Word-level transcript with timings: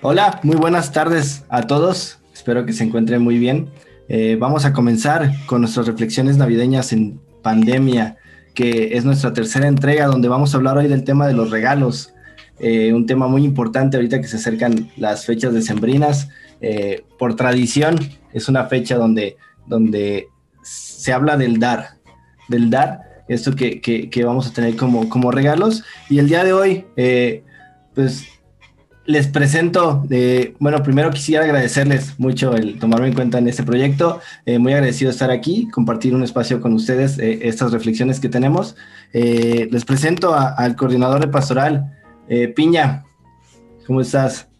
Hola, 0.00 0.38
muy 0.44 0.54
buenas 0.54 0.92
tardes 0.92 1.44
a 1.48 1.62
todos. 1.62 2.20
Espero 2.32 2.64
que 2.64 2.72
se 2.72 2.84
encuentren 2.84 3.20
muy 3.20 3.36
bien. 3.36 3.68
Eh, 4.08 4.36
vamos 4.38 4.64
a 4.64 4.72
comenzar 4.72 5.32
con 5.46 5.62
nuestras 5.62 5.88
reflexiones 5.88 6.36
navideñas 6.36 6.92
en 6.92 7.20
pandemia, 7.42 8.16
que 8.54 8.96
es 8.96 9.04
nuestra 9.04 9.32
tercera 9.32 9.66
entrega 9.66 10.06
donde 10.06 10.28
vamos 10.28 10.54
a 10.54 10.58
hablar 10.58 10.78
hoy 10.78 10.86
del 10.86 11.02
tema 11.02 11.26
de 11.26 11.32
los 11.32 11.50
regalos. 11.50 12.14
Eh, 12.60 12.92
un 12.92 13.06
tema 13.06 13.26
muy 13.26 13.44
importante 13.44 13.96
ahorita 13.96 14.20
que 14.20 14.28
se 14.28 14.36
acercan 14.36 14.88
las 14.96 15.26
fechas 15.26 15.52
decembrinas. 15.52 16.28
Eh, 16.60 17.02
por 17.18 17.34
tradición 17.34 17.98
es 18.32 18.48
una 18.48 18.66
fecha 18.66 18.98
donde, 18.98 19.36
donde 19.66 20.28
se 20.62 21.12
habla 21.12 21.36
del 21.36 21.58
dar, 21.58 21.96
del 22.46 22.70
dar, 22.70 23.24
esto 23.26 23.56
que, 23.56 23.80
que, 23.80 24.24
vamos 24.24 24.46
a 24.46 24.52
tener 24.52 24.76
como, 24.76 25.08
como 25.08 25.32
regalos. 25.32 25.82
Y 26.08 26.20
el 26.20 26.28
día 26.28 26.44
de 26.44 26.52
hoy, 26.52 26.86
pues 27.94 28.37
les 29.08 29.26
presento, 29.26 30.04
eh, 30.10 30.54
bueno, 30.58 30.82
primero 30.82 31.08
quisiera 31.08 31.42
agradecerles 31.42 32.20
mucho 32.20 32.54
el 32.54 32.78
tomarme 32.78 33.08
en 33.08 33.14
cuenta 33.14 33.38
en 33.38 33.48
este 33.48 33.62
proyecto. 33.62 34.20
Eh, 34.44 34.58
muy 34.58 34.74
agradecido 34.74 35.08
de 35.08 35.12
estar 35.14 35.30
aquí, 35.30 35.66
compartir 35.70 36.14
un 36.14 36.22
espacio 36.22 36.60
con 36.60 36.74
ustedes, 36.74 37.18
eh, 37.18 37.38
estas 37.48 37.72
reflexiones 37.72 38.20
que 38.20 38.28
tenemos. 38.28 38.76
les 39.14 39.84
presento 39.86 40.34
al 40.34 40.76
coordinador 40.76 41.20
de 41.20 41.28
pastoral, 41.28 41.90
Piña. 42.54 43.04
¿Cómo 43.86 44.02
estás? 44.02 44.50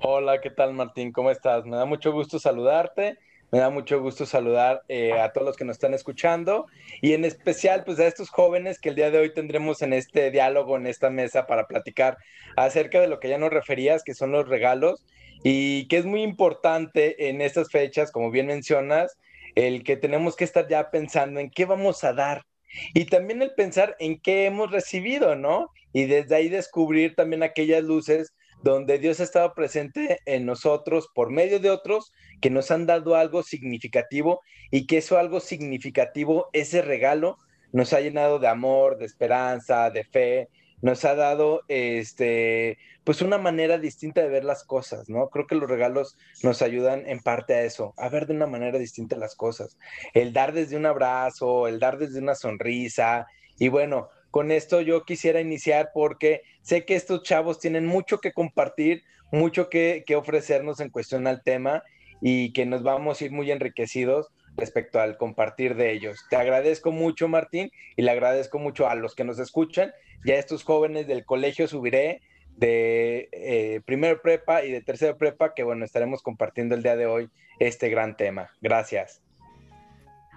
Hola, 0.00 0.38
¿qué 0.42 0.50
tal 0.50 0.74
Martín? 0.74 1.10
¿Cómo 1.10 1.30
estás? 1.30 1.64
Me 1.64 1.78
da 1.78 1.86
mucho 1.86 2.12
gusto 2.12 2.38
saludarte 2.38 3.16
me 3.50 3.60
da 3.60 3.70
mucho 3.70 4.00
gusto 4.00 4.26
saludar 4.26 4.82
eh, 4.88 5.12
a 5.12 5.32
todos 5.32 5.46
los 5.46 5.56
que 5.56 5.64
nos 5.64 5.76
están 5.76 5.94
escuchando 5.94 6.66
y 7.00 7.14
en 7.14 7.24
especial 7.24 7.84
pues 7.84 7.98
a 7.98 8.06
estos 8.06 8.28
jóvenes 8.28 8.78
que 8.78 8.90
el 8.90 8.94
día 8.94 9.10
de 9.10 9.18
hoy 9.18 9.32
tendremos 9.32 9.80
en 9.82 9.92
este 9.92 10.30
diálogo, 10.30 10.76
en 10.76 10.86
esta 10.86 11.08
mesa 11.08 11.46
para 11.46 11.66
platicar 11.66 12.18
acerca 12.56 13.00
de 13.00 13.08
lo 13.08 13.20
que 13.20 13.28
ya 13.28 13.38
nos 13.38 13.50
referías, 13.50 14.04
que 14.04 14.14
son 14.14 14.32
los 14.32 14.48
regalos 14.48 15.04
y 15.42 15.88
que 15.88 15.96
es 15.96 16.04
muy 16.04 16.22
importante 16.22 17.28
en 17.28 17.40
estas 17.40 17.70
fechas, 17.70 18.12
como 18.12 18.30
bien 18.30 18.46
mencionas, 18.46 19.16
el 19.54 19.82
que 19.82 19.96
tenemos 19.96 20.36
que 20.36 20.44
estar 20.44 20.68
ya 20.68 20.90
pensando 20.90 21.40
en 21.40 21.50
qué 21.50 21.64
vamos 21.64 22.04
a 22.04 22.12
dar 22.12 22.44
y 22.92 23.06
también 23.06 23.40
el 23.40 23.54
pensar 23.54 23.96
en 23.98 24.20
qué 24.20 24.46
hemos 24.46 24.70
recibido, 24.70 25.36
¿no? 25.36 25.70
Y 25.92 26.04
desde 26.04 26.36
ahí 26.36 26.48
descubrir 26.48 27.14
también 27.14 27.42
aquellas 27.42 27.82
luces 27.82 28.34
donde 28.62 28.98
Dios 28.98 29.20
ha 29.20 29.24
estado 29.24 29.54
presente 29.54 30.18
en 30.26 30.46
nosotros 30.46 31.08
por 31.14 31.30
medio 31.30 31.60
de 31.60 31.70
otros 31.70 32.12
que 32.40 32.50
nos 32.50 32.70
han 32.70 32.86
dado 32.86 33.14
algo 33.14 33.42
significativo 33.42 34.40
y 34.70 34.86
que 34.86 34.98
eso 34.98 35.18
algo 35.18 35.40
significativo, 35.40 36.48
ese 36.52 36.82
regalo, 36.82 37.38
nos 37.72 37.92
ha 37.92 38.00
llenado 38.00 38.38
de 38.38 38.48
amor, 38.48 38.98
de 38.98 39.04
esperanza, 39.04 39.90
de 39.90 40.04
fe, 40.04 40.48
nos 40.80 41.04
ha 41.04 41.14
dado 41.14 41.62
este 41.68 42.78
pues 43.04 43.22
una 43.22 43.38
manera 43.38 43.78
distinta 43.78 44.20
de 44.20 44.28
ver 44.28 44.44
las 44.44 44.64
cosas, 44.64 45.08
¿no? 45.08 45.30
Creo 45.30 45.46
que 45.46 45.54
los 45.54 45.68
regalos 45.68 46.18
nos 46.42 46.60
ayudan 46.60 47.04
en 47.06 47.20
parte 47.20 47.54
a 47.54 47.62
eso, 47.62 47.94
a 47.96 48.10
ver 48.10 48.26
de 48.26 48.34
una 48.34 48.46
manera 48.46 48.78
distinta 48.78 49.16
las 49.16 49.34
cosas. 49.34 49.78
El 50.12 50.34
dar 50.34 50.52
desde 50.52 50.76
un 50.76 50.84
abrazo, 50.84 51.68
el 51.68 51.78
dar 51.78 51.96
desde 51.96 52.20
una 52.20 52.34
sonrisa 52.34 53.26
y 53.58 53.68
bueno, 53.68 54.08
con 54.30 54.50
esto 54.50 54.80
yo 54.80 55.04
quisiera 55.04 55.40
iniciar 55.40 55.90
porque 55.94 56.42
sé 56.62 56.84
que 56.84 56.94
estos 56.94 57.22
chavos 57.22 57.58
tienen 57.58 57.86
mucho 57.86 58.18
que 58.18 58.32
compartir, 58.32 59.02
mucho 59.32 59.68
que, 59.68 60.04
ofrecernos 60.16 60.80
en 60.80 60.90
cuestión 60.90 61.26
al 61.26 61.42
tema 61.42 61.82
y 62.20 62.52
que 62.52 62.66
nos 62.66 62.82
vamos 62.82 63.20
a 63.20 63.24
ir 63.24 63.32
muy 63.32 63.50
enriquecidos 63.50 64.28
respecto 64.56 65.00
al 65.00 65.16
compartir 65.16 65.76
de 65.76 65.92
ellos. 65.92 66.24
Te 66.30 66.36
agradezco 66.36 66.90
mucho, 66.90 67.28
Martín, 67.28 67.70
y 67.96 68.02
le 68.02 68.10
agradezco 68.10 68.58
mucho 68.58 68.88
a 68.88 68.94
los 68.94 69.14
que 69.14 69.24
nos 69.24 69.38
escuchan 69.38 69.92
y 70.24 70.32
a 70.32 70.38
estos 70.38 70.64
jóvenes 70.64 71.06
del 71.06 71.24
Colegio 71.24 71.68
Subiré, 71.68 72.20
de 72.56 73.28
eh, 73.30 73.80
primer 73.84 74.20
prepa 74.20 74.64
y 74.64 74.72
de 74.72 74.80
tercera 74.80 75.16
prepa, 75.16 75.54
que 75.54 75.62
bueno, 75.62 75.84
estaremos 75.84 76.22
compartiendo 76.22 76.74
el 76.74 76.82
día 76.82 76.96
de 76.96 77.06
hoy 77.06 77.30
este 77.60 77.88
gran 77.88 78.16
tema. 78.16 78.50
Gracias. 78.60 79.22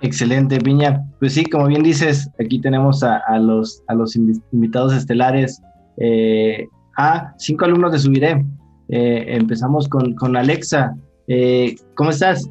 Excelente, 0.02 0.58
Piña. 0.60 1.06
Pues 1.20 1.36
sí, 1.36 1.46
como 1.46 1.68
bien 1.68 1.84
dices, 1.84 2.30
aquí 2.40 2.60
tenemos 2.60 3.04
a, 3.04 3.22
los, 3.38 3.84
invitados 4.52 4.94
estelares, 4.96 5.62
eh, 5.98 6.68
a 6.98 7.34
cinco 7.38 7.66
alumnos 7.66 7.92
de 7.92 8.00
Subiré. 8.00 8.44
Eh, 8.90 9.26
empezamos 9.28 9.88
con, 9.88 10.36
Alexa. 10.36 10.96
Eh, 11.28 11.76
¿Cómo 11.94 12.10
estás? 12.10 12.50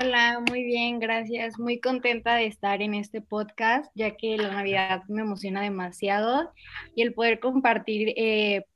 Hola, 0.00 0.42
muy 0.48 0.64
bien, 0.64 0.98
gracias. 0.98 1.60
Muy 1.60 1.78
contenta 1.78 2.34
de 2.34 2.46
estar 2.46 2.82
en 2.82 2.94
este 2.94 3.20
podcast, 3.20 3.92
ya 3.94 4.16
que 4.16 4.36
la 4.36 4.52
Navidad 4.52 5.02
me 5.08 5.22
emociona 5.22 5.62
demasiado 5.62 6.50
y 6.96 7.02
el 7.02 7.14
poder 7.14 7.38
compartir 7.38 8.14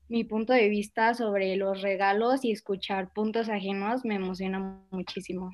mi 0.09 0.23
punto 0.23 0.53
de 0.53 0.69
vista 0.69 1.15
sobre 1.15 1.57
los 1.57 1.83
regalos 1.83 2.45
y 2.45 2.53
escuchar 2.53 3.13
puntos 3.13 3.49
ajenos 3.49 4.05
me 4.05 4.15
emociona 4.15 4.79
muchísimo. 4.93 5.51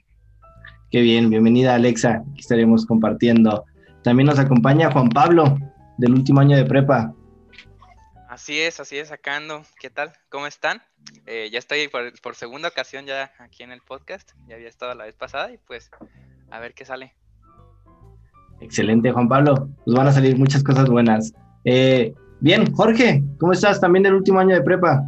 Qué 0.93 1.01
bien, 1.01 1.31
bienvenida 1.31 1.75
Alexa, 1.75 2.23
aquí 2.31 2.41
estaremos 2.41 2.85
compartiendo. 2.85 3.65
También 4.05 4.27
nos 4.27 4.39
acompaña 4.39 4.93
Juan 4.93 5.09
Pablo, 5.09 5.57
del 5.97 6.13
último 6.13 6.41
año 6.41 6.55
de 6.55 6.67
prepa. 6.67 7.15
Así 8.29 8.61
es, 8.61 8.79
así 8.79 8.99
es, 8.99 9.09
sacando. 9.09 9.63
¿Qué 9.81 9.89
tal? 9.89 10.13
¿Cómo 10.29 10.47
están? 10.47 10.83
Eh, 11.25 11.49
ya 11.51 11.59
estoy 11.59 11.89
por, 11.89 12.35
segunda 12.35 12.69
ocasión 12.69 13.07
ya 13.07 13.33
aquí 13.39 13.63
en 13.63 13.73
el 13.73 13.81
podcast. 13.81 14.33
Ya 14.47 14.57
había 14.57 14.69
estado 14.69 14.95
la 14.95 15.07
vez 15.07 15.17
pasada 15.17 15.51
y 15.51 15.57
pues 15.67 15.91
a 16.51 16.61
ver 16.61 16.75
qué 16.75 16.85
sale. 16.85 17.15
Excelente, 18.61 19.13
Juan 19.13 19.31
Pablo. 19.31 19.71
Nos 19.87 19.97
van 19.97 20.09
a 20.09 20.13
salir 20.13 20.37
muchas 20.37 20.63
cosas 20.63 20.91
buenas. 20.91 21.33
Eh, 21.65 22.13
bien, 22.41 22.71
Jorge, 22.75 23.25
¿cómo 23.41 23.55
estás? 23.55 23.81
También 23.81 24.03
del 24.03 24.13
último 24.13 24.41
año 24.41 24.57
de 24.57 24.61
prepa. 24.61 25.03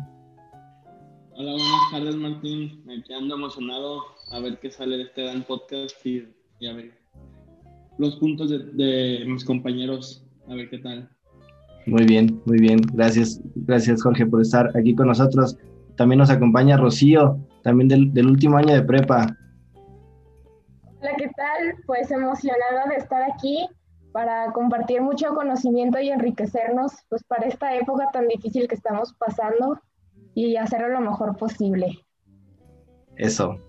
Hola, 1.37 1.51
buenas 1.51 1.91
tardes, 1.91 2.17
Martín. 2.17 2.83
Me 2.87 3.03
quedando 3.03 3.35
emocionado 3.35 4.14
a 4.35 4.41
ver 4.41 4.59
qué 4.59 4.71
sale 4.71 4.97
de 4.97 5.03
este 5.05 5.23
gran 5.23 5.45
podcast 5.45 6.05
y, 6.05 6.27
a 6.67 6.73
ver 6.73 6.93
los 7.99 8.17
puntos 8.17 8.51
de, 8.51 9.25
mis 9.29 9.45
compañeros, 9.45 10.27
a 10.49 10.55
ver 10.55 10.69
qué 10.69 10.79
tal. 10.79 11.09
Muy 11.87 12.05
bien, 12.05 12.43
muy 12.45 12.59
bien. 12.59 12.81
Gracias, 12.93 13.41
gracias 13.55 14.03
Jorge 14.03 14.27
por 14.27 14.41
estar 14.43 14.77
aquí 14.77 14.97
con 14.97 15.07
nosotros. 15.07 15.57
También 15.97 16.19
nos 16.19 16.31
acompaña 16.31 16.77
Rocío, 16.77 17.39
también 17.63 17.89
del, 18.13 18.27
último 18.27 18.57
año 18.57 18.75
de 18.75 18.83
prepa. 18.83 19.37
Hola, 21.01 21.13
¿qué 21.17 21.31
tal? 21.37 21.77
Pues 21.87 22.11
emocionada 22.11 22.87
de 22.89 22.97
estar 22.97 23.23
aquí 23.31 23.69
para 24.11 24.51
compartir 24.53 25.01
mucho 25.01 25.29
conocimiento 25.35 26.01
y 26.01 26.09
enriquecernos 26.09 26.93
pues 27.09 27.23
para 27.23 27.47
esta 27.47 27.77
época 27.77 28.09
tan 28.13 28.27
difícil 28.27 28.67
que 28.67 28.75
estamos 28.75 29.15
pasando 29.15 29.81
y 30.35 30.57
hacerlo 30.57 30.89
lo 30.89 31.01
mejor 31.01 31.37
posible. 31.37 31.97
Eso, 33.17 33.61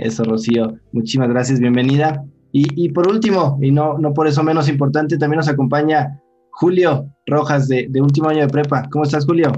eso, 0.00 0.24
Rocío. 0.24 0.74
Muchísimas 0.92 1.28
gracias, 1.28 1.60
bienvenida. 1.60 2.24
Y, 2.52 2.88
por 2.88 3.06
último, 3.08 3.58
y 3.62 3.70
no, 3.70 3.96
por 4.12 4.26
eso 4.26 4.42
menos 4.42 4.68
importante, 4.68 5.16
también 5.16 5.36
nos 5.38 5.48
acompaña 5.48 6.20
Julio 6.50 7.06
Rojas 7.26 7.68
de, 7.68 7.86
de 7.88 8.00
último 8.00 8.28
año 8.28 8.40
de 8.40 8.48
prepa. 8.48 8.88
¿Cómo 8.90 9.04
estás, 9.04 9.24
Julio? 9.24 9.52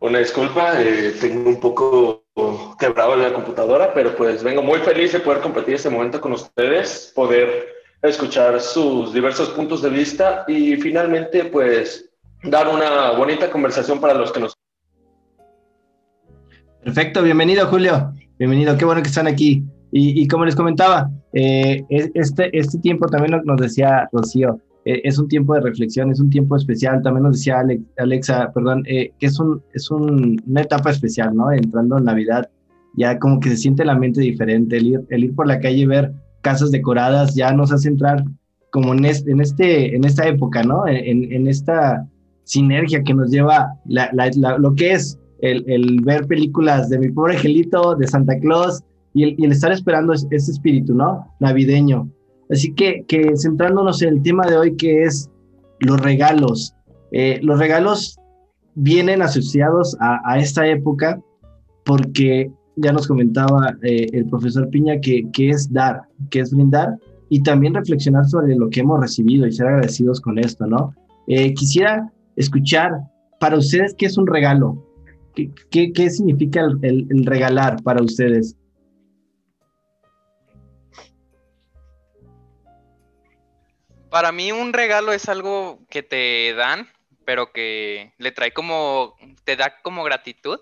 Una 0.00 0.18
disculpa, 0.18 0.82
eh, 0.82 1.14
tengo 1.18 1.48
un 1.48 1.58
poco 1.58 2.24
quebrado 2.78 3.16
la 3.16 3.32
computadora, 3.32 3.94
pero 3.94 4.14
pues 4.14 4.44
vengo 4.44 4.62
muy 4.62 4.80
feliz 4.80 5.14
de 5.14 5.20
poder 5.20 5.40
compartir 5.40 5.76
este 5.76 5.88
momento 5.88 6.20
con 6.20 6.32
ustedes, 6.32 7.10
poder 7.14 7.68
escuchar 8.02 8.60
sus 8.60 9.12
diversos 9.12 9.50
puntos 9.50 9.82
de 9.82 9.90
vista 9.90 10.44
y 10.46 10.76
finalmente 10.76 11.44
pues 11.46 12.10
dar 12.42 12.68
una 12.68 13.12
bonita 13.12 13.50
conversación 13.50 14.00
para 14.00 14.14
los 14.14 14.32
que 14.32 14.40
nos... 14.40 14.54
Perfecto, 16.82 17.22
bienvenido 17.22 17.66
Julio, 17.66 18.12
bienvenido, 18.38 18.76
qué 18.76 18.84
bueno 18.84 19.02
que 19.02 19.08
están 19.08 19.26
aquí. 19.26 19.64
Y, 19.96 20.26
como 20.26 20.44
les 20.44 20.56
comentaba, 20.56 21.08
eh, 21.32 21.84
este, 21.88 22.50
este 22.58 22.78
tiempo 22.78 23.06
también 23.06 23.40
nos 23.44 23.60
decía 23.60 24.08
Rocío, 24.10 24.58
eh, 24.84 25.00
es 25.04 25.18
un 25.18 25.28
tiempo 25.28 25.54
de 25.54 25.60
reflexión, 25.60 26.10
es 26.10 26.18
un 26.18 26.30
tiempo 26.30 26.56
especial, 26.56 27.00
también 27.00 27.22
nos 27.22 27.36
decía 27.36 27.62
Alexa, 27.98 28.52
perdón, 28.52 28.82
eh, 28.86 29.12
que 29.20 29.26
es, 29.26 29.38
un, 29.38 29.62
es 29.72 29.88
una 29.92 30.60
etapa 30.60 30.90
especial, 30.90 31.34
¿no? 31.34 31.52
Entrando 31.52 31.98
en 31.98 32.04
Navidad, 32.04 32.50
ya 32.96 33.18
como 33.20 33.38
que 33.38 33.50
se 33.50 33.56
siente 33.56 33.84
la 33.84 33.94
mente 33.94 34.20
diferente, 34.20 34.76
el 34.76 34.86
ir, 34.88 35.00
el 35.10 35.24
ir 35.24 35.34
por 35.34 35.46
la 35.46 35.60
calle 35.60 35.78
y 35.78 35.86
ver 35.86 36.12
casas 36.44 36.70
decoradas 36.70 37.34
ya 37.34 37.52
nos 37.52 37.72
hace 37.72 37.88
entrar 37.88 38.22
como 38.70 38.92
en, 38.92 39.04
este, 39.04 39.30
en, 39.30 39.40
este, 39.40 39.96
en 39.96 40.04
esta 40.04 40.28
época, 40.28 40.62
¿no? 40.62 40.86
En, 40.86 41.32
en 41.32 41.48
esta 41.48 42.06
sinergia 42.44 43.02
que 43.02 43.14
nos 43.14 43.30
lleva 43.30 43.74
la, 43.86 44.10
lo 44.58 44.74
que 44.74 44.92
es 44.92 45.18
el, 45.40 45.64
el, 45.66 46.00
ver 46.02 46.26
películas 46.26 46.88
de 46.88 46.98
mi 46.98 47.10
pobre 47.10 47.36
angelito, 47.36 47.94
de 47.96 48.06
Santa 48.06 48.38
Claus 48.38 48.82
y 49.14 49.24
el, 49.24 49.34
y 49.38 49.44
el 49.46 49.52
estar 49.52 49.72
esperando 49.72 50.12
ese, 50.12 50.28
espíritu, 50.36 50.94
¿no? 50.94 51.26
Navideño. 51.40 52.10
Así 52.50 52.74
que, 52.74 53.04
que 53.08 53.32
centrándonos 53.36 54.02
en 54.02 54.10
el 54.10 54.22
tema 54.22 54.46
de 54.46 54.56
hoy 54.56 54.76
que 54.76 55.04
es 55.04 55.30
los 55.80 56.00
regalos. 56.00 56.74
Eh, 57.12 57.40
los 57.42 57.58
regalos 57.58 58.18
vienen 58.74 59.22
asociados 59.22 59.96
a, 60.00 60.20
a 60.30 60.38
esta 60.38 60.66
época 60.66 61.20
porque 61.84 62.50
ya 62.76 62.92
nos 62.92 63.06
comentaba 63.06 63.76
eh, 63.82 64.06
el 64.12 64.26
profesor 64.26 64.68
Piña 64.70 65.00
que, 65.00 65.24
que, 65.32 65.50
es 65.50 65.72
dar, 65.72 66.02
que 66.30 66.40
es 66.40 66.52
brindar, 66.52 66.98
y 67.28 67.42
también 67.42 67.74
reflexionar 67.74 68.24
sobre 68.26 68.54
lo 68.54 68.68
que 68.70 68.80
hemos 68.80 69.00
recibido 69.00 69.46
y 69.46 69.52
ser 69.52 69.66
agradecidos 69.66 70.20
con 70.20 70.38
esto, 70.38 70.66
¿no? 70.66 70.94
Eh, 71.26 71.54
quisiera 71.54 72.12
escuchar 72.36 72.92
para 73.40 73.56
ustedes 73.56 73.94
qué 73.96 74.06
es 74.06 74.18
un 74.18 74.26
regalo, 74.26 74.84
qué, 75.34 75.92
qué, 75.92 76.10
significa 76.10 76.60
el, 76.82 77.06
el 77.10 77.26
regalar 77.26 77.82
para 77.82 78.02
ustedes. 78.02 78.56
Para 84.10 84.30
mí 84.30 84.52
un 84.52 84.72
regalo 84.72 85.12
es 85.12 85.28
algo 85.28 85.80
que 85.90 86.02
te 86.04 86.54
dan, 86.54 86.86
pero 87.24 87.52
que 87.52 88.12
le 88.18 88.30
trae 88.30 88.52
como, 88.52 89.14
te 89.44 89.56
da 89.56 89.74
como 89.82 90.04
gratitud 90.04 90.60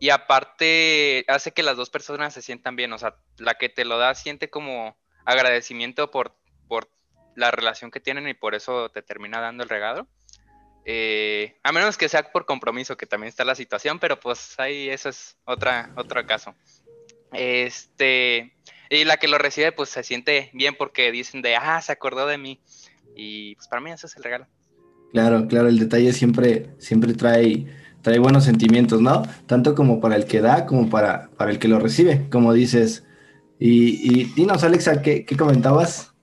y 0.00 0.10
aparte 0.10 1.24
hace 1.28 1.52
que 1.52 1.62
las 1.62 1.76
dos 1.76 1.90
personas 1.90 2.34
se 2.34 2.42
sientan 2.42 2.74
bien, 2.74 2.92
o 2.92 2.98
sea, 2.98 3.16
la 3.38 3.54
que 3.54 3.68
te 3.68 3.84
lo 3.84 3.98
da 3.98 4.14
siente 4.14 4.48
como 4.48 4.96
agradecimiento 5.26 6.10
por, 6.10 6.34
por 6.66 6.90
la 7.36 7.50
relación 7.50 7.90
que 7.90 8.00
tienen 8.00 8.26
y 8.26 8.34
por 8.34 8.54
eso 8.54 8.88
te 8.88 9.02
termina 9.02 9.40
dando 9.40 9.62
el 9.62 9.68
regalo. 9.68 10.08
Eh, 10.86 11.58
a 11.62 11.72
menos 11.72 11.98
que 11.98 12.08
sea 12.08 12.32
por 12.32 12.46
compromiso, 12.46 12.96
que 12.96 13.06
también 13.06 13.28
está 13.28 13.44
la 13.44 13.54
situación, 13.54 13.98
pero 13.98 14.18
pues 14.18 14.58
ahí 14.58 14.88
eso 14.88 15.10
es 15.10 15.36
otra, 15.44 15.92
otro 15.96 16.24
caso. 16.26 16.54
Este, 17.32 18.54
y 18.88 19.04
la 19.04 19.18
que 19.18 19.28
lo 19.28 19.36
recibe, 19.38 19.70
pues 19.72 19.90
se 19.90 20.02
siente 20.02 20.50
bien 20.54 20.74
porque 20.76 21.12
dicen 21.12 21.42
de, 21.42 21.56
ah, 21.56 21.80
se 21.82 21.92
acordó 21.92 22.26
de 22.26 22.38
mí. 22.38 22.60
Y 23.14 23.54
pues 23.56 23.68
para 23.68 23.82
mí 23.82 23.90
ese 23.90 24.06
es 24.06 24.16
el 24.16 24.24
regalo. 24.24 24.46
Claro, 25.12 25.46
claro, 25.46 25.68
el 25.68 25.78
detalle 25.78 26.12
siempre, 26.12 26.70
siempre 26.78 27.12
trae, 27.14 27.66
trae 28.02 28.18
buenos 28.18 28.44
sentimientos, 28.44 29.00
¿no? 29.00 29.22
Tanto 29.46 29.74
como 29.74 30.00
para 30.00 30.16
el 30.16 30.24
que 30.24 30.40
da 30.40 30.66
como 30.66 30.88
para, 30.88 31.30
para 31.36 31.50
el 31.50 31.58
que 31.58 31.68
lo 31.68 31.78
recibe, 31.78 32.28
como 32.30 32.52
dices. 32.52 33.04
Y, 33.58 34.20
y 34.20 34.24
dinos, 34.34 34.64
Alexa, 34.64 35.02
¿qué, 35.02 35.24
¿qué 35.24 35.36
comentabas? 35.36 36.14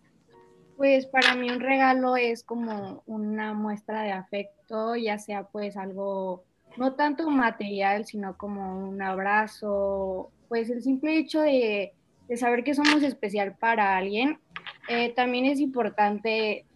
Pues 0.75 1.07
para 1.07 1.35
mí 1.35 1.49
un 1.49 1.59
regalo 1.59 2.15
es 2.15 2.43
como 2.43 3.03
una 3.07 3.53
muestra 3.53 4.03
de 4.03 4.11
afecto, 4.11 4.95
ya 4.95 5.17
sea 5.17 5.43
pues 5.43 5.75
algo 5.75 6.43
no 6.77 6.93
tanto 6.93 7.29
material, 7.29 8.05
sino 8.05 8.37
como 8.37 8.87
un 8.87 9.01
abrazo, 9.01 10.29
pues 10.47 10.69
el 10.69 10.83
simple 10.83 11.17
hecho 11.17 11.41
de, 11.41 11.93
de 12.27 12.37
saber 12.37 12.63
que 12.63 12.75
somos 12.75 13.01
especial 13.01 13.55
para 13.55 13.97
alguien. 13.97 14.39
Eh, 14.87 15.13
también 15.15 15.45
es 15.45 15.59
importante 15.59 16.66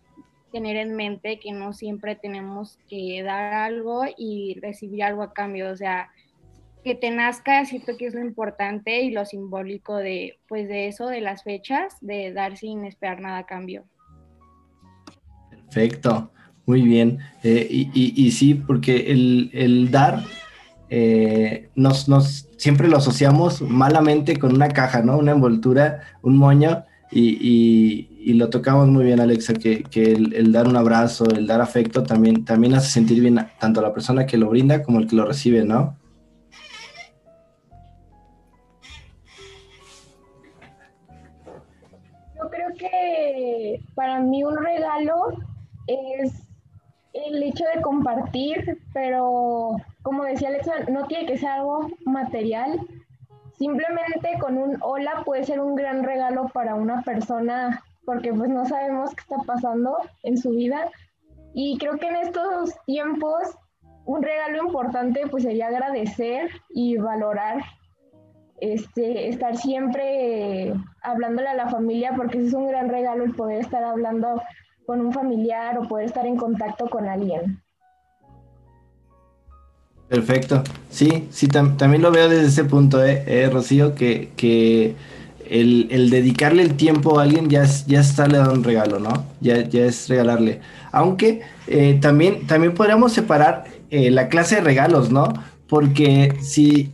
tener 0.52 0.78
en 0.78 0.96
mente 0.96 1.40
que 1.40 1.52
no 1.52 1.74
siempre 1.74 2.16
tenemos 2.16 2.78
que 2.90 3.24
dar 3.24 3.54
algo 3.54 4.04
y 4.18 4.60
recibir 4.62 5.04
algo 5.04 5.24
a 5.24 5.34
cambio, 5.34 5.72
o 5.72 5.76
sea, 5.76 6.10
que 6.84 6.96
te 6.96 7.12
nazca, 7.12 7.66
siento 7.66 7.96
que 7.98 8.08
es 8.08 8.14
lo 8.14 8.22
importante 8.22 9.02
y 9.02 9.12
lo 9.12 9.26
simbólico 9.26 9.98
de, 9.98 10.40
pues 10.48 10.68
de 10.68 10.88
eso, 10.88 11.08
de 11.08 11.22
las 11.22 11.44
fechas, 11.44 11.96
de 12.02 12.34
dar 12.34 12.58
sin 12.58 12.86
esperar 12.86 13.22
nada 13.22 13.40
a 13.40 13.46
cambio. 13.46 13.84
Perfecto, 15.50 16.32
muy 16.66 16.82
bien. 16.82 17.20
Eh, 17.44 17.68
y, 17.70 18.32
sí, 18.32 18.56
porque 18.56 19.12
el, 19.12 19.92
dar 19.92 20.24
eh, 20.90 21.70
nos, 21.76 22.08
siempre 22.58 22.88
lo 22.88 22.98
asociamos 22.98 23.62
malamente 23.62 24.38
con 24.38 24.54
una 24.54 24.70
caja, 24.70 25.02
¿no? 25.02 25.18
Una 25.18 25.32
envoltura, 25.32 26.02
un 26.24 26.38
moño, 26.38 26.84
y 27.14 28.11
lo 28.34 28.50
tocamos 28.50 28.88
muy 28.88 29.06
bien, 29.06 29.20
Alexa, 29.20 29.54
que, 29.54 29.84
que 29.84 30.14
el, 30.14 30.52
dar 30.52 30.68
un 30.68 30.76
abrazo, 30.76 31.26
el 31.26 31.48
dar 31.48 31.62
afecto 31.62 32.04
también, 32.04 32.46
también 32.46 32.76
hace 32.76 32.90
sentir 32.90 33.20
bien 33.20 33.40
tanto 33.60 33.80
a 33.80 33.84
la 33.84 33.94
persona 33.94 34.26
que 34.26 34.38
lo 34.38 34.50
brinda 34.50 34.84
como 34.84 35.00
el 35.00 35.08
que 35.08 35.16
lo 35.16 35.26
recibe, 35.26 35.66
¿no? 35.66 35.98
Yo 42.36 42.50
creo 42.50 42.70
que 42.78 43.82
para 43.96 44.20
mí 44.20 44.44
un 44.44 44.58
regalo 44.58 45.34
es 45.88 46.44
el 47.14 47.44
hecho 47.44 47.64
de 47.76 47.82
compartir, 47.82 48.80
pero 48.94 49.76
como 50.04 50.24
decía 50.24 50.50
Alexa, 50.50 50.74
no 50.90 51.08
tiene 51.08 51.26
que 51.26 51.38
ser 51.38 51.50
algo 51.50 51.90
material. 52.06 52.80
Simplemente 53.58 54.38
con 54.40 54.58
un 54.58 54.78
hola 54.82 55.24
puede 55.26 55.44
ser 55.44 55.60
un 55.60 55.76
gran 55.76 56.04
regalo 56.04 56.50
para 56.54 56.76
una 56.76 57.04
persona 57.04 57.84
porque 58.06 58.34
pues 58.34 58.50
no 58.50 58.66
sabemos 58.66 59.12
qué 59.16 59.22
está 59.22 59.38
pasando 59.46 59.98
en 60.24 60.38
su 60.38 60.52
vida. 60.52 60.90
Y 61.54 61.78
creo 61.78 61.98
que 61.98 62.08
en 62.08 62.16
estos 62.18 62.74
tiempos 62.86 63.56
un 64.06 64.24
regalo 64.24 64.66
importante 64.66 65.28
pues 65.30 65.44
sería 65.44 65.68
agradecer 65.68 66.50
y 66.70 66.98
valorar, 66.98 67.64
este, 68.60 69.30
estar 69.30 69.58
siempre 69.58 70.74
hablándole 71.02 71.50
a 71.50 71.56
la 71.56 71.70
familia, 71.70 72.14
porque 72.16 72.46
es 72.46 72.54
un 72.54 72.68
gran 72.68 72.90
regalo 72.90 73.24
el 73.24 73.34
poder 73.34 73.62
estar 73.62 73.84
hablando 73.84 74.42
con 74.86 75.02
un 75.02 75.14
familiar 75.14 75.78
o 75.78 75.88
poder 75.88 76.06
estar 76.06 76.26
en 76.26 76.38
contacto 76.38 76.90
con 76.90 77.08
alguien. 77.08 77.62
Perfecto. 80.08 80.62
Sí, 80.90 81.30
sí, 81.32 81.48
también 81.48 82.02
lo 82.02 82.12
veo 82.12 82.28
desde 82.28 82.48
ese 82.48 82.66
punto, 82.66 83.02
eh, 83.04 83.24
eh 83.26 83.50
Rocío, 83.50 83.96
que, 83.96 84.32
que 84.36 84.96
el, 85.52 86.10
dedicarle 86.10 86.64
el 86.64 86.76
tiempo 86.76 87.20
a 87.20 87.24
alguien 87.24 87.50
ya, 87.50 87.64
es, 87.64 87.86
ya 87.86 88.00
está 88.00 88.26
le 88.26 88.38
dando 88.38 88.54
un 88.54 88.64
regalo, 88.64 89.00
¿no? 89.00 89.26
Ya, 89.42 89.68
ya 89.68 89.86
es 89.86 90.08
regalarle. 90.08 90.62
Aunque 90.94 91.42
eh, 91.68 92.00
también, 92.02 92.48
también 92.48 92.74
podríamos 92.74 93.12
separar 93.12 93.66
eh, 93.90 94.10
la 94.12 94.30
clase 94.30 94.56
de 94.56 94.62
regalos, 94.62 95.12
¿no? 95.12 95.34
Porque 95.68 96.34
si, 96.40 96.94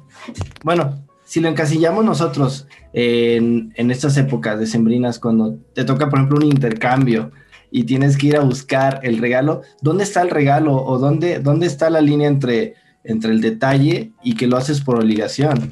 bueno, 0.64 1.06
si 1.24 1.40
lo 1.40 1.50
encasillamos 1.50 2.04
nosotros 2.04 2.68
en, 2.94 3.74
en 3.76 3.92
estas 3.92 4.18
épocas 4.18 4.60
decembrinas, 4.60 5.20
cuando 5.20 5.60
te 5.74 5.84
toca, 5.84 6.10
por 6.10 6.18
ejemplo, 6.18 6.38
un 6.38 6.46
intercambio 6.46 7.32
y 7.70 7.84
tienes 7.84 8.18
que 8.18 8.28
ir 8.28 8.38
a 8.38 8.42
buscar 8.42 9.02
el 9.04 9.20
regalo, 9.20 9.62
¿dónde 9.82 10.04
está 10.04 10.24
el 10.24 10.32
regalo 10.32 10.76
o 10.84 10.98
dónde, 10.98 11.40
dónde 11.40 11.68
está 11.68 11.92
la 11.92 12.02
línea 12.02 12.28
entre, 12.28 12.74
entre 13.04 13.32
el 13.34 13.42
detalle 13.42 14.14
y 14.24 14.36
que 14.36 14.48
lo 14.48 14.58
haces 14.58 14.82
por 14.82 14.98
obligación? 14.98 15.70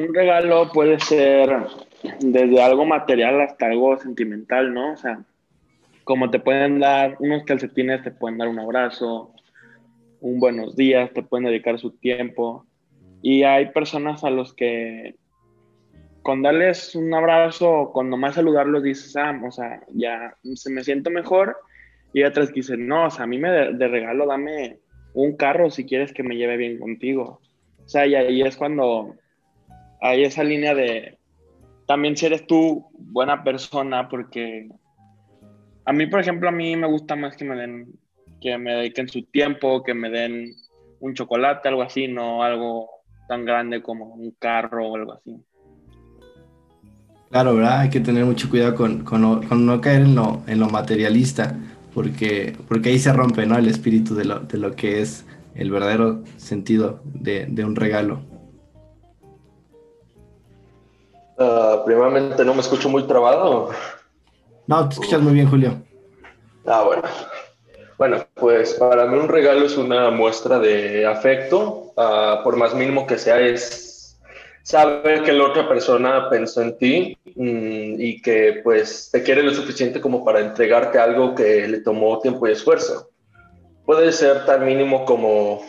Un 0.00 0.14
regalo 0.14 0.70
puede 0.72 0.98
ser 1.00 1.50
desde 2.20 2.62
algo 2.62 2.84
material 2.84 3.40
hasta 3.40 3.66
algo 3.66 3.98
sentimental, 3.98 4.72
¿no? 4.72 4.92
O 4.92 4.96
sea, 4.96 5.24
como 6.04 6.30
te 6.30 6.40
pueden 6.40 6.80
dar 6.80 7.16
unos 7.20 7.44
calcetines, 7.44 8.02
te 8.02 8.10
pueden 8.10 8.38
dar 8.38 8.48
un 8.48 8.58
abrazo, 8.58 9.32
un 10.20 10.40
buenos 10.40 10.76
días, 10.76 11.12
te 11.12 11.22
pueden 11.22 11.46
dedicar 11.46 11.78
su 11.78 11.92
tiempo. 11.92 12.66
Y 13.22 13.42
hay 13.42 13.70
personas 13.70 14.24
a 14.24 14.30
los 14.30 14.54
que 14.54 15.16
con 16.22 16.42
darles 16.42 16.94
un 16.94 17.12
abrazo, 17.14 17.90
con 17.92 18.10
nomás 18.10 18.34
saludarlos, 18.34 18.82
dices, 18.82 19.16
ah, 19.16 19.38
o 19.46 19.50
sea, 19.50 19.82
ya 19.94 20.36
se 20.54 20.70
me 20.70 20.84
siento 20.84 21.10
mejor. 21.10 21.56
Y 22.12 22.24
otras 22.24 22.48
que 22.48 22.56
dicen, 22.56 22.86
no, 22.86 23.06
o 23.06 23.10
sea, 23.10 23.24
a 23.24 23.26
mí 23.26 23.38
me 23.38 23.50
de, 23.50 23.72
de 23.74 23.88
regalo 23.88 24.26
dame 24.26 24.78
un 25.14 25.36
carro 25.36 25.70
si 25.70 25.84
quieres 25.86 26.12
que 26.12 26.22
me 26.22 26.36
lleve 26.36 26.56
bien 26.56 26.78
contigo. 26.78 27.40
O 27.84 27.88
sea, 27.88 28.06
y 28.06 28.14
ahí 28.14 28.42
es 28.42 28.56
cuando 28.56 29.16
hay 30.00 30.24
esa 30.24 30.44
línea 30.44 30.74
de 30.74 31.18
también 31.86 32.16
si 32.16 32.26
eres 32.26 32.46
tú 32.46 32.86
buena 32.92 33.42
persona, 33.42 34.08
porque 34.08 34.68
a 35.84 35.92
mí, 35.92 36.06
por 36.06 36.20
ejemplo, 36.20 36.48
a 36.48 36.52
mí 36.52 36.76
me 36.76 36.86
gusta 36.86 37.16
más 37.16 37.36
que 37.36 37.44
me 37.44 37.56
den, 37.56 37.88
que 38.40 38.56
me 38.58 38.74
dediquen 38.74 39.08
su 39.08 39.24
tiempo, 39.24 39.82
que 39.82 39.92
me 39.92 40.08
den 40.08 40.54
un 41.00 41.14
chocolate, 41.14 41.68
algo 41.68 41.82
así, 41.82 42.06
no 42.06 42.44
algo 42.44 42.88
tan 43.26 43.44
grande 43.44 43.82
como 43.82 44.14
un 44.14 44.30
carro 44.38 44.88
o 44.88 44.96
algo 44.96 45.14
así. 45.14 45.36
Claro, 47.30 47.56
¿verdad? 47.56 47.80
Hay 47.80 47.90
que 47.90 48.00
tener 48.00 48.24
mucho 48.24 48.48
cuidado 48.48 48.74
con, 48.76 49.04
no, 49.04 49.80
caer 49.80 50.02
en 50.02 50.14
lo, 50.14 50.42
en 50.46 50.60
lo 50.60 50.68
materialista, 50.68 51.56
porque, 51.92 52.56
porque 52.68 52.90
ahí 52.90 52.98
se 52.98 53.12
rompe 53.12 53.46
¿no? 53.46 53.56
el 53.56 53.66
espíritu 53.66 54.14
de 54.14 54.26
lo, 54.26 54.40
de 54.40 54.58
lo 54.58 54.76
que 54.76 55.00
es 55.00 55.26
el 55.54 55.70
verdadero 55.70 56.22
sentido 56.36 57.00
de, 57.04 57.46
de 57.46 57.64
un 57.64 57.74
regalo. 57.74 58.29
Uh, 61.40 61.82
primeramente, 61.86 62.44
¿no 62.44 62.52
me 62.52 62.60
escucho 62.60 62.90
muy 62.90 63.04
trabado? 63.04 63.70
No, 64.66 64.86
te 64.86 64.92
escuchas 64.92 65.22
muy 65.22 65.32
bien, 65.32 65.48
Julio. 65.48 65.82
Ah, 66.66 66.82
bueno. 66.84 67.02
Bueno, 67.96 68.26
pues 68.34 68.74
para 68.74 69.06
mí 69.06 69.18
un 69.18 69.28
regalo 69.28 69.64
es 69.64 69.78
una 69.78 70.10
muestra 70.10 70.58
de 70.58 71.06
afecto, 71.06 71.94
uh, 71.96 72.42
por 72.44 72.56
más 72.56 72.74
mínimo 72.74 73.06
que 73.06 73.16
sea, 73.16 73.40
es 73.40 74.20
saber 74.62 75.22
que 75.22 75.32
la 75.32 75.44
otra 75.44 75.66
persona 75.66 76.28
pensó 76.28 76.60
en 76.60 76.76
ti 76.76 77.16
mm, 77.34 77.94
y 77.98 78.20
que 78.20 78.60
pues 78.62 79.08
te 79.10 79.22
quiere 79.22 79.42
lo 79.42 79.54
suficiente 79.54 79.98
como 79.98 80.22
para 80.22 80.40
entregarte 80.40 80.98
algo 80.98 81.34
que 81.34 81.66
le 81.66 81.80
tomó 81.80 82.18
tiempo 82.18 82.46
y 82.46 82.52
esfuerzo. 82.52 83.08
Puede 83.86 84.12
ser 84.12 84.44
tan 84.44 84.66
mínimo 84.66 85.06
como, 85.06 85.62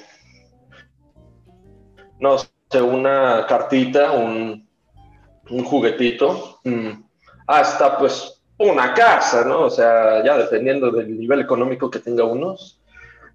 no 2.20 2.38
sé, 2.38 2.82
una 2.82 3.46
cartita, 3.48 4.12
un, 4.12 4.70
un 5.52 5.64
juguetito, 5.64 6.60
mm, 6.64 6.92
hasta 7.48 7.98
pues 7.98 8.42
una 8.58 8.94
casa, 8.94 9.44
¿no? 9.46 9.62
O 9.62 9.70
sea, 9.70 10.24
ya 10.24 10.38
dependiendo 10.38 10.92
del 10.92 11.20
nivel 11.20 11.42
económico 11.42 11.90
que 11.90 12.00
tenga 12.00 12.24
unos. 12.24 12.80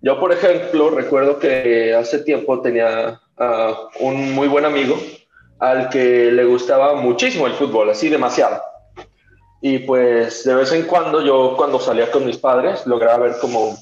Yo, 0.02 0.18
por 0.20 0.32
ejemplo, 0.32 0.90
recuerdo 0.90 1.38
que 1.38 1.94
hace 1.94 2.20
tiempo 2.20 2.60
tenía 2.60 3.20
un 4.00 4.32
muy 4.34 4.48
buen 4.48 4.64
amigo 4.64 4.96
al 5.58 5.88
que 5.88 6.30
le 6.30 6.44
gustaba 6.44 6.94
muchísimo 6.94 7.46
el 7.46 7.54
fútbol, 7.54 7.90
así 7.90 8.08
demasiado. 8.08 8.60
Y 9.60 9.80
pues 9.80 10.44
de 10.44 10.54
vez 10.54 10.72
en 10.72 10.84
cuando 10.84 11.22
yo 11.22 11.54
cuando 11.56 11.80
salía 11.80 12.10
con 12.10 12.24
mis 12.24 12.36
padres 12.36 12.86
lograba 12.86 13.24
ver 13.24 13.38
como 13.40 13.76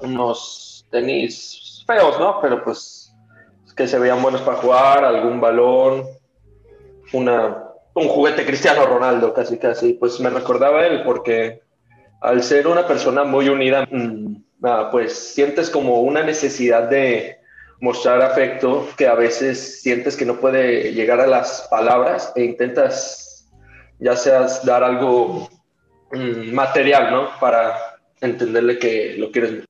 unos 0.00 0.86
tenis 0.90 1.82
feos, 1.86 2.18
¿no? 2.20 2.40
Pero 2.40 2.62
pues 2.62 3.12
que 3.76 3.88
se 3.88 3.98
veían 3.98 4.22
buenos 4.22 4.42
para 4.42 4.58
jugar, 4.58 5.04
algún 5.04 5.40
balón, 5.40 6.04
una, 7.12 7.64
un 7.94 8.08
juguete 8.08 8.44
Cristiano 8.44 8.86
Ronaldo, 8.86 9.32
casi 9.32 9.58
casi. 9.58 9.94
Pues 9.94 10.20
me 10.20 10.30
recordaba 10.30 10.86
él 10.86 11.02
porque 11.04 11.62
al 12.20 12.42
ser 12.42 12.66
una 12.66 12.86
persona 12.86 13.24
muy 13.24 13.48
unida, 13.48 13.86
mm, 13.90 14.36
pues 14.90 15.12
sientes 15.34 15.70
como 15.70 16.00
una 16.00 16.22
necesidad 16.22 16.88
de 16.88 17.38
mostrar 17.80 18.22
afecto 18.22 18.88
que 18.96 19.06
a 19.06 19.14
veces 19.14 19.82
sientes 19.82 20.16
que 20.16 20.24
no 20.24 20.36
puede 20.36 20.92
llegar 20.92 21.20
a 21.20 21.26
las 21.26 21.66
palabras 21.70 22.32
e 22.34 22.44
intentas 22.44 23.50
ya 23.98 24.16
seas 24.16 24.64
dar 24.64 24.82
algo 24.82 25.48
mm, 26.12 26.52
material, 26.52 27.10
¿no? 27.10 27.28
Para 27.40 27.74
entenderle 28.20 28.78
que 28.78 29.16
lo 29.18 29.30
quieres. 29.30 29.64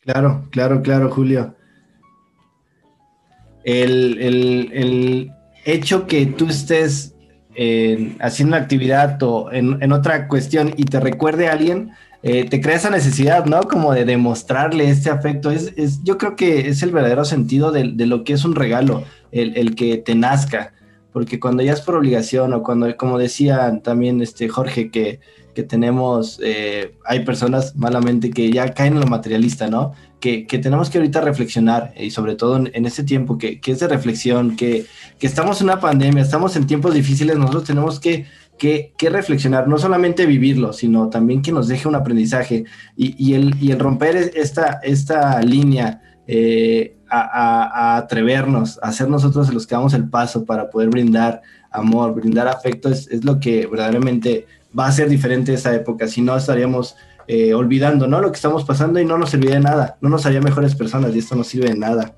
Claro, 0.00 0.48
claro, 0.50 0.82
claro, 0.82 1.10
Julio. 1.10 1.54
El, 3.64 5.32
hecho 5.64 6.06
que 6.06 6.26
tú 6.26 6.46
estés 6.48 7.14
haciendo 8.20 8.56
una 8.56 8.62
actividad 8.62 9.20
o 9.24 9.50
en, 9.50 9.92
otra 9.92 10.28
cuestión 10.28 10.72
y 10.76 10.84
te 10.84 11.00
recuerde 11.00 11.48
a 11.48 11.52
alguien, 11.52 11.90
eh, 12.22 12.44
te 12.48 12.60
crea 12.60 12.76
esa 12.76 12.90
necesidad, 12.90 13.46
¿no? 13.46 13.60
Como 13.62 13.92
de 13.92 14.04
demostrarle 14.04 14.88
este 14.90 15.10
afecto. 15.10 15.50
Es, 15.50 15.72
es 15.76 16.02
yo 16.02 16.18
creo 16.18 16.36
que 16.36 16.68
es 16.68 16.82
el 16.82 16.90
verdadero 16.90 17.24
sentido 17.24 17.70
de, 17.70 17.92
de 17.92 18.06
lo 18.06 18.24
que 18.24 18.32
es 18.32 18.44
un 18.44 18.54
regalo, 18.54 19.04
el, 19.32 19.56
el, 19.56 19.74
que 19.74 19.98
te 19.98 20.14
nazca. 20.14 20.72
Porque 21.18 21.40
cuando 21.40 21.64
ya 21.64 21.72
es 21.72 21.80
por 21.80 21.96
obligación 21.96 22.52
o 22.52 22.62
cuando, 22.62 22.96
como 22.96 23.18
decía 23.18 23.80
también 23.82 24.22
este 24.22 24.48
Jorge, 24.48 24.88
que, 24.88 25.18
que 25.52 25.64
tenemos, 25.64 26.38
eh, 26.40 26.94
hay 27.04 27.24
personas 27.24 27.74
malamente 27.74 28.30
que 28.30 28.52
ya 28.52 28.72
caen 28.72 28.92
en 28.92 29.00
lo 29.00 29.06
materialista, 29.08 29.66
¿no? 29.66 29.94
Que, 30.20 30.46
que 30.46 30.60
tenemos 30.60 30.90
que 30.90 30.98
ahorita 30.98 31.20
reflexionar 31.20 31.92
y 31.98 32.12
sobre 32.12 32.36
todo 32.36 32.56
en, 32.58 32.70
en 32.72 32.86
este 32.86 33.02
tiempo 33.02 33.36
que, 33.36 33.60
que, 33.60 33.72
es 33.72 33.80
de 33.80 33.88
reflexión, 33.88 34.54
que, 34.54 34.86
que 35.18 35.26
estamos 35.26 35.60
en 35.60 35.64
una 35.64 35.80
pandemia, 35.80 36.22
estamos 36.22 36.54
en 36.54 36.68
tiempos 36.68 36.94
difíciles, 36.94 37.36
nosotros 37.36 37.64
tenemos 37.64 37.98
que 37.98 38.26
que, 38.56 38.92
reflexionar, 39.10 39.66
no 39.66 39.76
solamente 39.76 40.24
vivirlo, 40.24 40.72
sino 40.72 41.08
también 41.08 41.42
que 41.42 41.50
nos 41.50 41.66
deje 41.66 41.88
un 41.88 41.96
aprendizaje 41.96 42.64
y, 42.96 43.16
y, 43.18 43.34
el, 43.34 43.56
y 43.60 43.72
el, 43.72 43.80
romper 43.80 44.16
esta, 44.36 44.78
esta 44.84 45.42
línea 45.42 46.00
eh, 46.30 46.94
a, 47.08 47.96
atrevernos, 47.96 48.78
a 48.82 48.92
ser 48.92 49.08
nosotros 49.08 49.52
los 49.52 49.66
que 49.66 49.74
damos 49.74 49.94
el 49.94 50.10
paso 50.10 50.44
para 50.44 50.68
poder 50.68 50.90
brindar 50.90 51.40
amor, 51.70 52.14
brindar 52.14 52.46
afecto, 52.48 52.90
es, 52.90 53.08
es 53.08 53.24
lo 53.24 53.40
que 53.40 53.66
verdaderamente 53.66 54.46
va 54.78 54.86
a 54.86 54.92
ser 54.92 55.08
diferente 55.08 55.54
esa 55.54 55.74
época, 55.74 56.06
si 56.06 56.20
no 56.20 56.36
estaríamos 56.36 56.96
eh, 57.26 57.54
olvidando 57.54 58.06
¿no? 58.06 58.20
lo 58.20 58.30
que 58.30 58.36
estamos 58.36 58.64
pasando 58.64 59.00
y 59.00 59.06
no 59.06 59.16
nos 59.16 59.30
sirve 59.30 59.52
de 59.52 59.60
nada, 59.60 59.96
no 60.02 60.10
nos 60.10 60.26
haría 60.26 60.42
mejores 60.42 60.74
personas 60.74 61.14
y 61.14 61.20
esto 61.20 61.34
no 61.34 61.44
sirve 61.44 61.70
de 61.70 61.76
nada. 61.76 62.14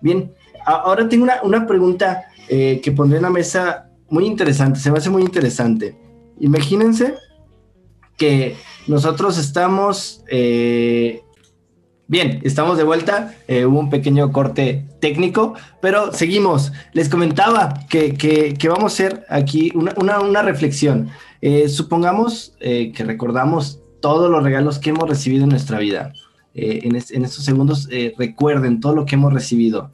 Bien, 0.00 0.32
ahora 0.64 1.08
tengo 1.08 1.24
una, 1.24 1.42
una 1.42 1.66
pregunta 1.66 2.26
eh, 2.48 2.80
que 2.80 2.92
pondré 2.92 3.16
en 3.16 3.24
la 3.24 3.30
mesa 3.30 3.90
muy 4.08 4.24
interesante, 4.24 4.78
se 4.78 4.92
me 4.92 4.98
hace 4.98 5.10
muy 5.10 5.22
interesante. 5.22 5.98
Imagínense 6.38 7.14
que 8.16 8.56
nosotros 8.86 9.36
estamos, 9.36 10.24
bien, 12.12 12.40
estamos 12.44 12.76
de 12.76 12.84
vuelta, 12.84 13.34
eh, 13.48 13.64
hubo 13.64 13.80
un 13.80 13.88
pequeño 13.88 14.30
corte 14.32 14.84
técnico, 15.00 15.54
pero 15.80 16.12
seguimos. 16.12 16.70
Les 16.92 17.08
comentaba 17.08 17.86
que, 17.88 18.14
que, 18.14 18.68
vamos 18.68 18.84
a 18.84 18.94
hacer 18.94 19.24
aquí 19.30 19.72
una, 19.74 19.94
una, 19.96 20.20
una 20.20 20.42
reflexión. 20.42 21.08
Eh, 21.40 21.68
supongamos 21.68 22.54
que 22.60 23.04
recordamos 23.04 23.80
todos 24.00 24.30
los 24.30 24.44
regalos 24.44 24.78
que 24.78 24.90
hemos 24.90 25.08
recibido 25.08 25.44
en 25.44 25.50
nuestra 25.50 25.78
vida. 25.78 26.12
En, 26.54 26.94
en, 26.94 27.24
estos 27.24 27.44
segundos 27.44 27.88
recuerden 28.18 28.78
todo 28.78 28.94
lo 28.94 29.06
que 29.06 29.14
hemos 29.14 29.32
recibido. 29.32 29.90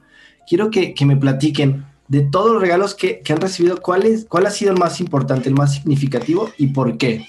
Quiero 0.47 0.71
que, 0.71 0.95
que 0.95 1.07
me 1.07 1.17
platiquen 1.17 1.87
de 2.09 2.23
todos 2.23 2.53
los 2.53 2.61
regalos 2.61 2.95
que, 2.95 3.23
han 3.29 3.41
recibido, 3.41 3.81
¿cuál, 3.81 4.05
es, 4.05 4.25
¿cuál 4.25 4.47
ha 4.47 4.51
sido 4.51 4.73
el 4.73 4.79
más 4.79 5.01
importante, 5.01 5.49
el 5.49 5.55
más 5.55 5.75
significativo 5.75 6.51
y 6.59 6.69
por 6.69 6.97
qué? 6.99 7.27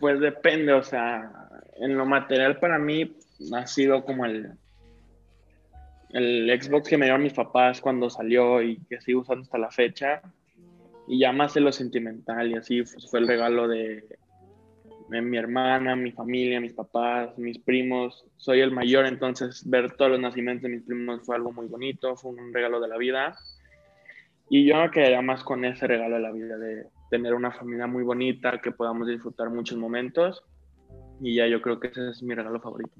Pues 0.00 0.18
depende, 0.18 0.72
o 0.72 0.82
sea, 0.82 1.30
en 1.76 1.96
lo 1.96 2.06
material 2.06 2.58
para 2.58 2.78
mí 2.78 3.14
ha 3.52 3.66
sido 3.66 4.02
como 4.04 4.24
el, 4.24 4.52
el 6.08 6.60
Xbox 6.60 6.88
que 6.88 6.96
me 6.96 7.06
dio 7.06 7.18
mis 7.18 7.34
papás 7.34 7.82
cuando 7.82 8.08
salió 8.08 8.62
y 8.62 8.78
que 8.88 9.00
sigo 9.00 9.20
usando 9.20 9.42
hasta 9.42 9.58
la 9.58 9.70
fecha. 9.70 10.22
Y 11.06 11.18
ya 11.18 11.32
más 11.32 11.56
en 11.56 11.64
lo 11.64 11.72
sentimental 11.72 12.50
y 12.50 12.54
así 12.54 12.82
pues, 12.82 13.10
fue 13.10 13.20
el 13.20 13.28
regalo 13.28 13.68
de 13.68 14.04
mi 15.10 15.36
hermana, 15.36 15.96
mi 15.96 16.12
familia, 16.12 16.60
mis 16.60 16.72
papás, 16.72 17.36
mis 17.36 17.58
primos. 17.58 18.24
Soy 18.36 18.60
el 18.60 18.70
mayor, 18.70 19.06
entonces 19.06 19.68
ver 19.68 19.92
todos 19.92 20.12
los 20.12 20.20
nacimientos 20.20 20.62
de 20.62 20.76
mis 20.76 20.82
primos 20.82 21.26
fue 21.26 21.36
algo 21.36 21.52
muy 21.52 21.66
bonito, 21.66 22.16
fue 22.16 22.30
un 22.30 22.54
regalo 22.54 22.80
de 22.80 22.88
la 22.88 22.96
vida. 22.96 23.36
Y 24.48 24.64
yo 24.64 24.76
me 24.76 24.90
quedaría 24.90 25.20
más 25.20 25.44
con 25.44 25.64
ese 25.64 25.86
regalo 25.86 26.16
de 26.16 26.22
la 26.22 26.32
vida, 26.32 26.56
de 26.56 26.86
tener 27.10 27.34
una 27.34 27.50
familia 27.52 27.86
muy 27.86 28.04
bonita, 28.04 28.60
que 28.62 28.72
podamos 28.72 29.08
disfrutar 29.08 29.50
muchos 29.50 29.76
momentos. 29.76 30.42
Y 31.20 31.36
ya 31.36 31.46
yo 31.46 31.60
creo 31.60 31.78
que 31.78 31.88
ese 31.88 32.10
es 32.10 32.22
mi 32.22 32.34
regalo 32.34 32.60
favorito. 32.60 32.94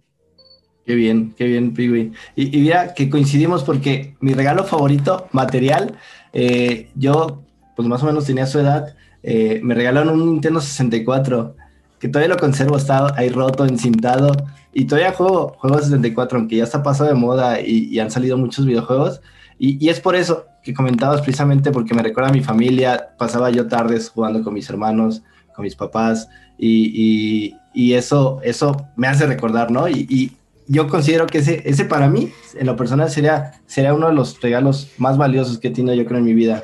Qué 0.85 0.95
bien, 0.95 1.35
qué 1.37 1.47
bien, 1.47 1.73
Pigui. 1.73 2.13
Y, 2.35 2.59
y 2.59 2.63
mira 2.63 2.95
que 2.95 3.09
coincidimos 3.09 3.65
porque 3.65 4.17
mi 4.21 4.35
regalo 4.35 4.65
favorito, 4.65 5.29
material, 5.33 5.97
eh, 6.33 6.91
yo 6.95 7.45
pues 7.77 7.89
más 7.89 8.03
o 8.03 8.07
menos 8.07 8.27
tenía 8.27 8.47
su 8.47 8.59
edad, 8.59 8.95
eh, 9.23 9.61
me 9.63 9.75
regalaron 9.75 10.21
un 10.21 10.33
Nintendo 10.33 10.61
64 10.61 11.57
que 11.99 12.09
todavía 12.09 12.35
lo 12.35 12.41
conservo, 12.41 12.77
está 12.77 13.15
ahí 13.17 13.29
roto, 13.29 13.67
encintado, 13.67 14.33
y 14.73 14.87
todavía 14.87 15.13
juego 15.13 15.55
juegos 15.59 15.85
64, 15.85 16.39
aunque 16.39 16.57
ya 16.57 16.65
está 16.65 16.83
pasado 16.83 17.11
de 17.11 17.15
moda 17.15 17.61
y, 17.61 17.99
han 17.99 18.11
salido 18.11 18.39
muchos 18.39 18.65
videojuegos, 18.65 19.21
y, 19.63 19.91
es 19.91 20.01
por 20.01 20.17
eso 20.17 20.47
que 20.63 20.73
comentabas 20.73 21.21
precisamente 21.21 21.71
porque 21.71 21.93
me 21.93 22.03
recuerda 22.03 22.31
a 22.31 22.33
mi 22.33 22.41
familia, 22.41 23.11
pasaba 23.19 23.51
yo 23.51 23.69
tardes 23.69 24.09
jugando 24.09 24.43
con 24.43 24.55
mis 24.55 24.71
hermanos, 24.71 25.23
con 25.55 25.65
mis 25.65 25.77
papás, 25.77 26.29
y, 26.57 27.55
eso, 27.75 28.41
eso 28.43 28.87
me 28.97 29.07
hace 29.07 29.27
recordar, 29.27 29.71
¿no? 29.71 29.87
Y, 29.87 30.33
yo 30.67 30.87
considero 30.87 31.27
que 31.27 31.39
ese, 31.39 31.63
ese 31.69 31.85
para 31.85 32.09
mí, 32.09 32.31
en 32.55 32.65
lo 32.65 32.77
personal, 32.77 33.11
sería, 33.11 33.61
sería 33.67 33.93
uno 33.93 34.07
de 34.07 34.15
los 34.15 34.41
regalos 34.41 34.89
más 34.99 35.19
valiosos 35.19 35.59
que 35.59 35.67
he 35.69 35.71
tenido 35.73 35.95
yo 35.95 36.07
creo 36.07 36.19
en 36.19 36.25
mi 36.25 36.33
vida. 36.33 36.63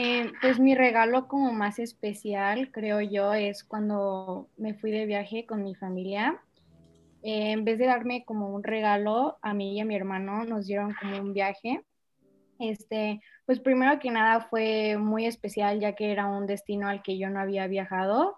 Eh, 0.00 0.32
pues 0.40 0.60
mi 0.60 0.76
regalo 0.76 1.26
como 1.26 1.52
más 1.52 1.80
especial, 1.80 2.70
creo 2.70 3.00
yo, 3.00 3.34
es 3.34 3.64
cuando 3.64 4.48
me 4.56 4.74
fui 4.74 4.92
de 4.92 5.06
viaje 5.06 5.44
con 5.44 5.64
mi 5.64 5.74
familia. 5.74 6.40
Eh, 7.24 7.50
en 7.50 7.64
vez 7.64 7.78
de 7.78 7.86
darme 7.86 8.24
como 8.24 8.54
un 8.54 8.62
regalo, 8.62 9.38
a 9.42 9.54
mí 9.54 9.74
y 9.74 9.80
a 9.80 9.84
mi 9.84 9.96
hermano 9.96 10.44
nos 10.44 10.66
dieron 10.68 10.94
como 11.00 11.18
un 11.18 11.32
viaje. 11.32 11.82
Este, 12.60 13.20
pues 13.44 13.58
primero 13.58 13.98
que 13.98 14.12
nada 14.12 14.42
fue 14.42 14.96
muy 14.98 15.26
especial 15.26 15.80
ya 15.80 15.96
que 15.96 16.12
era 16.12 16.26
un 16.28 16.46
destino 16.46 16.86
al 16.86 17.02
que 17.02 17.18
yo 17.18 17.28
no 17.28 17.40
había 17.40 17.66
viajado, 17.66 18.36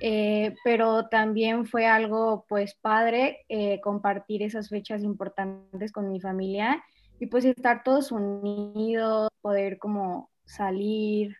eh, 0.00 0.56
pero 0.64 1.06
también 1.08 1.64
fue 1.64 1.86
algo 1.86 2.44
pues 2.48 2.74
padre 2.74 3.46
compartir 3.84 4.42
esas 4.42 4.68
fechas 4.68 5.04
importantes 5.04 5.92
con 5.92 6.10
mi 6.10 6.20
familia 6.20 6.82
y 7.20 7.26
pues 7.26 7.44
estar 7.44 7.84
todos 7.84 8.10
unidos, 8.10 9.28
poder 9.42 9.78
como 9.78 10.28
salir. 10.48 11.36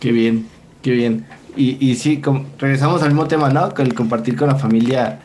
Qué 0.00 0.12
bien, 0.12 0.48
qué 0.82 0.90
bien. 0.90 1.26
Y, 1.56 1.78
y 1.84 1.94
sí, 1.94 2.20
regresamos 2.58 3.02
al 3.02 3.10
mismo 3.10 3.28
tema, 3.28 3.48
¿no? 3.50 3.72
Que 3.72 3.82
el 3.82 3.94
compartir 3.94 4.36
con 4.36 4.48
la 4.48 4.56
familia 4.56 5.20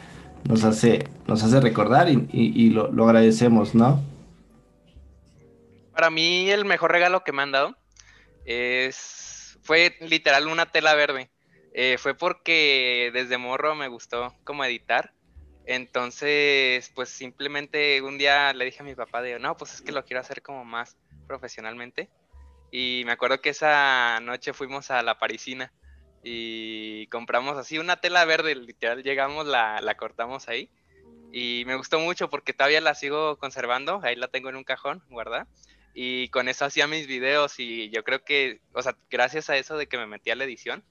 nos 0.47 0.63
hace, 0.63 1.07
nos 1.25 1.43
hace 1.43 1.59
recordar 1.59 2.07
y, 2.09 2.69
lo, 2.69 3.05
agradecemos, 3.05 3.75
¿no? 3.75 4.03
Para 5.91 6.09
mí 6.09 6.49
el 6.49 6.65
mejor 6.65 6.91
regalo 6.91 7.23
que 7.23 7.31
me 7.31 7.41
han 7.41 7.51
dado 7.51 7.75
es 8.45 9.57
fue 9.63 9.95
literal 9.99 10.47
una 10.47 10.67
tela 10.67 10.93
verde. 10.95 11.29
Eh, 11.73 11.97
fue 11.99 12.15
porque 12.15 13.11
desde 13.13 13.37
morro 13.37 13.75
me 13.75 13.87
gustó 13.87 14.33
como 14.43 14.63
editar 14.63 15.13
entonces, 15.67 16.89
pues 16.95 17.09
simplemente 17.09 18.01
un 18.01 18.17
día 18.17 18.53
le 18.53 18.65
dije 18.65 18.81
a 18.81 18.85
mi 18.85 18.95
papá, 18.95 19.21
digo, 19.21 19.37
no, 19.37 19.57
pues 19.57 19.73
es 19.73 19.81
que 19.81 19.91
lo 19.91 20.05
quiero 20.05 20.21
hacer 20.21 20.41
como 20.41 20.63
más 20.63 20.95
profesionalmente. 21.27 22.09
Y 22.71 23.03
me 23.05 23.11
acuerdo 23.11 23.41
que 23.41 23.49
esa 23.49 24.19
noche 24.21 24.53
fuimos 24.53 24.91
a 24.91 25.01
la 25.03 25.19
parisina 25.19 25.73
y 26.23 27.07
compramos 27.07 27.57
así 27.57 27.77
una 27.77 27.97
tela 27.97 28.23
verde, 28.23 28.55
literal, 28.55 29.03
llegamos, 29.03 29.45
la, 29.45 29.81
la 29.81 29.95
cortamos 29.95 30.47
ahí 30.47 30.69
y 31.31 31.63
me 31.65 31.75
gustó 31.75 31.99
mucho 31.99 32.29
porque 32.29 32.53
todavía 32.53 32.81
la 32.81 32.95
sigo 32.95 33.37
conservando, 33.37 33.99
ahí 34.03 34.15
la 34.15 34.29
tengo 34.29 34.49
en 34.49 34.55
un 34.55 34.63
cajón 34.63 35.03
guardada 35.09 35.47
y 35.93 36.29
con 36.29 36.47
eso 36.47 36.63
hacía 36.63 36.87
mis 36.87 37.07
videos 37.07 37.59
y 37.59 37.89
yo 37.89 38.03
creo 38.03 38.23
que, 38.23 38.61
o 38.73 38.81
sea, 38.81 38.95
gracias 39.09 39.49
a 39.49 39.57
eso 39.57 39.77
de 39.77 39.87
que 39.87 39.97
me 39.97 40.07
metí 40.07 40.29
a 40.31 40.35
la 40.35 40.45
edición, 40.45 40.83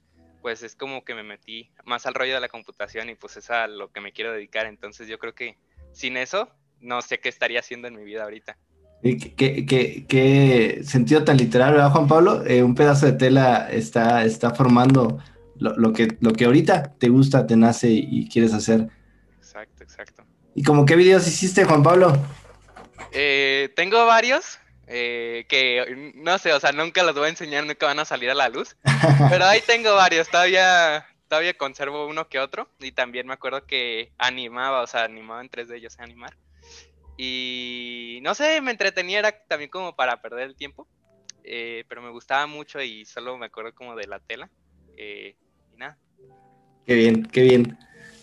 pues 0.43 0.62
es 0.62 0.75
como 0.75 1.05
que 1.05 1.14
me 1.14 1.23
metí 1.23 1.71
más 1.85 2.07
al 2.07 2.14
rollo 2.14 2.35
de 2.35 2.40
la 2.40 2.49
computación 2.49 3.11
y 3.11 3.14
pues 3.14 3.37
es 3.37 3.50
a 3.50 3.66
lo 3.66 3.90
que 3.90 4.00
me 4.00 4.12
quiero 4.12 4.33
dedicar, 4.33 4.66
entonces 4.66 5.09
yo 5.09 5.19
creo 5.19 5.35
que 5.35 5.57
sin 5.93 6.16
eso 6.16 6.49
no 6.81 7.02
sé 7.02 7.19
qué 7.19 7.28
estaría 7.28 7.61
haciendo 7.61 7.88
en 7.88 7.97
mi 7.97 8.05
vida 8.05 8.25
ahorita. 8.25 8.57
¿Qué, 9.02 9.35
qué, 9.66 10.07
qué, 10.09 10.81
sentido 10.83 11.23
tan 11.23 11.37
literal, 11.37 11.75
¿verdad, 11.75 11.90
Juan 11.90 12.09
Pablo? 12.09 12.45
Eh, 12.47 12.62
un 12.62 12.75
pedazo 12.75 13.07
de 13.07 13.12
tela 13.12 13.69
está, 13.71 14.25
está 14.25 14.55
formando 14.55 15.19
lo, 15.59 15.93
que, 15.93 16.16
lo 16.21 16.33
que 16.33 16.45
ahorita 16.47 16.95
te 16.99 17.09
gusta, 17.09 17.47
te 17.47 17.57
nace 17.57 17.88
y, 17.90 18.28
quieres 18.28 18.52
hacer. 18.52 18.88
Exacto, 19.38 19.85
exacto. 19.85 20.25
¿Y 20.55 20.62
como 20.62 20.87
qué 20.87 20.97
videos 20.97 21.26
hiciste, 21.28 21.64
Juan 21.64 21.83
Pablo? 21.83 22.16
Eh, 23.12 23.73
tengo 23.76 24.05
varios 24.07 24.59
eh, 24.87 25.47
que 25.49 26.12
no 26.14 26.38
sé, 26.38 26.52
o 26.52 26.61
sea, 26.61 26.73
nunca 26.73 27.02
los 27.02 27.14
voy 27.14 27.26
a 27.26 27.31
enseñar, 27.31 27.64
nunca 27.64 27.87
van 27.87 27.99
a 27.99 28.05
salir 28.05 28.31
a 28.31 28.35
la 28.35 28.49
luz. 28.49 28.76
Pero 29.31 29.45
ahí 29.45 29.61
tengo 29.66 29.95
varios, 29.95 30.28
todavía, 30.28 31.07
todavía 31.28 31.55
conservo 31.55 32.07
uno 32.07 32.28
que 32.28 32.38
otro. 32.38 32.69
Y 32.78 32.93
también 32.93 33.26
me 33.26 33.35
acuerdo 33.35 33.66
que 33.66 34.12
animaba, 34.19 34.83
o 34.83 34.87
sea, 34.87 35.05
animaba 35.05 35.40
en 35.40 35.49
tres 35.49 35.69
de 35.69 35.78
ellos 35.78 35.99
a 35.99 36.05
animar. 36.05 36.37
Y 37.16 38.21
no 38.23 38.35
sé, 38.35 38.61
me 38.61 38.71
entretenía, 38.71 39.19
era 39.21 39.33
también 39.49 39.71
como 39.71 39.97
para 39.97 40.21
perder 40.21 40.45
el 40.45 40.57
tiempo. 40.57 40.87
Eh, 41.43 41.85
pero 41.88 42.02
me 42.02 42.11
gustaba 42.11 42.47
mucho 42.47 42.83
y 42.83 43.05
solo 43.05 43.38
me 43.38 43.47
acuerdo 43.47 43.75
como 43.75 43.97
de 43.97 44.07
la 44.07 44.21
tela. 44.21 44.50
Eh, 44.97 45.37
y 45.75 45.76
nada. 45.76 45.99
Qué 46.87 46.95
bien, 46.95 47.25
qué 47.25 47.43
bien. 47.43 47.78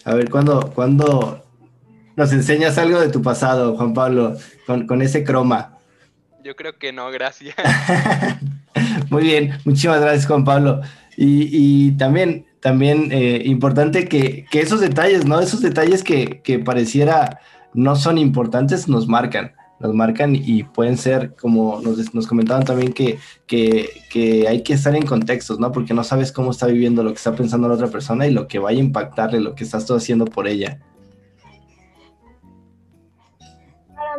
A 0.05 0.13
ver, 0.13 0.29
¿cuándo, 0.29 0.71
¿cuándo 0.73 1.45
nos 2.15 2.31
enseñas 2.31 2.77
algo 2.77 2.99
de 2.99 3.09
tu 3.09 3.21
pasado, 3.21 3.75
Juan 3.75 3.93
Pablo, 3.93 4.37
con, 4.65 4.85
con 4.87 5.01
ese 5.01 5.23
croma? 5.23 5.72
Yo 6.43 6.57
creo 6.57 6.77
que 6.77 6.91
no, 6.91 7.09
gracias. 7.09 7.55
Muy 9.09 9.23
bien, 9.23 9.53
muchísimas 9.63 10.01
gracias, 10.01 10.27
Juan 10.27 10.43
Pablo. 10.43 10.81
Y, 11.15 11.47
y 11.51 11.91
también, 11.91 12.45
también 12.59 13.11
eh, 13.11 13.43
importante 13.45 14.09
que, 14.09 14.45
esos 14.51 14.81
detalles, 14.81 15.25
¿no? 15.25 15.39
Esos 15.39 15.61
detalles 15.61 16.03
que, 16.03 16.61
pareciera 16.65 17.39
no 17.73 17.95
son 17.95 18.17
importantes, 18.17 18.89
nos 18.89 19.07
marcan, 19.07 19.53
nos 19.79 19.93
marcan 19.93 20.35
y 20.35 20.63
pueden 20.63 20.97
ser, 20.97 21.33
como 21.35 21.79
nos, 21.81 22.13
nos 22.13 22.27
comentaban 22.27 22.65
también, 22.65 22.91
que, 22.91 23.19
hay 24.47 24.63
que 24.63 24.73
estar 24.73 24.95
en 24.95 25.05
contextos, 25.05 25.59
¿no? 25.59 25.71
Porque 25.71 25.93
no 25.93 26.03
sabes 26.03 26.33
cómo 26.33 26.51
está 26.51 26.67
viviendo 26.67 27.03
lo 27.03 27.11
que 27.11 27.17
está 27.17 27.35
pensando 27.35 27.69
la 27.69 27.75
otra 27.75 27.87
persona 27.87 28.27
y 28.27 28.31
lo 28.31 28.49
que 28.49 28.59
vaya 28.59 28.79
a 28.79 28.83
impactarle, 28.83 29.39
lo 29.39 29.55
que 29.55 29.63
estás 29.63 29.85
todo 29.85 29.97
haciendo 29.97 30.25
por 30.25 30.47
ella. 30.47 30.79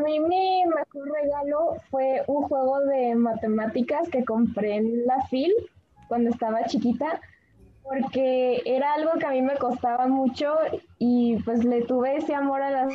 Mí 0.05 0.21
mi 0.21 0.65
mejor 0.67 1.11
regalo 1.23 1.77
fue 1.91 2.23
un 2.27 2.43
juego 2.49 2.81
de 2.81 3.15
matemáticas 3.15 4.09
que 4.09 4.25
compré 4.25 4.77
en 4.77 5.07
la 5.07 5.21
FIL 5.29 5.53
cuando 6.09 6.31
estaba 6.31 6.65
chiquita 6.65 7.21
porque 7.85 8.63
era 8.65 8.95
algo 8.95 9.13
que 9.19 9.27
a 9.27 9.31
mí 9.31 9.43
me 9.43 9.57
costaba 9.57 10.07
mucho 10.07 10.55
y 10.99 11.37
pues 11.45 11.65
le 11.65 11.83
tuve 11.83 12.17
ese 12.17 12.35
amor 12.35 12.63
a 12.63 12.71
las 12.71 12.93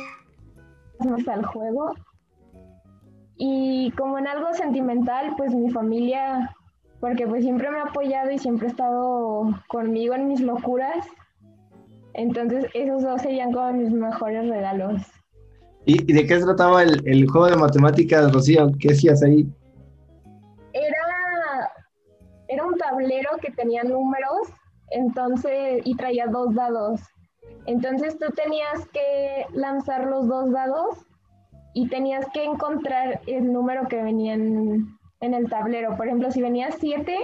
al 1.28 1.46
juego. 1.46 1.94
Y 3.36 3.92
como 3.92 4.18
en 4.18 4.26
algo 4.26 4.52
sentimental, 4.52 5.34
pues 5.36 5.54
mi 5.54 5.70
familia, 5.70 6.54
porque 7.00 7.26
pues 7.26 7.42
siempre 7.42 7.70
me 7.70 7.78
ha 7.78 7.84
apoyado 7.84 8.30
y 8.30 8.38
siempre 8.38 8.66
ha 8.66 8.70
estado 8.70 9.48
conmigo 9.68 10.14
en 10.14 10.28
mis 10.28 10.40
locuras. 10.40 11.06
Entonces 12.12 12.66
esos 12.74 13.02
dos 13.02 13.22
serían 13.22 13.52
como 13.52 13.72
mis 13.72 13.90
mejores 13.90 14.48
regalos. 14.48 15.00
¿Y, 15.86 16.12
de 16.12 16.26
qué 16.26 16.38
trataba 16.38 16.82
el, 16.82 17.26
juego 17.28 17.46
de 17.46 17.56
matemáticas, 17.56 18.32
Rocío? 18.32 18.70
¿Qué 18.78 18.92
hacías 18.92 19.22
ahí? 19.22 19.46
Era, 20.72 21.70
era 22.48 22.66
un 22.66 22.76
tablero 22.76 23.30
que 23.40 23.50
tenía 23.52 23.82
números, 23.82 24.48
entonces, 24.90 25.80
y 25.84 25.96
traía 25.96 26.26
dos 26.26 26.54
dados. 26.54 27.00
Entonces 27.66 28.18
tú 28.18 28.26
tenías 28.32 28.86
que 28.92 29.46
lanzar 29.52 30.06
los 30.06 30.28
dos 30.28 30.50
dados 30.52 30.98
y 31.72 31.88
tenías 31.88 32.26
que 32.32 32.44
encontrar 32.44 33.20
el 33.26 33.52
número 33.52 33.88
que 33.88 34.02
venía 34.02 34.34
en, 34.34 34.96
el 35.20 35.48
tablero. 35.48 35.96
Por 35.96 36.06
ejemplo, 36.06 36.30
si 36.30 36.42
venía 36.42 36.70
7, 36.72 37.16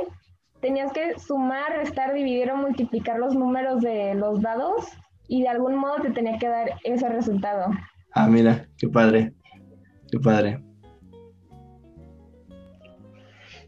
tenías 0.61 0.92
que 0.92 1.19
sumar, 1.19 1.77
restar, 1.77 2.12
dividir 2.12 2.51
o 2.51 2.57
multiplicar 2.57 3.19
los 3.19 3.35
números 3.35 3.81
de 3.81 4.14
los 4.14 4.40
dados 4.40 4.87
y 5.29 5.42
de 5.42 5.49
algún 5.49 5.77
modo 5.77 5.97
te 6.03 6.11
tenía 6.11 6.38
que 6.38 6.49
dar 6.49 6.71
ese 6.85 7.09
resultado. 7.09 7.71
Ah, 8.18 8.29
mira, 8.29 8.66
qué 8.79 8.88
padre, 8.88 9.35
qué 10.11 10.18
padre. 10.18 10.59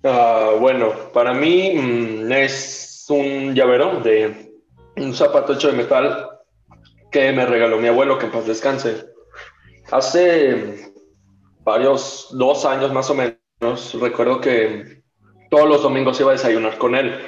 Ah, 0.02 0.54
bueno, 0.58 0.90
para 1.12 1.34
mí 1.34 1.74
mm, 1.74 2.32
es 2.32 3.04
un 3.10 3.54
llavero 3.54 4.00
de 4.00 4.54
un 4.96 5.12
zapato 5.12 5.52
hecho 5.52 5.68
de 5.70 5.76
metal 5.76 6.30
que 7.12 7.30
me 7.32 7.44
regaló 7.44 7.76
mi 7.76 7.88
abuelo, 7.88 8.18
que 8.18 8.24
en 8.24 8.32
paz 8.32 8.46
descanse. 8.46 9.04
Hace 9.92 10.94
varios, 11.60 12.28
dos 12.30 12.64
años 12.64 12.90
más 12.90 13.10
o 13.10 13.16
menos, 13.16 14.00
recuerdo 14.00 14.40
que 14.40 15.02
todos 15.50 15.68
los 15.68 15.82
domingos 15.82 16.18
iba 16.20 16.30
a 16.30 16.36
desayunar 16.36 16.78
con 16.78 16.94
él. 16.94 17.20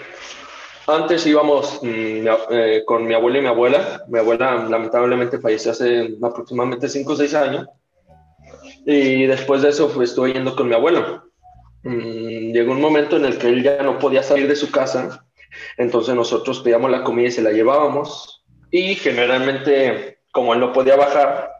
Antes 0.87 1.27
íbamos 1.27 1.81
mm, 1.83 2.27
eh, 2.51 2.83
con 2.87 3.07
mi 3.07 3.15
abuelo 3.15 3.39
y 3.39 3.43
mi 3.43 3.49
abuela. 3.49 4.05
Mi 4.09 4.19
abuela 4.19 4.67
lamentablemente 4.69 5.39
falleció 5.39 5.73
hace 5.73 6.17
aproximadamente 6.23 6.89
cinco 6.89 7.13
o 7.13 7.17
seis 7.17 7.35
años. 7.35 7.67
Y 8.87 9.27
después 9.27 9.63
de 9.63 9.71
eso 9.71 9.91
pues, 9.91 10.11
estuve 10.11 10.33
yendo 10.33 10.57
con 10.57 10.69
mi 10.69 10.75
abuelo. 10.75 11.25
Mm, 11.83 12.53
llegó 12.53 12.73
un 12.73 12.81
momento 12.81 13.17
en 13.17 13.25
el 13.25 13.39
que 13.39 13.49
él 13.49 13.63
ya 13.63 13.83
no 13.83 13.99
podía 13.99 14.23
salir 14.23 14.49
de 14.49 14.57
su 14.57 14.71
casa. 14.71 15.27
Entonces 15.77 16.15
nosotros 16.15 16.61
pedíamos 16.61 16.91
la 16.91 17.05
comida 17.05 17.29
y 17.29 17.33
se 17.33 17.43
la 17.43 17.51
llevábamos 17.51 18.41
y 18.71 18.95
generalmente, 18.95 20.21
como 20.33 20.55
él 20.55 20.61
no 20.61 20.73
podía 20.73 20.97
bajar, 20.97 21.51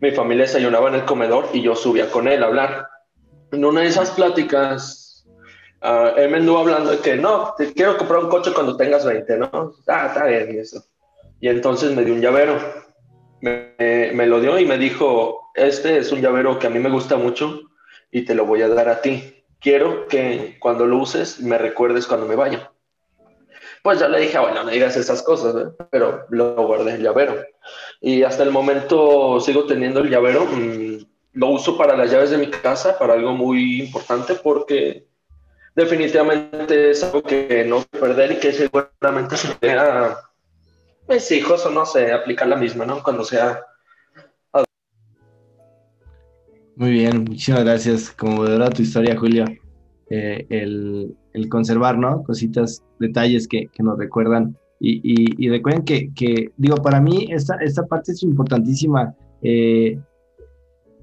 mi 0.00 0.10
familia 0.10 0.44
desayunaba 0.44 0.88
en 0.90 0.96
el 0.96 1.04
comedor 1.04 1.48
y 1.52 1.62
yo 1.62 1.74
subía 1.74 2.10
con 2.10 2.28
él 2.28 2.42
a 2.42 2.46
hablar. 2.46 2.88
En 3.50 3.64
una 3.64 3.80
de 3.80 3.88
esas 3.88 4.10
pláticas, 4.10 5.07
uh, 5.82 6.16
él 6.16 6.30
me 6.30 6.38
anduvo 6.38 6.58
hablando 6.58 6.90
de 6.90 6.98
que 6.98 7.16
no, 7.16 7.54
te 7.56 7.72
quiero 7.72 7.96
comprar 7.96 8.24
un 8.24 8.30
coche 8.30 8.52
cuando 8.52 8.76
tengas 8.76 9.04
20, 9.04 9.36
¿no? 9.38 9.74
Ah, 9.86 10.06
está 10.08 10.26
bien, 10.26 10.54
y 10.54 10.58
eso. 10.58 10.84
Y 11.40 11.48
entonces 11.48 11.94
me 11.94 12.04
dio 12.04 12.14
un 12.14 12.20
llavero. 12.20 12.58
Me, 13.40 13.74
me, 14.14 14.26
lo 14.26 14.40
dio 14.40 14.58
y 14.58 14.66
me 14.66 14.78
dijo, 14.78 15.50
este 15.54 15.98
es 15.98 16.10
un 16.10 16.20
llavero 16.20 16.58
que 16.58 16.66
a 16.66 16.70
mí 16.70 16.80
me 16.80 16.90
gusta 16.90 17.16
mucho 17.16 17.60
y 18.10 18.24
te 18.24 18.34
lo 18.34 18.46
voy 18.46 18.62
a 18.62 18.68
dar 18.68 18.88
a 18.88 19.00
ti. 19.00 19.44
Quiero 19.60 20.08
que 20.08 20.56
cuando 20.60 20.86
lo 20.86 20.98
uses 20.98 21.40
me 21.40 21.58
recuerdes 21.58 22.06
cuando 22.06 22.26
me 22.26 22.36
vaya 22.36 22.72
pues 23.82 24.00
ya 24.00 24.08
le 24.08 24.20
dije, 24.20 24.38
bueno, 24.38 24.64
no 24.64 24.70
digas 24.70 24.96
esas 24.96 25.22
cosas, 25.22 25.54
¿eh? 25.54 25.84
pero 25.90 26.26
lo 26.30 26.54
guardé 26.66 26.96
el 26.96 27.02
llavero. 27.02 27.36
Y 28.00 28.22
hasta 28.22 28.42
el 28.42 28.50
momento 28.50 29.40
sigo 29.40 29.64
teniendo 29.64 30.00
el 30.00 30.10
llavero. 30.10 30.44
Mm, 30.44 30.98
lo 31.32 31.46
uso 31.48 31.76
para 31.76 31.96
las 31.96 32.10
llaves 32.10 32.30
de 32.30 32.38
mi 32.38 32.48
casa, 32.48 32.98
para 32.98 33.14
algo 33.14 33.32
muy 33.32 33.80
importante, 33.80 34.34
porque 34.34 35.06
definitivamente 35.78 36.90
es 36.90 37.04
algo 37.04 37.22
que 37.22 37.64
no 37.64 37.82
perder 37.82 38.32
y 38.32 38.40
que 38.40 38.52
seguramente 38.52 39.36
se 39.36 39.70
a 39.70 40.16
mis 41.08 41.30
hijos 41.30 41.64
o 41.66 41.70
no 41.70 41.86
sé, 41.86 42.12
aplicar 42.12 42.48
la 42.48 42.56
misma, 42.56 42.84
¿no? 42.84 43.00
Cuando 43.00 43.24
sea... 43.24 43.60
Muy 46.74 46.90
bien, 46.90 47.24
muchísimas 47.24 47.64
gracias. 47.64 48.10
Como 48.10 48.44
era 48.44 48.70
tu 48.70 48.82
historia, 48.82 49.16
Julio, 49.16 49.44
eh, 50.10 50.46
el, 50.48 51.16
el 51.32 51.48
conservar, 51.48 51.96
¿no? 51.96 52.24
Cositas, 52.24 52.84
detalles 52.98 53.46
que, 53.46 53.68
que 53.68 53.82
nos 53.82 53.98
recuerdan. 53.98 54.56
Y, 54.80 55.00
y, 55.44 55.48
recuerden 55.48 55.84
que, 55.84 56.12
que, 56.14 56.52
digo, 56.56 56.76
para 56.76 57.00
mí 57.00 57.28
esta, 57.30 57.56
esta 57.56 57.84
parte 57.86 58.12
es 58.12 58.22
importantísima. 58.22 59.14
Eh, 59.42 59.98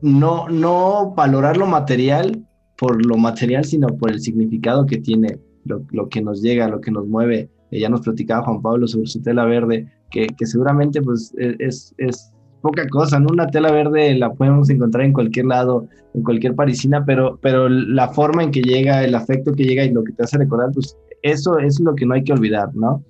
no, 0.02 0.48
no 0.50 1.14
valorar 1.16 1.58
lo 1.58 1.66
material 1.66 2.45
por 2.78 3.06
lo 3.06 3.18
material, 3.18 3.64
sino 3.66 3.88
por 3.88 4.12
el 4.12 4.20
significado 4.20 4.86
que 4.86 4.98
tiene, 4.98 5.40
lo, 5.66 5.84
lo 5.92 6.10
que 6.10 6.22
nos 6.22 6.42
llega, 6.42 6.68
lo 6.68 6.82
que 6.82 6.92
nos 6.92 7.08
mueve. 7.08 7.50
Eh, 7.72 7.80
ya 7.80 7.90
nos 7.90 8.02
platicaba 8.02 8.44
Juan 8.44 8.62
Pablo 8.62 8.88
sobre 8.88 9.08
su 9.08 9.22
tela 9.22 9.46
verde, 9.46 9.88
que, 10.12 10.28
que 10.28 10.46
seguramente 10.46 11.02
pues 11.02 11.34
e, 11.38 11.56
es, 11.60 11.94
es 11.98 12.32
poca 12.62 12.88
cosa, 12.90 13.20
¿no? 13.20 13.28
Una 13.32 13.48
tela 13.48 13.72
verde 13.72 14.16
la 14.16 14.34
podemos 14.34 14.70
encontrar 14.70 15.06
en 15.06 15.14
cualquier 15.14 15.46
lado, 15.46 15.88
en 16.14 16.24
cualquier 16.24 16.56
parisina, 16.56 17.06
pero, 17.06 17.38
pero 17.42 17.70
la 17.70 18.10
forma 18.10 18.44
en 18.44 18.52
que 18.52 18.62
llega, 18.62 19.04
el 19.04 19.16
afecto 19.16 19.54
que 19.54 19.66
llega 19.66 19.84
y 19.86 19.92
lo 19.92 20.04
que 20.04 20.14
te 20.14 20.24
hace 20.24 20.38
recordar, 20.38 20.72
pues 20.74 20.98
eso 21.22 21.60
es 21.60 21.80
lo 21.80 21.96
que 21.96 22.06
no 22.06 22.16
hay 22.16 22.24
que 22.24 22.34
olvidar, 22.34 22.76
¿no? 22.76 23.04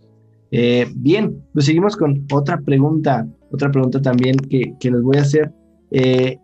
Eh, 0.52 0.88
bien, 0.96 1.42
pues 1.54 1.66
seguimos 1.66 1.96
con 1.96 2.26
otra 2.32 2.60
pregunta, 2.60 3.28
otra 3.52 3.72
pregunta 3.72 4.02
también 4.02 4.38
que, 4.38 4.74
que 4.80 4.92
les 4.92 5.02
voy 5.02 5.18
a 5.18 5.22
hacer. 5.22 5.52
Eh, 5.92 6.38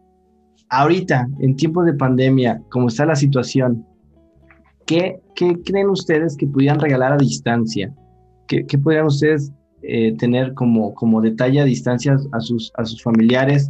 ahorita, 0.72 1.28
en 1.40 1.56
tiempos 1.56 1.86
de 1.86 1.94
pandemia, 1.94 2.62
como 2.70 2.88
está 2.88 3.06
la 3.06 3.16
situación, 3.16 3.86
¿qué, 4.88 5.20
creen 5.36 5.90
ustedes 5.90 6.36
que 6.38 6.48
pudieran 6.48 6.80
regalar 6.80 7.14
a 7.14 7.18
distancia? 7.18 7.94
¿Qué, 8.48 8.66
qué 8.66 8.78
ustedes 8.78 9.52
eh, 9.84 10.16
tener 10.18 10.54
como, 10.54 10.94
como 10.96 11.22
detalle 11.22 11.62
a 11.62 11.66
distancia 11.66 12.16
a 12.32 12.40
sus, 12.40 12.72
a 12.76 12.86
sus 12.86 13.02
familiares 13.04 13.70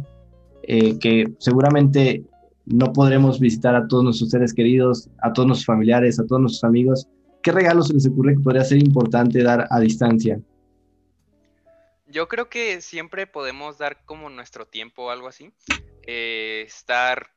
eh, 0.62 0.98
que 0.98 1.32
seguramente 1.38 2.22
no 2.66 2.92
podremos 2.92 3.40
visitar 3.40 3.74
a 3.74 3.88
todos 3.88 4.04
nuestros 4.04 4.30
seres 4.30 4.54
queridos, 4.54 5.10
a 5.22 5.32
todos 5.32 5.48
nuestros 5.48 5.66
familiares, 5.66 6.20
a 6.20 6.26
todos 6.26 6.40
nuestros 6.40 6.64
amigos. 6.64 7.08
¿Qué 7.42 7.50
regalos 7.50 7.88
se 7.88 7.94
les 7.94 8.06
ocurre 8.06 8.34
que 8.34 8.40
podría 8.40 8.64
ser 8.64 8.78
importante 8.78 9.42
dar 9.42 9.66
a 9.70 9.80
distancia? 9.80 10.38
Yo 12.06 12.28
creo 12.28 12.48
que 12.48 12.80
siempre 12.80 13.26
podemos 13.26 13.78
dar 13.78 14.04
como 14.04 14.30
nuestro 14.30 14.66
tiempo 14.66 15.06
o 15.06 15.10
algo 15.10 15.26
así. 15.26 15.50
Eh, 16.06 16.64
estar, 16.66 17.30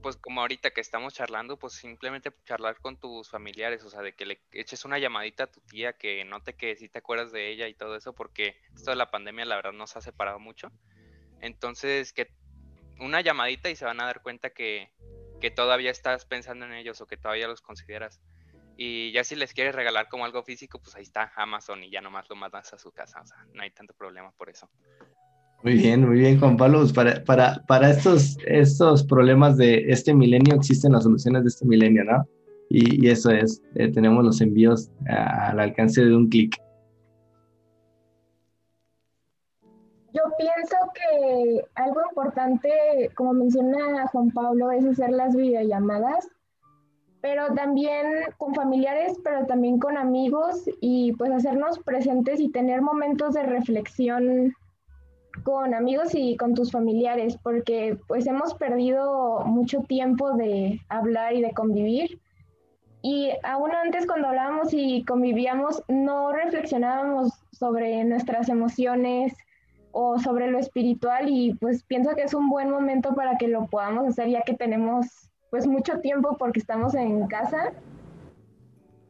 pues 0.00 0.16
como 0.16 0.40
ahorita 0.40 0.70
que 0.70 0.80
estamos 0.80 1.14
charlando, 1.14 1.58
pues 1.58 1.74
simplemente 1.74 2.32
charlar 2.44 2.80
con 2.80 2.98
tus 2.98 3.28
familiares, 3.28 3.84
o 3.84 3.90
sea, 3.90 4.02
de 4.02 4.14
que 4.14 4.26
le 4.26 4.40
eches 4.52 4.84
una 4.84 4.98
llamadita 4.98 5.44
a 5.44 5.50
tu 5.50 5.60
tía, 5.60 5.94
que 5.94 6.24
note 6.24 6.54
que 6.54 6.76
si 6.76 6.88
te 6.88 6.98
acuerdas 6.98 7.32
de 7.32 7.50
ella 7.50 7.68
y 7.68 7.74
todo 7.74 7.96
eso, 7.96 8.14
porque 8.14 8.56
esto 8.74 8.90
de 8.90 8.96
la 8.96 9.10
pandemia 9.10 9.44
la 9.44 9.56
verdad 9.56 9.72
nos 9.72 9.96
ha 9.96 10.00
separado 10.00 10.38
mucho. 10.38 10.70
Entonces, 11.40 12.12
que 12.12 12.30
una 13.00 13.20
llamadita 13.20 13.68
y 13.68 13.76
se 13.76 13.84
van 13.84 14.00
a 14.00 14.06
dar 14.06 14.22
cuenta 14.22 14.50
que, 14.50 14.90
todavía 15.56 15.90
estás 15.90 16.24
pensando 16.24 16.64
en 16.66 16.72
ellos 16.72 17.00
o 17.00 17.06
que 17.08 17.16
todavía 17.16 17.48
los 17.48 17.60
consideras. 17.60 18.20
Y 18.76 19.10
ya 19.10 19.24
si 19.24 19.34
les 19.34 19.52
quieres 19.52 19.74
regalar 19.74 20.08
como 20.08 20.24
algo 20.24 20.44
físico, 20.44 20.80
pues 20.80 20.94
ahí 20.94 21.02
está 21.02 21.32
Amazon 21.34 21.82
y 21.82 21.90
ya 21.90 22.00
nomás 22.00 22.28
lo 22.30 22.36
mandas 22.36 22.72
a 22.72 22.78
su 22.78 22.92
casa. 22.92 23.20
O 23.20 23.26
sea, 23.26 23.44
no 23.52 23.62
hay 23.62 23.72
tanto 23.72 23.92
problema 23.92 24.30
por 24.32 24.48
eso. 24.48 24.70
Muy 25.62 25.74
bien, 25.74 26.08
muy 26.08 26.18
bien, 26.18 26.40
Juan 26.40 26.56
Pablo. 26.56 26.80
Pues 26.80 26.92
para, 26.92 27.22
para, 27.24 27.62
para 27.68 27.90
estos, 27.90 28.36
estos 28.46 29.04
problemas 29.04 29.56
de 29.56 29.84
este 29.88 30.12
milenio 30.12 30.56
existen 30.56 30.92
las 30.92 31.04
soluciones 31.04 31.44
de 31.44 31.48
este 31.48 31.64
milenio, 31.66 32.04
¿no? 32.04 32.26
Y, 32.68 33.08
eso 33.08 33.30
es, 33.30 33.62
eh, 33.74 33.92
tenemos 33.92 34.24
los 34.24 34.40
envíos 34.40 34.90
al 35.06 35.60
alcance 35.60 36.04
de 36.04 36.16
un 36.16 36.28
clic. 36.28 36.56
Yo 40.14 40.22
pienso 40.36 40.76
que 40.94 41.64
algo 41.74 42.00
importante, 42.08 43.10
como 43.14 43.34
menciona 43.34 44.06
Juan 44.08 44.30
Pablo, 44.30 44.72
es 44.72 44.84
hacer 44.84 45.10
las 45.10 45.36
videollamadas, 45.36 46.28
pero 47.20 47.54
también 47.54 48.06
con 48.36 48.54
familiares, 48.54 49.16
pero 49.22 49.46
también 49.46 49.78
con 49.78 49.96
amigos 49.96 50.64
y 50.80 51.12
pues 51.12 51.30
hacernos 51.30 51.78
presentes 51.78 52.40
y 52.40 52.50
tener 52.50 52.82
momentos 52.82 53.34
de 53.34 53.44
reflexión 53.44 54.54
con 55.44 55.74
amigos 55.74 56.14
y 56.14 56.36
con 56.36 56.54
tus 56.54 56.70
familiares, 56.70 57.38
porque 57.42 57.98
pues 58.06 58.26
hemos 58.26 58.54
perdido 58.54 59.40
mucho 59.46 59.80
tiempo 59.80 60.32
de 60.32 60.80
hablar 60.88 61.34
y 61.34 61.42
de 61.42 61.52
convivir. 61.52 62.20
Y 63.02 63.30
aún 63.42 63.72
antes 63.72 64.06
cuando 64.06 64.28
hablábamos 64.28 64.68
y 64.72 65.04
convivíamos, 65.04 65.82
no 65.88 66.32
reflexionábamos 66.32 67.32
sobre 67.52 68.04
nuestras 68.04 68.48
emociones, 68.48 69.34
o 69.92 70.18
sobre 70.18 70.50
lo 70.50 70.58
espiritual 70.58 71.28
y 71.28 71.54
pues 71.54 71.84
pienso 71.84 72.14
que 72.16 72.22
es 72.22 72.34
un 72.34 72.48
buen 72.48 72.70
momento 72.70 73.14
para 73.14 73.36
que 73.36 73.48
lo 73.48 73.66
podamos 73.66 74.08
hacer 74.08 74.28
ya 74.28 74.42
que 74.42 74.54
tenemos 74.54 75.06
pues 75.50 75.66
mucho 75.66 76.00
tiempo 76.00 76.36
porque 76.38 76.60
estamos 76.60 76.94
en 76.94 77.26
casa. 77.26 77.72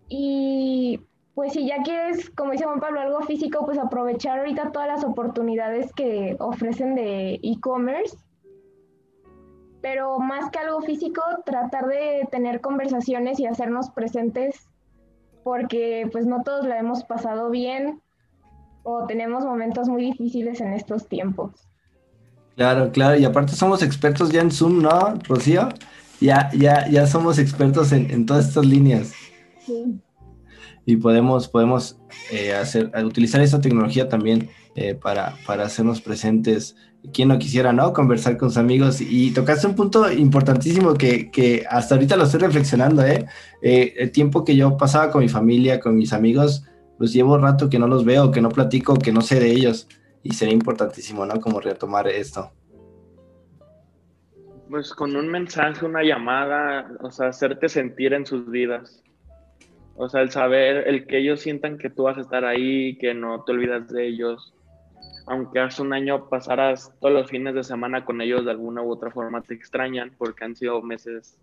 Y 0.09 1.01
pues 1.35 1.55
si 1.55 1.67
ya 1.67 1.83
quieres, 1.83 2.31
como 2.31 2.53
dice 2.53 2.65
Juan 2.65 2.81
Pablo, 2.81 3.01
algo 3.01 3.21
físico, 3.23 3.65
pues 3.65 3.79
aprovechar 3.79 4.41
ahorita 4.41 4.73
todas 4.73 4.89
las 4.89 5.05
oportunidades 5.05 5.93
que 5.95 6.37
ofrecen 6.39 6.95
de 6.95 7.41
e-commerce. 7.43 8.17
Pero 9.81 10.19
más 10.19 10.51
que 10.51 10.59
algo 10.59 10.81
físico, 10.83 11.23
tratar 11.45 11.87
de 11.87 12.29
tener 12.31 12.61
conversaciones 12.61 13.41
y 13.41 13.47
hacernos 13.47 13.91
presentes 13.91 14.69
porque 15.43 16.09
pues 16.13 16.27
no 16.27 16.43
todos 16.43 16.67
la 16.67 16.79
hemos 16.79 17.05
pasado 17.05 17.51
bien 17.51 18.01
o 18.85 19.07
tenemos 19.07 19.45
momentos 19.45 19.89
muy 19.89 20.05
difíciles 20.05 20.61
en 20.61 20.73
estos 20.73 21.09
tiempos. 21.09 21.69
Claro, 22.57 22.93
claro, 22.93 23.19
y 23.19 23.25
aparte 23.25 23.55
somos 23.55 23.83
expertos 23.83 24.31
ya 24.31 24.43
en 24.43 24.51
Zoom, 24.51 24.83
¿no, 24.83 25.15
Rocío? 25.27 25.69
Ya, 26.21 26.51
ya, 26.53 26.89
ya 26.89 27.07
somos 27.07 27.39
expertos 27.39 27.93
en, 27.93 28.27
todas 28.27 28.49
estas 28.49 28.67
líneas. 28.67 29.13
Sí. 29.61 30.01
Y 30.85 30.97
podemos, 30.97 31.49
podemos 31.49 31.99
eh, 32.31 32.55
hacer, 32.55 32.91
utilizar 33.05 33.41
esta 33.41 33.61
tecnología 33.61 34.09
también 34.09 34.51
eh, 34.75 34.95
para, 34.95 35.35
para 35.47 35.65
hacernos 35.65 36.01
presentes. 36.01 36.77
Quien 37.13 37.29
no 37.29 37.39
quisiera, 37.39 37.73
¿no? 37.73 37.93
Conversar 37.93 38.37
con 38.37 38.51
sus 38.51 38.59
amigos. 38.59 39.01
Y 39.01 39.33
tocaste 39.33 39.67
un 39.67 39.75
punto 39.75 40.11
importantísimo 40.11 40.95
que, 40.95 41.31
que 41.31 41.65
hasta 41.69 41.95
ahorita 41.95 42.17
lo 42.17 42.25
estoy 42.25 42.41
reflexionando, 42.41 43.05
¿eh? 43.05 43.27
¿eh? 43.61 43.95
El 43.97 44.13
tiempo 44.13 44.45
que 44.45 44.57
yo 44.57 44.77
pasaba 44.77 45.11
con 45.11 45.23
mi 45.23 45.29
familia, 45.29 45.79
con 45.81 45.97
mis 45.97 46.13
amigos, 46.13 46.65
pues 46.99 47.13
llevo 47.13 47.39
rato 47.39 47.69
que 47.69 47.79
no 47.79 47.87
los 47.87 48.05
veo, 48.05 48.31
que 48.31 48.41
no 48.41 48.49
platico, 48.49 48.95
que 48.97 49.13
no 49.13 49.21
sé 49.21 49.41
de 49.41 49.51
ellos. 49.51 49.89
Y 50.23 50.35
sería 50.35 50.55
importantísimo, 50.55 51.27
¿no? 51.27 51.41
Como 51.41 51.61
retomar 51.61 52.09
esto. 52.09 52.53
Pues 54.71 54.95
con 54.95 55.15
un 55.17 55.29
mensaje, 55.29 55.85
una 55.85 56.03
llamada, 56.03 56.91
o 57.03 57.11
sea, 57.11 57.29
hacerte 57.29 57.69
sentir 57.69 58.15
en 58.15 58.25
sus 58.25 58.51
vidas. 58.51 59.03
O 59.97 60.09
sea, 60.09 60.23
el 60.23 60.31
saber, 60.31 60.89
el 60.89 61.07
que 61.07 61.19
ellos 61.19 61.41
sientan 61.41 61.79
que 61.79 61.91
tú 61.91 62.05
vas 62.05 62.19
a 62.19 62.23
estar 62.23 62.45
ahí, 62.45 62.97
que 62.97 63.15
no 63.15 63.45
te 63.45 63.53
olvidas 63.53 63.89
de 63.89 64.07
ellos. 64.09 64.55
Aunque 65.27 65.61
hace 65.61 65.83
un 65.83 65.93
año 65.93 66.29
pasaras 66.29 66.93
todos 67.01 67.15
los 67.15 67.31
fines 67.31 67.55
de 67.55 67.63
semana 67.63 68.05
con 68.05 68.21
ellos, 68.21 68.45
de 68.45 68.51
alguna 68.51 68.83
u 68.83 68.91
otra 68.91 69.11
forma 69.11 69.43
te 69.43 69.55
extrañan 69.55 70.13
porque 70.19 70.45
han 70.45 70.57
sido 70.57 70.83
meses 70.83 71.39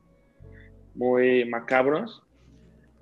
muy 0.96 1.46
macabros. 1.46 2.24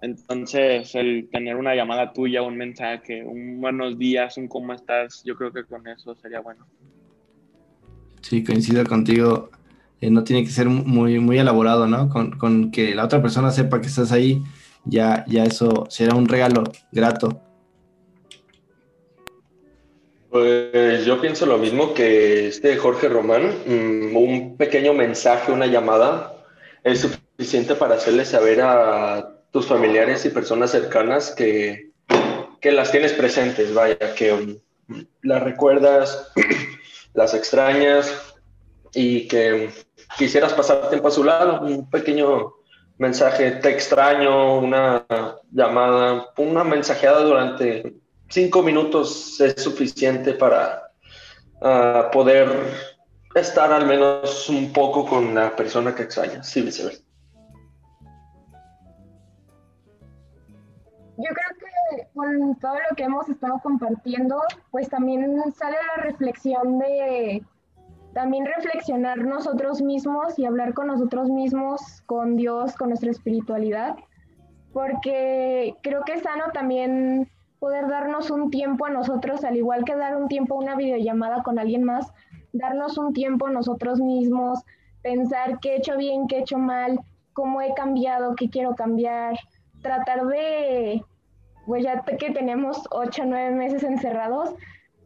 Entonces, 0.02 0.94
el 0.94 1.28
tener 1.32 1.56
una 1.56 1.74
llamada 1.74 2.14
tuya, 2.14 2.44
un 2.44 2.56
mensaje, 2.56 3.24
un 3.24 3.60
buenos 3.60 3.98
días, 3.98 4.38
un 4.38 4.48
cómo 4.48 4.74
estás, 4.74 5.24
yo 5.26 5.36
creo 5.36 5.52
que 5.52 5.64
con 5.64 5.88
eso 5.88 6.16
sería 6.16 6.40
bueno. 6.40 6.68
Sí, 8.22 8.44
coincido 8.44 8.84
contigo. 8.86 9.50
Eh, 10.00 10.12
no 10.12 10.24
tiene 10.24 10.44
que 10.44 10.52
ser 10.52 10.68
muy, 10.68 11.20
muy 11.20 11.40
elaborado, 11.40 11.88
¿no? 11.88 12.10
Con, 12.10 12.72
que 12.72 12.94
la 12.94 13.06
otra 13.06 13.22
persona 13.22 13.50
sepa 13.50 13.82
que 13.82 13.88
estás 13.88 14.12
ahí, 14.12 14.44
ya, 14.90 15.26
ya 15.28 15.44
eso 15.44 15.86
será 15.90 16.16
un 16.16 16.28
regalo 16.28 16.64
grato. 16.92 17.42
Pues 20.30 21.06
yo 21.06 21.22
pienso 21.22 21.46
lo 21.46 21.58
mismo 21.58 21.94
que 21.94 22.48
este 22.48 22.78
Jorge 22.78 23.08
Román. 23.08 23.56
Mm, 23.66 24.16
un 24.16 24.58
pequeño 24.58 24.94
mensaje, 24.94 25.52
una 25.52 25.68
llamada, 25.68 26.34
es 26.84 27.02
suficiente 27.02 27.76
para 27.76 27.96
hacerle 27.96 28.26
saber 28.26 28.62
a 28.62 29.30
tus 29.52 29.66
familiares 29.66 30.26
y 30.26 30.30
personas 30.30 30.72
cercanas 30.72 31.32
que, 31.32 31.92
que 32.60 32.72
las 32.72 32.92
tienes 32.92 33.14
presentes, 33.14 33.74
vaya, 33.74 34.14
que 34.16 34.34
um, 34.34 34.58
las 35.22 35.44
recuerdas, 35.44 36.32
las 37.14 37.34
extrañas 37.34 38.36
y 38.94 39.28
que 39.28 39.70
quisieras 40.18 40.54
pasar 40.54 40.90
tiempo 40.90 41.08
a 41.08 41.12
su 41.12 41.24
lado, 41.24 41.62
un 41.62 41.90
pequeño 41.90 42.54
mensaje, 42.98 43.52
te 43.52 43.70
extraño, 43.70 44.60
una 44.60 45.06
llamada, 45.52 46.28
una 46.38 46.64
mensajeada 46.64 47.22
durante 47.22 47.96
cinco 48.30 48.62
minutos 48.64 49.40
es 49.40 49.62
suficiente 49.62 50.34
para 50.34 50.92
uh, 51.62 52.12
poder 52.12 52.50
estar 53.36 53.72
al 53.72 53.86
menos 53.86 54.50
un 54.50 54.74
poco 54.74 55.06
con 55.06 55.36
la 55.36 55.56
persona 55.56 55.94
que 55.94 56.04
extrañas, 56.04 56.50
sí, 56.50 56.62
viceversa. 56.62 57.08
yo 61.18 61.30
creo 61.34 61.98
que 61.98 62.08
con 62.14 62.56
todo 62.60 62.76
lo 62.90 62.96
que 62.96 63.04
hemos 63.04 63.28
estado 63.28 63.60
compartiendo, 63.64 64.40
pues 64.72 64.88
también 64.90 65.42
sale 65.56 65.78
la 65.98 66.04
reflexión 66.04 66.78
de 66.78 67.44
también 68.18 68.48
reflexionar 68.48 69.20
nosotros 69.20 69.80
mismos 69.80 70.40
y 70.40 70.46
hablar 70.46 70.74
con 70.74 70.88
nosotros 70.88 71.30
mismos, 71.30 72.02
con 72.08 72.36
Dios, 72.36 72.76
con 72.76 72.90
nuestra 72.90 73.12
espiritualidad, 73.12 73.96
porque 74.74 75.76
creo 75.84 76.02
que 76.04 76.14
es 76.14 76.24
sano 76.24 76.46
también 76.52 77.30
poder 77.60 77.88
darnos 77.88 78.32
un 78.32 78.50
tiempo 78.50 78.88
a 78.88 78.90
nosotros, 78.90 79.44
al 79.44 79.56
igual 79.56 79.86
que 79.86 79.96
dar 79.96 80.18
un 80.18 80.30
tiempo 80.30 80.56
a 80.56 80.64
una 80.64 80.76
videollamada 80.76 81.44
con 81.44 81.60
alguien 81.60 81.84
más, 81.84 82.12
darnos 82.54 82.98
un 82.98 83.14
tiempo 83.14 83.46
a 83.46 83.52
nosotros 83.52 84.00
mismos, 84.00 84.64
pensar 85.04 85.60
qué 85.60 85.74
he 85.74 85.78
hecho 85.78 85.96
bien, 85.96 86.26
qué 86.26 86.38
he 86.38 86.40
hecho 86.40 86.58
mal, 86.58 87.00
cómo 87.34 87.62
he 87.62 87.76
cambiado, 87.76 88.34
qué 88.34 88.50
quiero 88.50 88.74
cambiar, 88.74 89.38
tratar 89.84 90.26
de, 90.26 91.04
pues 91.68 91.84
ya 91.84 92.02
que 92.02 92.32
tenemos 92.32 92.82
ocho 92.90 93.22
o 93.22 93.26
nueve 93.28 93.52
meses 93.52 93.84
encerrados, 93.84 94.56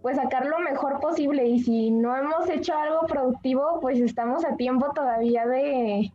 pues 0.02 0.18
sacar 0.18 0.46
lo 0.46 0.60
mejor 0.60 1.00
posible 1.00 1.46
y 1.46 1.60
si 1.60 1.92
no 1.92 2.16
hemos 2.16 2.50
hecho 2.50 2.74
algo 2.76 3.06
productivo, 3.08 3.80
pues 3.82 4.00
estamos 4.00 4.44
a 4.46 4.56
tiempo 4.56 4.92
todavía 4.94 5.46
de, 5.46 6.12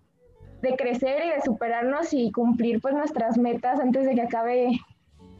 de 0.62 0.77
crecer 0.77 1.25
y 1.25 1.31
de 1.31 1.42
superarnos 1.42 2.12
y 2.12 2.33
cumplir 2.33 2.81
pues 2.81 2.94
nuestras 2.94 3.38
metas 3.38 3.79
antes 3.79 4.07
de 4.07 4.14
que 4.14 4.22
acabe 4.22 4.81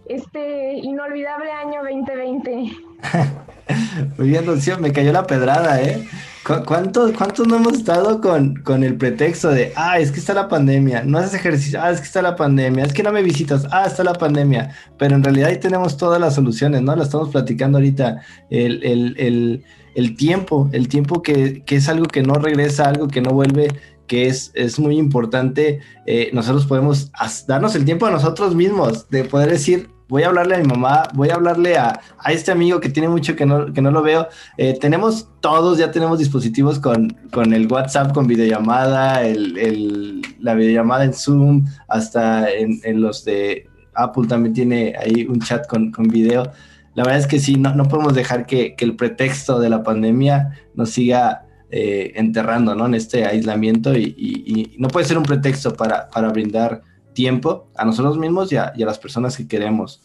este 0.09 0.74
inolvidable 0.74 1.50
año 1.50 1.82
2020. 1.82 2.50
Muy 4.18 4.28
bien, 4.28 4.46
Rocío, 4.46 4.78
me 4.78 4.92
cayó 4.92 5.12
la 5.12 5.26
pedrada, 5.26 5.80
¿eh? 5.82 6.06
¿Cuántos 6.46 7.11
cuánto 7.11 7.44
no 7.44 7.56
hemos 7.56 7.72
estado 7.72 8.20
con, 8.20 8.54
con, 8.62 8.85
el 8.85 8.96
pretexto 8.96 9.48
de, 9.48 9.72
ah, 9.74 9.98
es 9.98 10.12
que 10.12 10.20
está 10.20 10.32
la 10.32 10.46
pandemia, 10.46 11.02
no 11.02 11.18
haces 11.18 11.35
ejercicio, 11.35 11.80
ah, 11.82 11.90
es 11.90 11.98
que 11.98 12.06
está 12.06 12.22
la 12.22 12.37
pandemia, 12.37 12.85
es 12.85 12.92
que 12.92 13.02
no 13.02 13.11
me 13.11 13.20
visitas, 13.24 13.66
ah, 13.72 13.85
está 13.85 14.04
la 14.04 14.12
pandemia, 14.12 14.70
pero 14.96 15.16
en 15.16 15.24
realidad 15.24 15.48
ahí 15.48 15.59
tenemos 15.59 15.96
todas 15.96 16.20
las 16.20 16.37
soluciones, 16.37 16.82
¿no? 16.82 16.94
Lo 16.94 17.02
estamos 17.02 17.30
platicando 17.30 17.78
ahorita, 17.78 18.22
el, 18.48 18.85
el, 18.85 19.16
el, 19.18 19.64
el 19.96 20.16
tiempo, 20.16 20.70
el 20.72 20.87
tiempo 20.87 21.20
que, 21.20 21.64
que 21.64 21.76
es 21.76 21.88
algo 21.88 22.06
que 22.06 22.22
no 22.22 22.35
regresa, 22.35 22.88
algo 22.88 23.09
que 23.09 23.20
no 23.20 23.30
vuelve, 23.30 23.68
que 24.06 24.28
es, 24.28 24.52
es 24.54 24.78
muy 24.78 24.98
importante. 24.98 25.80
Eh, 26.06 26.30
nosotros 26.32 26.66
podemos 26.66 27.11
darnos 27.48 27.74
el 27.74 27.85
tiempo 27.85 28.06
a 28.06 28.12
nosotros 28.12 28.54
mismos, 28.54 29.09
de 29.11 29.24
poder 29.24 29.50
decir, 29.50 29.90
voy 30.09 30.23
a 30.23 30.29
hablarle 30.29 30.57
a 30.57 30.59
mi 30.59 30.64
mamá, 30.66 31.09
voy 31.14 31.31
a 31.31 31.35
hablarle 31.35 31.77
a, 31.77 32.01
a 32.19 32.33
este 32.33 32.53
amigo 32.53 32.81
que 32.81 32.88
tiene 32.88 33.09
mucho 33.09 33.35
que 33.35 33.47
no, 33.47 33.73
que 33.73 33.83
no 33.83 33.90
lo 33.90 34.03
veo. 34.03 34.29
Eh, 34.57 34.79
tenemos 34.79 35.29
todos, 35.40 35.79
ya 35.79 35.90
tenemos 35.90 36.19
dispositivos 36.19 36.79
con, 36.79 37.16
con 37.33 37.53
el 37.53 37.71
WhatsApp, 37.71 38.12
con 38.12 38.27
videollamada, 38.27 39.27
el, 39.27 39.59
el, 39.59 40.23
la 40.40 40.55
videollamada 40.55 41.05
en 41.05 41.12
Zoom, 41.12 41.66
hasta 41.88 42.51
en, 42.51 43.01
los 43.01 43.25
de 43.25 43.69
Apple 43.95 44.27
también 44.29 44.55
tiene 44.55 44.95
ahí 44.99 45.27
un 45.29 45.40
chat 45.40 45.66
con, 45.66 45.90
con 45.90 46.09
video. 46.09 46.51
La 46.95 47.03
verdad 47.03 47.21
es 47.21 47.27
que 47.27 47.38
sí, 47.38 47.57
no, 47.57 47.75
no 47.75 47.85
podemos 47.85 48.14
dejar 48.14 48.47
que, 48.47 48.75
que, 48.75 48.85
el 48.85 48.97
pretexto 48.97 49.59
de 49.59 49.69
la 49.69 49.83
pandemia 49.83 50.59
nos 50.75 50.90
siga 50.90 51.45
eh, 51.71 52.12
enterrando 52.14 52.75
¿no? 52.75 52.87
en 52.87 52.95
este 52.95 53.27
aislamiento 53.27 53.95
y, 53.95 54.14
y, 54.16 54.61
y, 54.61 54.77
no 54.79 54.88
puede 54.88 55.05
ser 55.05 55.19
un 55.19 55.25
pretexto 55.25 55.75
para, 55.75 56.09
para 56.09 56.29
brindar 56.31 56.81
tiempo 57.16 57.66
a 57.74 57.85
nosotros 57.85 58.18
mismos 58.18 58.52
y 58.52 58.57
a, 58.57 58.72
las 58.76 58.98
personas 58.98 59.37
que 59.37 59.48
queremos. 59.48 60.00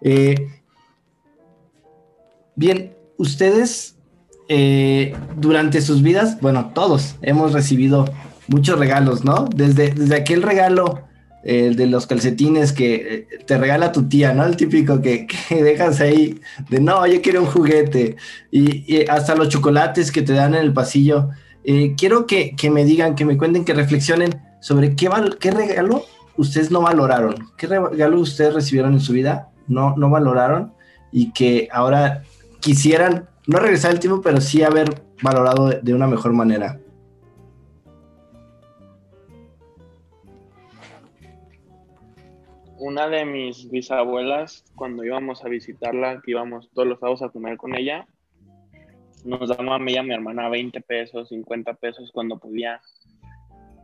Eh, 0.00 0.48
bien, 2.54 2.94
ustedes 3.18 3.96
eh, 4.48 5.14
durante 5.36 5.82
sus 5.82 6.00
vidas, 6.00 6.40
bueno, 6.40 6.70
todos 6.72 7.16
hemos 7.20 7.52
recibido 7.52 8.06
muchos 8.46 8.78
regalos, 8.78 9.24
¿no? 9.24 9.46
Desde, 9.54 9.90
desde 9.90 10.16
aquel 10.16 10.42
regalo 10.42 11.02
de 11.44 11.86
los 11.86 12.06
calcetines 12.06 12.74
que 12.74 12.94
eh, 12.94 13.38
te 13.46 13.56
regala 13.56 13.90
tu 13.90 14.06
tía, 14.06 14.34
¿no? 14.34 14.44
El 14.44 14.56
típico 14.56 15.00
que, 15.00 15.26
que, 15.48 15.62
dejas 15.62 16.00
ahí 16.00 16.40
de, 16.68 16.80
no, 16.80 17.06
yo 17.06 17.22
quiero 17.22 17.40
un 17.40 17.46
juguete, 17.46 18.16
y, 18.50 19.04
hasta 19.08 19.34
los 19.34 19.48
chocolates 19.48 20.12
que 20.12 20.22
te 20.22 20.32
dan 20.32 20.54
en 20.54 20.62
el 20.62 20.72
pasillo. 20.72 21.30
Quiero 21.98 22.26
que, 22.26 22.54
me 22.72 22.86
digan, 22.86 23.14
que 23.14 23.26
me 23.26 23.36
cuenten, 23.36 23.62
que 23.66 23.74
reflexionen 23.74 24.47
sobre 24.60 24.96
qué, 24.96 25.08
qué 25.40 25.50
regalo 25.50 26.04
ustedes 26.36 26.70
no 26.70 26.80
valoraron, 26.80 27.34
qué 27.56 27.66
regalo 27.66 28.20
ustedes 28.20 28.54
recibieron 28.54 28.92
en 28.92 29.00
su 29.00 29.12
vida, 29.12 29.50
no, 29.66 29.96
no 29.96 30.08
valoraron 30.10 30.72
y 31.10 31.32
que 31.32 31.68
ahora 31.72 32.22
quisieran 32.60 33.28
no 33.46 33.58
regresar 33.58 33.92
el 33.92 34.00
tiempo, 34.00 34.20
pero 34.22 34.40
sí 34.40 34.62
haber 34.62 35.02
valorado 35.22 35.68
de, 35.68 35.80
de 35.80 35.94
una 35.94 36.06
mejor 36.06 36.32
manera. 36.32 36.78
Una 42.78 43.08
de 43.08 43.24
mis 43.24 43.68
bisabuelas, 43.70 44.64
cuando 44.76 45.04
íbamos 45.04 45.44
a 45.44 45.48
visitarla, 45.48 46.20
que 46.24 46.30
íbamos 46.30 46.70
todos 46.72 46.86
los 46.86 47.00
sábados 47.00 47.22
a 47.22 47.28
comer 47.28 47.56
con 47.56 47.74
ella, 47.74 48.06
nos 49.24 49.48
daba 49.48 49.76
a 49.76 49.78
mí 49.78 49.92
y 49.92 49.96
a 49.96 50.02
mi 50.02 50.14
hermana 50.14 50.48
20 50.48 50.80
pesos, 50.82 51.28
50 51.28 51.74
pesos 51.74 52.10
cuando 52.12 52.38
podía. 52.38 52.80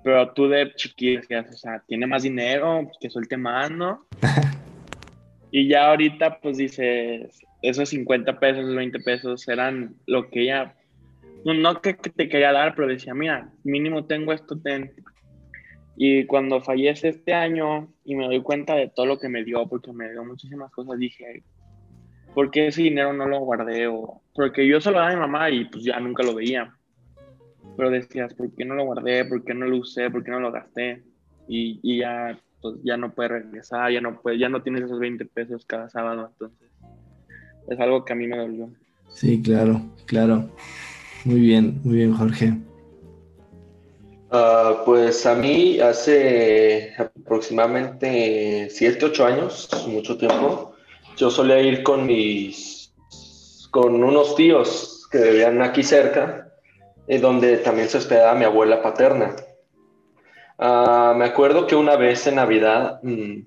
Pero 0.04 0.32
tú 0.34 0.48
de 0.48 0.70
chiquilla, 0.74 1.46
o 1.50 1.56
sea, 1.56 1.82
tiene 1.88 2.06
más 2.06 2.22
dinero, 2.22 2.82
pues 2.84 2.98
que 3.00 3.10
suelte 3.10 3.38
más, 3.38 3.70
¿no? 3.70 4.06
y 5.50 5.66
ya 5.66 5.88
ahorita, 5.88 6.40
pues 6.40 6.58
dices, 6.58 7.40
esos 7.62 7.88
50 7.88 8.38
pesos, 8.38 8.74
20 8.74 9.00
pesos 9.00 9.48
eran 9.48 9.96
lo 10.06 10.28
que 10.28 10.42
ella, 10.42 10.76
no, 11.46 11.54
no 11.54 11.80
que 11.80 11.94
te 11.94 12.28
quería 12.28 12.52
dar, 12.52 12.74
pero 12.74 12.86
decía, 12.86 13.14
mira, 13.14 13.50
mínimo 13.64 14.04
tengo 14.04 14.34
esto, 14.34 14.60
ten. 14.60 14.92
Y 15.96 16.26
cuando 16.26 16.60
fallece 16.60 17.08
este 17.08 17.32
año 17.32 17.88
y 18.04 18.14
me 18.14 18.26
doy 18.26 18.42
cuenta 18.42 18.74
de 18.74 18.88
todo 18.88 19.06
lo 19.06 19.18
que 19.18 19.30
me 19.30 19.42
dio, 19.42 19.66
porque 19.66 19.92
me 19.92 20.10
dio 20.10 20.22
muchísimas 20.22 20.70
cosas, 20.70 20.98
dije, 20.98 21.42
¿por 22.34 22.50
qué 22.50 22.66
ese 22.66 22.82
dinero 22.82 23.14
no 23.14 23.26
lo 23.26 23.40
guardé? 23.40 23.86
O, 23.86 24.20
porque 24.34 24.66
yo 24.66 24.82
se 24.82 24.90
lo 24.90 24.98
daba 24.98 25.12
a 25.12 25.14
mi 25.14 25.20
mamá 25.20 25.48
y 25.48 25.64
pues 25.64 25.82
ya 25.82 25.98
nunca 25.98 26.22
lo 26.22 26.34
veía. 26.34 26.76
Pero 27.76 27.90
decías, 27.90 28.34
¿por 28.34 28.50
qué 28.54 28.64
no 28.64 28.74
lo 28.74 28.84
guardé? 28.84 29.24
¿Por 29.24 29.44
qué 29.44 29.54
no 29.54 29.66
lo 29.66 29.78
usé? 29.78 30.10
¿Por 30.10 30.22
qué 30.22 30.30
no 30.30 30.40
lo 30.40 30.52
gasté? 30.52 31.02
Y, 31.48 31.80
y 31.82 31.98
ya, 31.98 32.38
pues 32.60 32.76
ya 32.82 32.96
no 32.96 33.12
puede 33.12 33.28
regresar, 33.28 33.92
ya 33.92 34.00
no 34.00 34.20
puede, 34.20 34.38
ya 34.38 34.48
no 34.48 34.62
tienes 34.62 34.84
esos 34.84 34.98
20 34.98 35.26
pesos 35.26 35.66
cada 35.66 35.90
sábado, 35.90 36.30
entonces 36.32 36.70
es 37.68 37.80
algo 37.80 38.04
que 38.04 38.12
a 38.12 38.16
mí 38.16 38.26
me 38.26 38.38
dolió. 38.38 38.70
Sí, 39.08 39.42
claro, 39.42 39.82
claro. 40.06 40.50
Muy 41.24 41.40
bien, 41.40 41.80
muy 41.84 41.96
bien, 41.96 42.14
Jorge. 42.14 42.54
Uh, 44.30 44.84
pues 44.84 45.26
a 45.26 45.34
mí 45.34 45.78
hace 45.78 46.92
aproximadamente 46.98 48.68
7, 48.70 49.04
8 49.04 49.26
años, 49.26 49.68
mucho 49.86 50.18
tiempo, 50.18 50.74
yo 51.16 51.30
solía 51.30 51.60
ir 51.60 51.82
con 51.82 52.06
mis, 52.06 52.92
con 53.70 54.02
unos 54.02 54.34
tíos 54.34 55.06
que 55.10 55.18
vivían 55.18 55.62
aquí 55.62 55.82
cerca, 55.82 56.52
eh, 57.06 57.18
donde 57.18 57.58
también 57.58 57.88
se 57.88 57.98
hospedaba 57.98 58.34
mi 58.34 58.44
abuela 58.44 58.82
paterna. 58.82 59.34
Uh, 60.58 61.14
me 61.14 61.24
acuerdo 61.24 61.66
que 61.66 61.74
una 61.74 61.96
vez 61.96 62.26
en 62.26 62.36
Navidad, 62.36 63.00
mmm, 63.02 63.40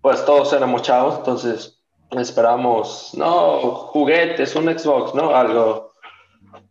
pues 0.00 0.24
todos 0.24 0.52
éramos 0.52 0.82
chavos, 0.82 1.18
entonces 1.18 1.82
esperábamos, 2.12 3.12
no, 3.14 3.60
juguetes, 3.70 4.54
un 4.54 4.66
Xbox, 4.66 5.14
¿no? 5.14 5.34
Algo, 5.34 5.92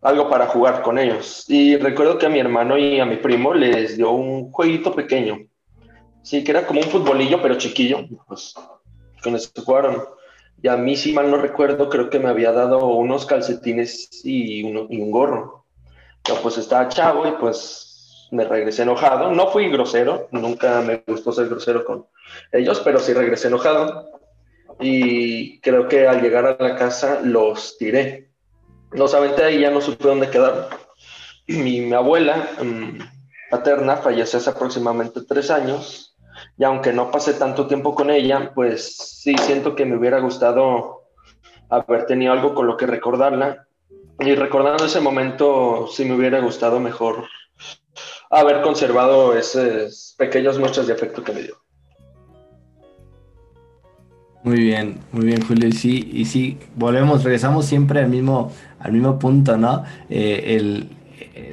algo 0.01 0.29
para 0.29 0.47
jugar 0.47 0.81
con 0.81 0.97
ellos. 0.97 1.45
Y 1.49 1.77
recuerdo 1.77 2.17
que 2.17 2.27
a 2.27 2.29
mi 2.29 2.39
hermano 2.39 2.77
y 2.77 2.99
a 2.99 3.05
mi 3.05 3.17
primo 3.17 3.53
les 3.53 3.97
dio 3.97 4.11
un 4.11 4.51
jueguito 4.51 4.93
pequeño. 4.93 5.39
Sí, 6.21 6.43
que 6.43 6.51
era 6.51 6.65
como 6.65 6.79
un 6.79 6.87
futbolillo, 6.87 7.41
pero 7.41 7.55
chiquillo. 7.55 8.05
Pues 8.27 8.53
con 9.21 9.35
eso 9.35 9.49
jugaron. 9.65 10.01
Y 10.61 10.69
a 10.69 10.77
mí, 10.77 10.95
si 10.95 11.11
mal 11.11 11.29
no 11.29 11.37
recuerdo, 11.37 11.89
creo 11.89 12.09
que 12.09 12.19
me 12.19 12.29
había 12.29 12.53
dado 12.53 12.87
unos 12.87 13.25
calcetines 13.25 14.21
y, 14.23 14.63
uno, 14.63 14.87
y 14.89 15.01
un 15.01 15.11
gorro. 15.11 15.62
Yo 16.25 16.41
pues 16.41 16.57
estaba 16.57 16.89
chavo 16.89 17.27
y 17.27 17.31
pues 17.33 18.27
me 18.31 18.45
regresé 18.45 18.83
enojado. 18.83 19.31
No 19.31 19.47
fui 19.47 19.69
grosero, 19.69 20.27
nunca 20.31 20.81
me 20.81 21.03
gustó 21.07 21.31
ser 21.31 21.49
grosero 21.49 21.85
con 21.85 22.07
ellos, 22.51 22.81
pero 22.83 22.99
sí 22.99 23.13
regresé 23.13 23.47
enojado. 23.47 24.09
Y 24.79 25.59
creo 25.61 25.87
que 25.87 26.07
al 26.07 26.21
llegar 26.21 26.45
a 26.45 26.63
la 26.63 26.75
casa 26.75 27.19
los 27.23 27.77
tiré. 27.77 28.29
Los 28.91 29.13
aventé 29.13 29.53
y 29.53 29.61
ya 29.61 29.71
no 29.71 29.81
supe 29.81 30.07
dónde 30.07 30.29
quedaron. 30.29 30.65
Mi, 31.47 31.81
mi 31.81 31.93
abuela 31.93 32.49
um, 32.61 32.97
paterna 33.49 33.97
falleció 33.97 34.39
hace 34.39 34.49
aproximadamente 34.49 35.21
tres 35.27 35.51
años 35.51 36.13
y 36.57 36.63
aunque 36.63 36.93
no 36.93 37.11
pasé 37.11 37.33
tanto 37.33 37.67
tiempo 37.67 37.95
con 37.95 38.09
ella, 38.09 38.51
pues 38.53 38.97
sí 38.97 39.35
siento 39.37 39.75
que 39.75 39.85
me 39.85 39.97
hubiera 39.97 40.19
gustado 40.19 41.03
haber 41.69 42.05
tenido 42.05 42.33
algo 42.33 42.53
con 42.53 42.67
lo 42.67 42.77
que 42.77 42.85
recordarla. 42.85 43.67
Y 44.19 44.35
recordando 44.35 44.85
ese 44.85 45.01
momento, 45.01 45.87
sí 45.91 46.05
me 46.05 46.15
hubiera 46.15 46.39
gustado 46.39 46.79
mejor 46.79 47.25
haber 48.29 48.61
conservado 48.61 49.37
esas 49.37 50.15
pequeñas 50.17 50.57
muestras 50.57 50.87
de 50.87 50.93
afecto 50.93 51.23
que 51.23 51.33
me 51.33 51.41
dio. 51.43 51.63
Muy 54.43 54.59
bien, 54.59 54.99
muy 55.11 55.25
bien, 55.25 55.41
Julio. 55.41 55.71
Sí, 55.71 56.09
y 56.11 56.25
sí, 56.25 56.57
volvemos, 56.75 57.23
regresamos 57.23 57.65
siempre 57.65 58.01
al 58.01 58.09
mismo, 58.09 58.51
al 58.79 58.91
mismo 58.91 59.17
punto, 59.17 59.57
¿no? 59.57 59.83
Eh, 60.09 60.57
el, 60.57 60.89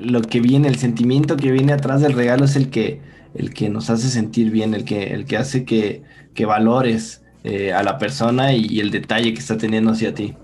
lo 0.03 0.23
que 0.23 0.41
viene, 0.41 0.69
el 0.69 0.77
sentimiento 0.77 1.37
que 1.37 1.53
viene 1.53 1.73
atrás 1.73 2.01
del 2.01 2.15
regalo 2.15 2.45
es 2.45 2.57
el 2.57 2.71
que, 2.71 3.01
el 3.35 3.55
que 3.55 3.69
nos 3.69 3.91
hace 3.91 4.09
sentir 4.09 4.51
bien, 4.51 4.75
el 4.75 4.85
que, 4.85 5.15
el 5.15 5.25
que 5.25 5.37
hace 5.37 5.65
que, 5.65 6.03
que 6.35 6.47
valores 6.47 7.23
eh, 7.45 7.73
a 7.73 7.83
la 7.83 7.99
persona 7.99 8.53
y, 8.53 8.67
y, 8.69 8.81
el 8.81 8.91
detalle 8.91 9.33
que 9.33 9.39
está 9.39 9.57
teniendo 9.57 9.93
hacia 9.93 10.13
ti. 10.13 10.35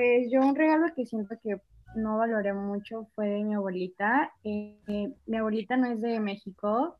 Pues 0.00 0.30
yo 0.30 0.40
un 0.40 0.56
regalo 0.56 0.86
que 0.96 1.04
siento 1.04 1.34
que 1.42 1.60
no 1.94 2.16
valoré 2.16 2.54
mucho 2.54 3.06
fue 3.14 3.28
de 3.28 3.44
mi 3.44 3.52
abuelita. 3.52 4.32
Eh, 4.44 5.12
mi 5.26 5.36
abuelita 5.36 5.76
no 5.76 5.88
es 5.88 6.00
de 6.00 6.18
México 6.20 6.96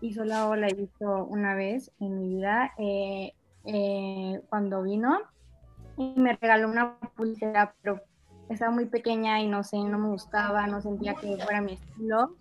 y 0.00 0.14
solo 0.14 0.54
la 0.54 0.68
he 0.68 0.74
visto 0.74 1.26
una 1.26 1.56
vez 1.56 1.90
en 1.98 2.16
mi 2.16 2.36
vida 2.36 2.70
eh, 2.78 3.32
eh, 3.64 4.40
cuando 4.50 4.84
vino 4.84 5.18
y 5.96 6.14
me 6.16 6.38
regaló 6.40 6.68
una 6.68 6.96
pulsera, 7.16 7.74
pero 7.82 8.00
estaba 8.48 8.70
muy 8.70 8.86
pequeña 8.86 9.40
y 9.40 9.48
no 9.48 9.64
sé, 9.64 9.78
no 9.78 9.98
me 9.98 10.10
gustaba, 10.10 10.68
no 10.68 10.80
sentía 10.80 11.16
que 11.16 11.36
fuera 11.38 11.60
mi 11.60 11.72
estilo. 11.72 12.36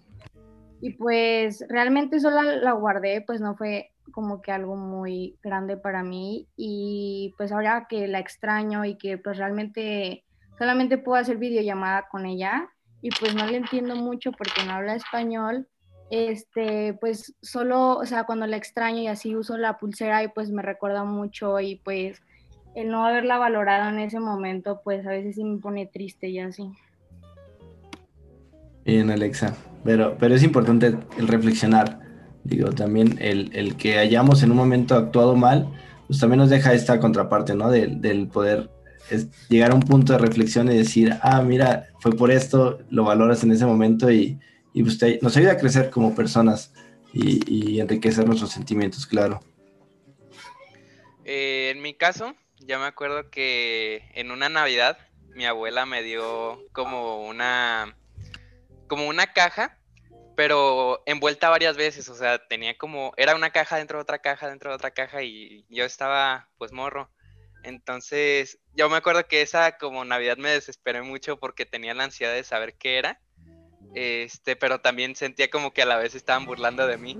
Y 0.79 0.93
pues 0.93 1.65
realmente 1.69 2.19
solo 2.19 2.39
la 2.43 2.73
guardé, 2.73 3.23
pues 3.25 3.41
no 3.41 3.55
fue 3.55 3.92
como 4.11 4.41
que 4.41 4.51
algo 4.51 4.75
muy 4.75 5.37
grande 5.41 5.77
para 5.77 6.03
mí. 6.03 6.47
Y 6.55 7.33
pues 7.37 7.51
ahora 7.51 7.87
que 7.89 8.07
la 8.07 8.19
extraño 8.19 8.85
y 8.85 8.95
que 8.95 9.17
pues 9.17 9.37
realmente 9.37 10.23
solamente 10.57 10.97
puedo 10.97 11.19
hacer 11.19 11.37
videollamada 11.37 12.07
con 12.09 12.25
ella 12.25 12.69
y 13.01 13.09
pues 13.11 13.35
no 13.35 13.45
le 13.45 13.57
entiendo 13.57 13.95
mucho 13.95 14.31
porque 14.31 14.63
no 14.65 14.73
habla 14.73 14.95
español, 14.95 15.67
este, 16.09 16.93
pues 16.93 17.35
solo, 17.41 17.97
o 17.97 18.05
sea, 18.05 18.23
cuando 18.23 18.47
la 18.47 18.55
extraño 18.55 19.01
y 19.01 19.07
así 19.07 19.35
uso 19.35 19.57
la 19.57 19.77
pulsera 19.77 20.23
y 20.23 20.29
pues 20.29 20.51
me 20.51 20.61
recuerda 20.61 21.03
mucho 21.03 21.59
y 21.59 21.75
pues 21.75 22.21
el 22.75 22.89
no 22.89 23.05
haberla 23.05 23.37
valorado 23.37 23.89
en 23.89 23.99
ese 23.99 24.19
momento, 24.19 24.81
pues 24.83 25.05
a 25.05 25.09
veces 25.09 25.35
sí 25.35 25.43
me 25.43 25.59
pone 25.59 25.85
triste 25.85 26.29
y 26.29 26.39
así. 26.39 26.71
Bien, 28.85 29.11
Alexa, 29.11 29.55
pero, 29.83 30.17
pero 30.17 30.35
es 30.35 30.43
importante 30.43 30.95
el 31.17 31.27
reflexionar, 31.27 31.99
digo, 32.43 32.69
también 32.71 33.17
el, 33.21 33.51
el 33.53 33.75
que 33.77 33.97
hayamos 33.97 34.43
en 34.43 34.51
un 34.51 34.57
momento 34.57 34.95
actuado 34.95 35.35
mal, 35.35 35.67
pues 36.07 36.19
también 36.19 36.39
nos 36.39 36.49
deja 36.49 36.73
esta 36.73 36.99
contraparte, 36.99 37.55
¿no? 37.55 37.69
Del, 37.71 38.01
del 38.01 38.27
poder 38.27 38.69
llegar 39.49 39.71
a 39.71 39.75
un 39.75 39.81
punto 39.81 40.13
de 40.13 40.19
reflexión 40.19 40.71
y 40.71 40.77
decir, 40.77 41.15
ah, 41.21 41.41
mira, 41.41 41.87
fue 41.99 42.15
por 42.15 42.31
esto, 42.31 42.79
lo 42.89 43.03
valoras 43.03 43.43
en 43.43 43.51
ese 43.51 43.65
momento 43.65 44.11
y, 44.11 44.39
y 44.73 44.83
pues 44.83 44.99
nos 45.21 45.35
ayuda 45.37 45.53
a 45.53 45.57
crecer 45.57 45.89
como 45.89 46.15
personas 46.15 46.73
y, 47.13 47.79
enriquecer 47.79 48.25
nuestros 48.25 48.51
sentimientos, 48.51 49.05
claro. 49.05 49.39
Eh, 51.25 51.71
en 51.75 51.81
mi 51.81 51.93
caso, 51.93 52.35
ya 52.59 52.79
me 52.79 52.85
acuerdo 52.85 53.29
que 53.29 54.09
en 54.15 54.31
una 54.31 54.49
Navidad 54.49 54.97
mi 55.35 55.45
abuela 55.45 55.85
me 55.85 56.03
dio 56.03 56.59
como 56.71 57.27
una 57.27 57.95
como 58.87 59.07
una 59.07 59.33
caja, 59.33 59.77
pero 60.35 61.03
envuelta 61.05 61.49
varias 61.49 61.77
veces, 61.77 62.09
o 62.09 62.15
sea, 62.15 62.39
tenía 62.47 62.77
como 62.77 63.13
era 63.17 63.35
una 63.35 63.51
caja 63.51 63.77
dentro 63.77 63.97
de 63.97 64.03
otra 64.03 64.19
caja, 64.19 64.49
dentro 64.49 64.69
de 64.69 64.75
otra 64.75 64.91
caja 64.91 65.23
y 65.23 65.65
yo 65.69 65.85
estaba 65.85 66.49
pues 66.57 66.71
morro. 66.71 67.09
Entonces, 67.63 68.59
yo 68.75 68.89
me 68.89 68.97
acuerdo 68.97 69.27
que 69.27 69.41
esa 69.41 69.77
como 69.77 70.03
Navidad 70.03 70.37
me 70.37 70.49
desesperé 70.49 71.01
mucho 71.01 71.39
porque 71.39 71.65
tenía 71.65 71.93
la 71.93 72.03
ansiedad 72.03 72.33
de 72.33 72.43
saber 72.43 72.75
qué 72.75 72.97
era. 72.97 73.21
Este, 73.95 74.55
pero 74.55 74.81
también 74.81 75.15
sentía 75.15 75.49
como 75.49 75.71
que 75.71 75.83
a 75.83 75.85
la 75.85 75.97
vez 75.97 76.15
estaban 76.15 76.45
burlando 76.45 76.87
de 76.87 76.97
mí. 76.97 77.17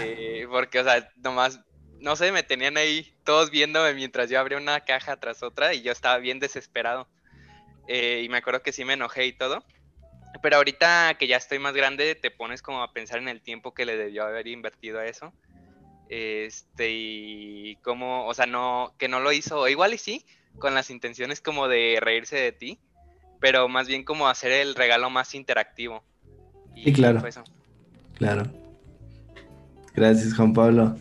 Eh, 0.00 0.46
porque, 0.50 0.80
o 0.80 0.84
sea, 0.84 1.10
nomás 1.16 1.60
no 2.00 2.16
sé, 2.16 2.32
me 2.32 2.42
tenían 2.42 2.76
ahí 2.76 3.14
todos 3.24 3.50
viéndome 3.50 3.94
mientras 3.94 4.30
yo 4.30 4.38
abría 4.38 4.58
una 4.58 4.80
caja 4.80 5.16
tras 5.16 5.42
otra 5.42 5.74
y 5.74 5.82
yo 5.82 5.92
estaba 5.92 6.18
bien 6.18 6.38
desesperado. 6.38 7.08
Eh, 7.88 8.22
y 8.24 8.28
me 8.28 8.38
acuerdo 8.38 8.62
que 8.62 8.72
sí 8.72 8.84
me 8.84 8.94
enojé 8.94 9.26
y 9.26 9.32
todo. 9.32 9.64
Pero 10.42 10.56
ahorita 10.56 11.16
que 11.18 11.26
ya 11.26 11.36
estoy 11.36 11.58
más 11.58 11.74
grande, 11.74 12.14
te 12.14 12.30
pones 12.30 12.62
como 12.62 12.82
a 12.82 12.92
pensar 12.92 13.18
en 13.18 13.28
el 13.28 13.40
tiempo 13.40 13.74
que 13.74 13.86
le 13.86 13.96
debió 13.96 14.24
haber 14.24 14.46
invertido 14.46 14.98
a 14.98 15.06
eso. 15.06 15.32
Este, 16.08 16.90
y 16.92 17.76
cómo, 17.82 18.26
o 18.26 18.34
sea, 18.34 18.46
no, 18.46 18.94
que 18.98 19.08
no 19.08 19.20
lo 19.20 19.32
hizo, 19.32 19.66
igual 19.68 19.94
y 19.94 19.98
sí, 19.98 20.24
con 20.58 20.74
las 20.74 20.90
intenciones 20.90 21.40
como 21.40 21.68
de 21.68 21.98
reírse 22.00 22.36
de 22.36 22.52
ti, 22.52 22.78
pero 23.40 23.68
más 23.68 23.88
bien 23.88 24.04
como 24.04 24.28
hacer 24.28 24.52
el 24.52 24.74
regalo 24.74 25.10
más 25.10 25.34
interactivo. 25.34 26.04
Y 26.74 26.84
sí, 26.84 26.92
claro. 26.92 27.22
Claro. 28.14 28.44
Gracias, 29.94 30.34
Juan 30.34 30.52
Pablo. 30.52 30.96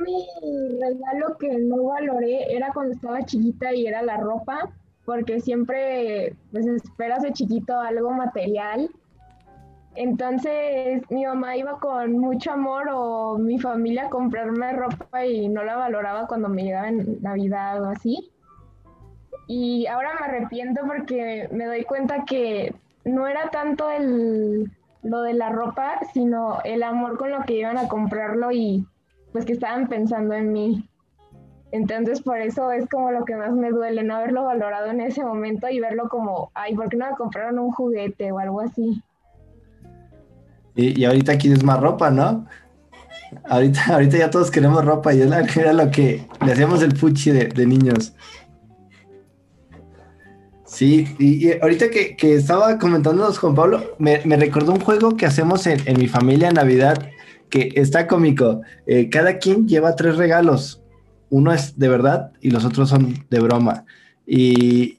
mi 0.00 0.78
regalo 0.80 1.36
que 1.38 1.48
no 1.58 1.84
valoré 1.84 2.54
era 2.54 2.72
cuando 2.72 2.94
estaba 2.94 3.24
chiquita 3.24 3.72
y 3.74 3.86
era 3.86 4.02
la 4.02 4.16
ropa, 4.16 4.70
porque 5.04 5.40
siempre 5.40 6.34
pues 6.50 6.66
esperas 6.66 7.22
de 7.22 7.32
chiquito 7.32 7.78
algo 7.78 8.10
material. 8.12 8.90
Entonces 9.94 11.02
mi 11.10 11.24
mamá 11.24 11.56
iba 11.56 11.78
con 11.78 12.18
mucho 12.18 12.52
amor 12.52 12.88
o 12.90 13.36
mi 13.38 13.58
familia 13.58 14.06
a 14.06 14.10
comprarme 14.10 14.72
ropa 14.72 15.26
y 15.26 15.48
no 15.48 15.64
la 15.64 15.76
valoraba 15.76 16.26
cuando 16.26 16.48
me 16.48 16.64
llegaba 16.64 16.88
en 16.88 17.20
Navidad 17.20 17.82
o 17.82 17.90
así. 17.90 18.30
Y 19.48 19.86
ahora 19.86 20.14
me 20.18 20.26
arrepiento 20.26 20.82
porque 20.86 21.48
me 21.52 21.66
doy 21.66 21.84
cuenta 21.84 22.24
que 22.24 22.74
no 23.04 23.26
era 23.26 23.50
tanto 23.50 23.90
el, 23.90 24.70
lo 25.02 25.22
de 25.22 25.34
la 25.34 25.50
ropa, 25.50 25.98
sino 26.14 26.60
el 26.64 26.82
amor 26.82 27.18
con 27.18 27.30
lo 27.30 27.42
que 27.42 27.54
iban 27.54 27.76
a 27.76 27.88
comprarlo 27.88 28.52
y 28.52 28.86
pues 29.32 29.44
que 29.44 29.52
estaban 29.52 29.88
pensando 29.88 30.34
en 30.34 30.52
mí. 30.52 30.88
Entonces 31.72 32.20
por 32.20 32.38
eso 32.38 32.70
es 32.70 32.88
como 32.88 33.10
lo 33.10 33.24
que 33.24 33.34
más 33.34 33.52
me 33.52 33.70
duele, 33.70 34.02
no 34.04 34.16
haberlo 34.16 34.44
valorado 34.44 34.90
en 34.90 35.00
ese 35.00 35.24
momento 35.24 35.68
y 35.70 35.80
verlo 35.80 36.08
como, 36.10 36.50
ay, 36.54 36.74
¿por 36.74 36.90
qué 36.90 36.98
no 36.98 37.10
me 37.10 37.16
compraron 37.16 37.58
un 37.58 37.72
juguete 37.72 38.30
o 38.30 38.38
algo 38.38 38.60
así? 38.60 39.02
Y, 40.74 41.00
y 41.00 41.04
ahorita 41.06 41.38
quieres 41.38 41.64
más 41.64 41.80
ropa, 41.80 42.10
¿no? 42.10 42.46
Ahorita, 43.44 43.86
ahorita 43.94 44.18
ya 44.18 44.30
todos 44.30 44.50
queremos 44.50 44.84
ropa 44.84 45.14
y 45.14 45.22
era 45.56 45.72
lo 45.72 45.90
que 45.90 46.26
le 46.44 46.52
hacíamos 46.52 46.82
el 46.82 46.94
puchi 46.94 47.30
de, 47.30 47.66
niños. 47.66 48.14
Sí, 50.66 51.06
y, 51.18 51.52
ahorita 51.58 51.90
que, 51.90 52.16
que, 52.16 52.34
estaba 52.34 52.78
comentándonos 52.78 53.38
con 53.38 53.54
Pablo, 53.54 53.94
me, 53.98 54.20
me, 54.24 54.36
recordó 54.36 54.72
un 54.72 54.80
juego 54.80 55.16
que 55.16 55.26
hacemos 55.26 55.66
en, 55.66 55.80
en 55.86 55.98
mi 55.98 56.06
familia 56.06 56.48
en 56.48 56.54
Navidad 56.54 57.10
que 57.50 57.72
está 57.76 58.06
cómico. 58.06 58.62
Eh, 58.86 59.10
cada 59.10 59.38
quien 59.38 59.68
lleva 59.68 59.94
tres 59.94 60.16
regalos. 60.16 60.81
Uno 61.32 61.50
es 61.50 61.78
de 61.78 61.88
verdad 61.88 62.30
y 62.42 62.50
los 62.50 62.66
otros 62.66 62.90
son 62.90 63.24
de 63.30 63.40
broma. 63.40 63.86
Y 64.26 64.98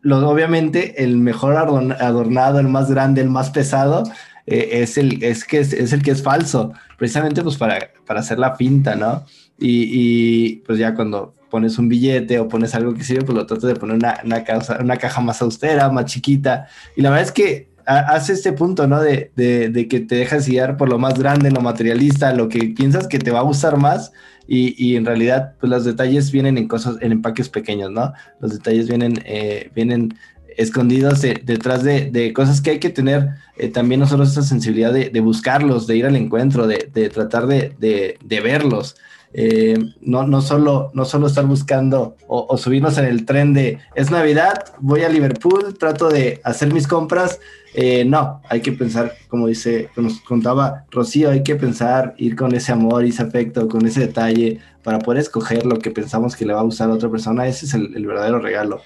lo, 0.00 0.26
obviamente 0.26 1.04
el 1.04 1.18
mejor 1.18 1.56
adornado, 1.56 2.58
el 2.58 2.68
más 2.68 2.90
grande, 2.90 3.20
el 3.20 3.28
más 3.28 3.50
pesado, 3.50 4.04
eh, 4.46 4.80
es, 4.82 4.96
el, 4.96 5.22
es, 5.22 5.44
que 5.44 5.58
es, 5.58 5.72
el 5.74 6.02
que 6.02 6.12
es 6.12 6.22
falso, 6.22 6.72
precisamente 6.96 7.42
pues 7.42 7.58
para, 7.58 7.90
para 8.06 8.20
hacer 8.20 8.38
la 8.38 8.56
finta, 8.56 8.96
¿no? 8.96 9.26
Y, 9.58 10.56
pues 10.66 10.78
ya 10.78 10.94
cuando 10.94 11.34
pones 11.50 11.78
un 11.78 11.86
billete 11.86 12.40
o 12.40 12.48
pones 12.48 12.74
algo 12.74 12.94
que 12.94 13.04
sirve, 13.04 13.26
pues 13.26 13.36
lo 13.36 13.44
tratas 13.44 13.68
de 13.68 13.76
poner 13.76 13.96
una, 13.96 14.20
una, 14.24 14.42
una 14.80 14.96
caja 14.96 15.20
más 15.20 15.42
austera, 15.42 15.90
más 15.90 16.06
chiquita. 16.06 16.66
Y 16.96 17.02
la 17.02 17.10
verdad 17.10 17.26
es 17.26 17.32
que 17.32 17.68
hace 17.86 18.32
este 18.32 18.52
punto, 18.52 18.86
¿no? 18.86 19.00
De, 19.00 19.30
que 19.36 20.00
te 20.00 20.14
dejas 20.14 20.48
guiar 20.48 20.78
por 20.78 20.88
lo 20.88 20.98
más 20.98 21.18
grande, 21.18 21.50
lo 21.50 21.60
materialista, 21.60 22.32
lo 22.32 22.48
que 22.48 22.72
piensas 22.76 23.06
que 23.06 23.18
te 23.18 23.30
va 23.30 23.40
a 23.40 23.42
gustar 23.42 23.76
más 23.76 24.12
y, 24.46 24.96
en 24.96 25.06
realidad, 25.06 25.54
pues 25.60 25.70
los 25.70 25.84
detalles 25.84 26.30
vienen 26.30 26.58
en 26.58 26.68
cosas, 26.68 26.96
en 27.00 27.12
empaques 27.12 27.48
pequeños, 27.48 27.90
¿no? 27.90 28.12
Los 28.40 28.52
detalles 28.52 28.88
vienen, 28.88 29.22
eh, 29.24 29.70
vienen 29.74 30.14
escondidos 30.56 31.22
detrás 31.22 31.82
de, 31.82 32.32
cosas 32.34 32.60
que 32.60 32.70
hay 32.70 32.78
que 32.78 32.90
tener 32.90 33.30
eh, 33.56 33.68
también 33.68 34.00
nosotros 34.00 34.32
esa 34.32 34.42
sensibilidad 34.42 34.92
de, 34.92 35.20
buscarlos, 35.20 35.86
de 35.86 35.96
ir 35.96 36.06
al 36.06 36.16
encuentro, 36.16 36.66
de, 36.66 36.78
tratar 37.08 37.46
de, 37.46 38.18
verlos. 38.42 38.96
Eh, 39.34 39.78
no, 40.02 40.26
no, 40.26 40.42
solo, 40.42 40.90
no 40.92 41.06
solo 41.06 41.26
estar 41.26 41.46
buscando 41.46 42.16
o, 42.26 42.54
subirnos 42.58 42.98
en 42.98 43.06
el 43.06 43.24
tren 43.24 43.54
de 43.54 43.78
es 43.94 44.10
Navidad, 44.10 44.64
voy 44.78 45.04
a 45.04 45.08
Liverpool, 45.08 45.74
trato 45.78 46.10
de 46.10 46.42
hacer 46.44 46.70
mis 46.72 46.86
compras 46.86 47.40
eh, 47.74 48.04
no, 48.04 48.42
hay 48.50 48.60
que 48.60 48.72
pensar, 48.72 49.14
como 49.28 49.46
dice, 49.46 49.88
nos 49.96 50.20
contaba 50.20 50.84
Rocío, 50.90 51.30
hay 51.30 51.42
que 51.42 51.56
pensar, 51.56 52.14
ir 52.18 52.36
con 52.36 52.54
ese 52.54 52.72
amor 52.72 53.06
y 53.06 53.08
ese 53.08 53.22
afecto, 53.22 53.66
con 53.66 53.86
ese 53.86 54.00
detalle, 54.00 54.60
para 54.82 54.98
poder 54.98 55.22
escoger 55.22 55.64
lo 55.64 55.78
que 55.78 55.90
pensamos 55.90 56.36
que 56.36 56.44
le 56.44 56.52
va 56.52 56.60
a 56.60 56.64
gustar 56.64 56.90
a 56.90 56.94
otra 56.94 57.10
persona. 57.10 57.46
Ese 57.46 57.64
es 57.64 57.72
el, 57.72 58.06
verdadero 58.06 58.40
regalo, 58.40 58.82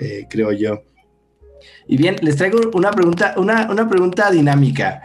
eh, 0.00 0.26
creo 0.28 0.50
yo. 0.50 0.82
Y 1.86 1.96
bien, 1.96 2.16
les 2.22 2.36
traigo 2.36 2.58
una 2.74 2.90
pregunta, 2.90 3.34
una, 3.36 3.88
pregunta 3.88 4.30
dinámica. 4.32 5.04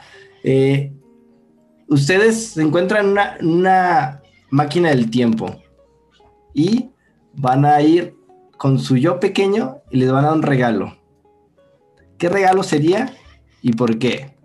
Ustedes 1.88 2.48
se 2.48 2.64
encuentran 2.64 3.06
en 3.06 3.12
una, 3.12 3.38
una 3.42 4.22
máquina 4.50 4.90
del 4.90 5.10
tiempo 5.10 5.62
y 6.54 6.90
van 7.34 7.66
a 7.66 7.82
ir 7.82 8.16
con 8.58 8.80
su 8.80 8.98
yo 8.98 9.20
pequeño 9.20 9.82
y 9.90 9.98
les 9.98 10.12
van 10.12 10.26
a 10.26 10.28
dar 10.30 10.38
un 10.38 10.44
regalo. 10.44 10.98
¿Qué 12.18 12.30
regalo 12.30 12.64
sería 12.64 13.14
y 13.62 13.74
por 13.74 13.98
qué? 13.98 14.36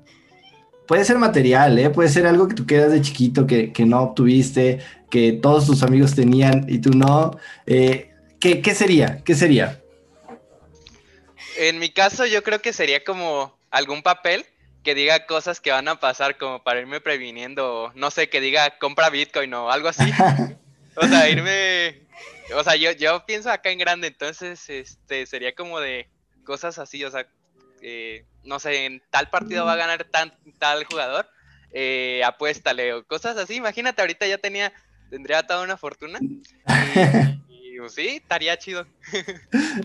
Puede 0.87 1.05
ser 1.05 1.19
material, 1.19 1.79
¿eh? 1.79 1.91
puede 1.91 2.09
ser 2.09 2.27
algo 2.27 2.47
que 2.47 2.55
tú 2.55 2.67
quedas 2.67 2.93
de 2.93 3.01
chiquito 3.01 3.47
que, 3.47 3.73
no 3.87 4.03
obtuviste, 4.03 4.81
que 5.11 5.33
todos 5.33 5.67
tus 5.67 5.83
amigos 5.83 6.15
tenían 6.15 6.67
y 6.69 6.79
tú 6.79 6.91
no. 6.91 7.39
Eh, 7.67 8.11
¿qué, 8.39 8.75
sería? 8.75 9.23
¿Qué 9.25 9.35
sería? 9.35 9.81
En 11.59 11.79
mi 11.79 11.91
caso, 11.91 12.27
yo 12.27 12.43
creo 12.43 12.61
que 12.61 12.73
sería 12.73 13.03
como 13.03 13.57
algún 13.71 14.03
papel 14.03 14.45
que 14.85 14.95
diga 14.95 15.27
cosas 15.27 15.61
que 15.61 15.73
van 15.73 15.89
a 15.89 15.99
pasar, 15.99 16.37
como 16.37 16.63
para 16.63 16.81
irme 16.81 17.01
previniendo, 17.01 17.91
no 17.95 18.11
sé, 18.11 18.29
que 18.29 18.41
diga 18.41 18.79
compra 18.79 19.11
Bitcoin 19.11 19.53
o 19.55 19.71
algo 19.71 19.89
así. 19.89 20.05
o 20.97 21.09
sea, 21.09 21.29
irme. 21.29 22.03
O 22.55 22.63
sea, 22.63 22.77
yo, 22.77 22.93
yo 22.93 23.25
pienso 23.27 23.51
acá 23.51 23.71
en 23.71 23.79
grande, 23.79 24.09
entonces 24.09 24.69
este 24.69 25.27
sería 25.27 25.55
como 25.55 25.81
de 25.81 26.09
cosas 26.45 26.79
así, 26.79 27.03
o 27.03 27.11
sea, 27.11 27.27
eh, 27.81 28.25
no 28.45 28.61
sé, 28.61 28.85
en 28.85 29.03
tal 29.11 29.31
partido 29.31 29.65
va 29.65 29.73
a 29.73 29.77
ganar 29.77 30.07
tal 30.59 30.85
jugador, 30.85 31.29
eh, 31.73 32.23
apuéstale 32.25 32.93
o 32.93 33.05
cosas 33.07 33.37
así. 33.39 33.55
Imagínate, 33.55 34.03
ahorita 34.03 34.27
ya 34.27 34.39
tenía, 34.39 34.73
tendría 35.11 35.47
toda 35.47 35.65
una 35.65 35.77
fortuna. 35.77 36.21
Y, 37.44 37.44
pues, 37.85 37.95
sí, 37.95 38.17
estaría 38.17 38.57
chido. 38.57 38.87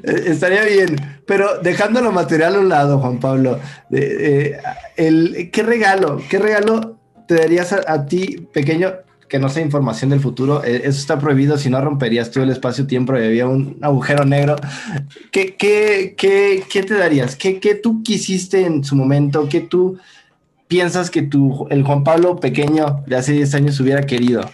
Eh, 0.03 0.23
estaría 0.27 0.63
bien, 0.63 0.95
pero 1.25 1.59
dejando 1.59 2.01
lo 2.01 2.11
material 2.11 2.55
a 2.55 2.59
un 2.59 2.69
lado, 2.69 2.99
Juan 2.99 3.19
Pablo, 3.19 3.59
¿qué 3.91 5.63
regalo, 5.65 6.21
qué 6.29 6.39
regalo 6.39 6.97
te 7.27 7.35
darías 7.35 7.73
a 7.73 8.05
ti, 8.05 8.47
pequeño, 8.53 8.93
que 9.27 9.37
no 9.37 9.49
sea 9.49 9.63
información 9.63 10.11
del 10.11 10.21
futuro. 10.21 10.63
Eh, 10.63 10.77
eso 10.85 10.99
está 10.99 11.19
prohibido, 11.19 11.57
si 11.57 11.69
no 11.69 11.81
romperías 11.81 12.31
todo 12.31 12.45
el 12.45 12.51
espacio-tiempo 12.51 13.17
y 13.17 13.25
había 13.25 13.47
un 13.47 13.77
agujero 13.81 14.23
negro. 14.23 14.55
¿Qué, 15.31 15.55
qué, 15.55 16.15
qué, 16.17 16.63
qué 16.71 16.83
te 16.83 16.93
darías? 16.95 17.35
¿Qué, 17.35 17.59
¿Qué, 17.59 17.75
tú 17.75 18.01
quisiste 18.01 18.65
en 18.65 18.83
su 18.83 18.95
momento? 18.95 19.49
¿Qué 19.49 19.59
tú 19.59 19.99
piensas 20.67 21.09
que 21.11 21.23
tu, 21.23 21.67
el 21.69 21.83
Juan 21.83 22.05
Pablo 22.05 22.39
pequeño 22.39 23.03
de 23.07 23.17
hace 23.17 23.33
10 23.33 23.55
años 23.55 23.79
hubiera 23.81 24.03
querido? 24.03 24.49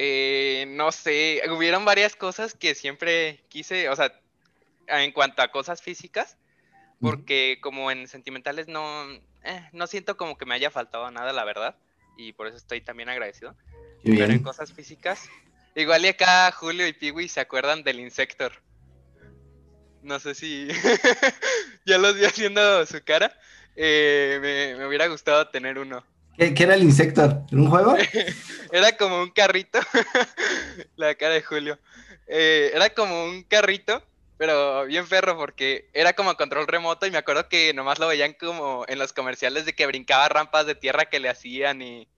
Eh, 0.00 0.66
no 0.68 0.92
sé, 0.92 1.42
hubieron 1.50 1.84
varias 1.84 2.14
cosas 2.14 2.54
que 2.54 2.76
siempre 2.76 3.42
quise, 3.48 3.88
o 3.88 3.96
sea, 3.96 4.12
en 4.86 5.10
cuanto 5.10 5.42
a 5.42 5.50
cosas 5.50 5.82
físicas, 5.82 6.36
porque 7.00 7.58
como 7.60 7.90
en 7.90 8.06
sentimentales 8.06 8.68
no, 8.68 9.10
eh, 9.42 9.68
no 9.72 9.86
siento 9.88 10.16
como 10.16 10.38
que 10.38 10.46
me 10.46 10.54
haya 10.54 10.70
faltado 10.70 11.10
nada, 11.10 11.32
la 11.32 11.44
verdad 11.44 11.76
y 12.18 12.32
por 12.32 12.48
eso 12.48 12.58
estoy 12.58 12.82
también 12.82 13.08
agradecido. 13.08 13.56
pero 14.04 14.24
en 14.24 14.42
cosas 14.42 14.72
físicas. 14.72 15.30
Igual 15.74 16.04
y 16.04 16.08
acá 16.08 16.50
Julio 16.50 16.86
y 16.86 16.92
Piwi 16.92 17.28
se 17.28 17.40
acuerdan 17.40 17.84
del 17.84 18.00
Insector. 18.00 18.52
No 20.02 20.18
sé 20.18 20.34
si 20.34 20.68
ya 21.86 21.96
los 21.98 22.16
vi 22.16 22.24
haciendo 22.24 22.84
su 22.84 23.02
cara. 23.04 23.32
Eh, 23.76 24.74
me, 24.76 24.86
hubiera 24.86 25.06
gustado 25.06 25.48
tener 25.48 25.78
uno. 25.78 26.04
¿Qué, 26.38 26.54
era 26.62 26.74
el 26.74 26.84
Insector? 26.84 27.42
¿En 27.50 27.58
un 27.58 27.68
juego? 27.68 27.96
era 28.72 28.96
como 28.96 29.20
un 29.20 29.30
carrito. 29.30 29.80
La 30.96 31.16
cara 31.16 31.34
de 31.34 31.42
Julio. 31.42 31.78
Eh, 32.28 32.70
era 32.72 32.90
como 32.90 33.24
un 33.24 33.42
carrito, 33.42 34.02
pero 34.36 34.86
bien 34.86 35.06
perro 35.08 35.36
porque 35.36 35.90
era 35.92 36.12
como 36.12 36.36
control 36.36 36.68
remoto 36.68 37.06
y 37.06 37.10
me 37.10 37.18
acuerdo 37.18 37.48
que 37.48 37.74
nomás 37.74 37.98
lo 37.98 38.06
veían 38.06 38.34
como 38.34 38.84
en 38.86 38.98
los 38.98 39.12
comerciales 39.12 39.64
de 39.64 39.74
que 39.74 39.86
brincaba 39.86 40.28
rampas 40.28 40.66
de 40.66 40.76
tierra 40.76 41.06
que 41.06 41.18
le 41.18 41.28
hacían 41.28 41.82
y 41.82 42.08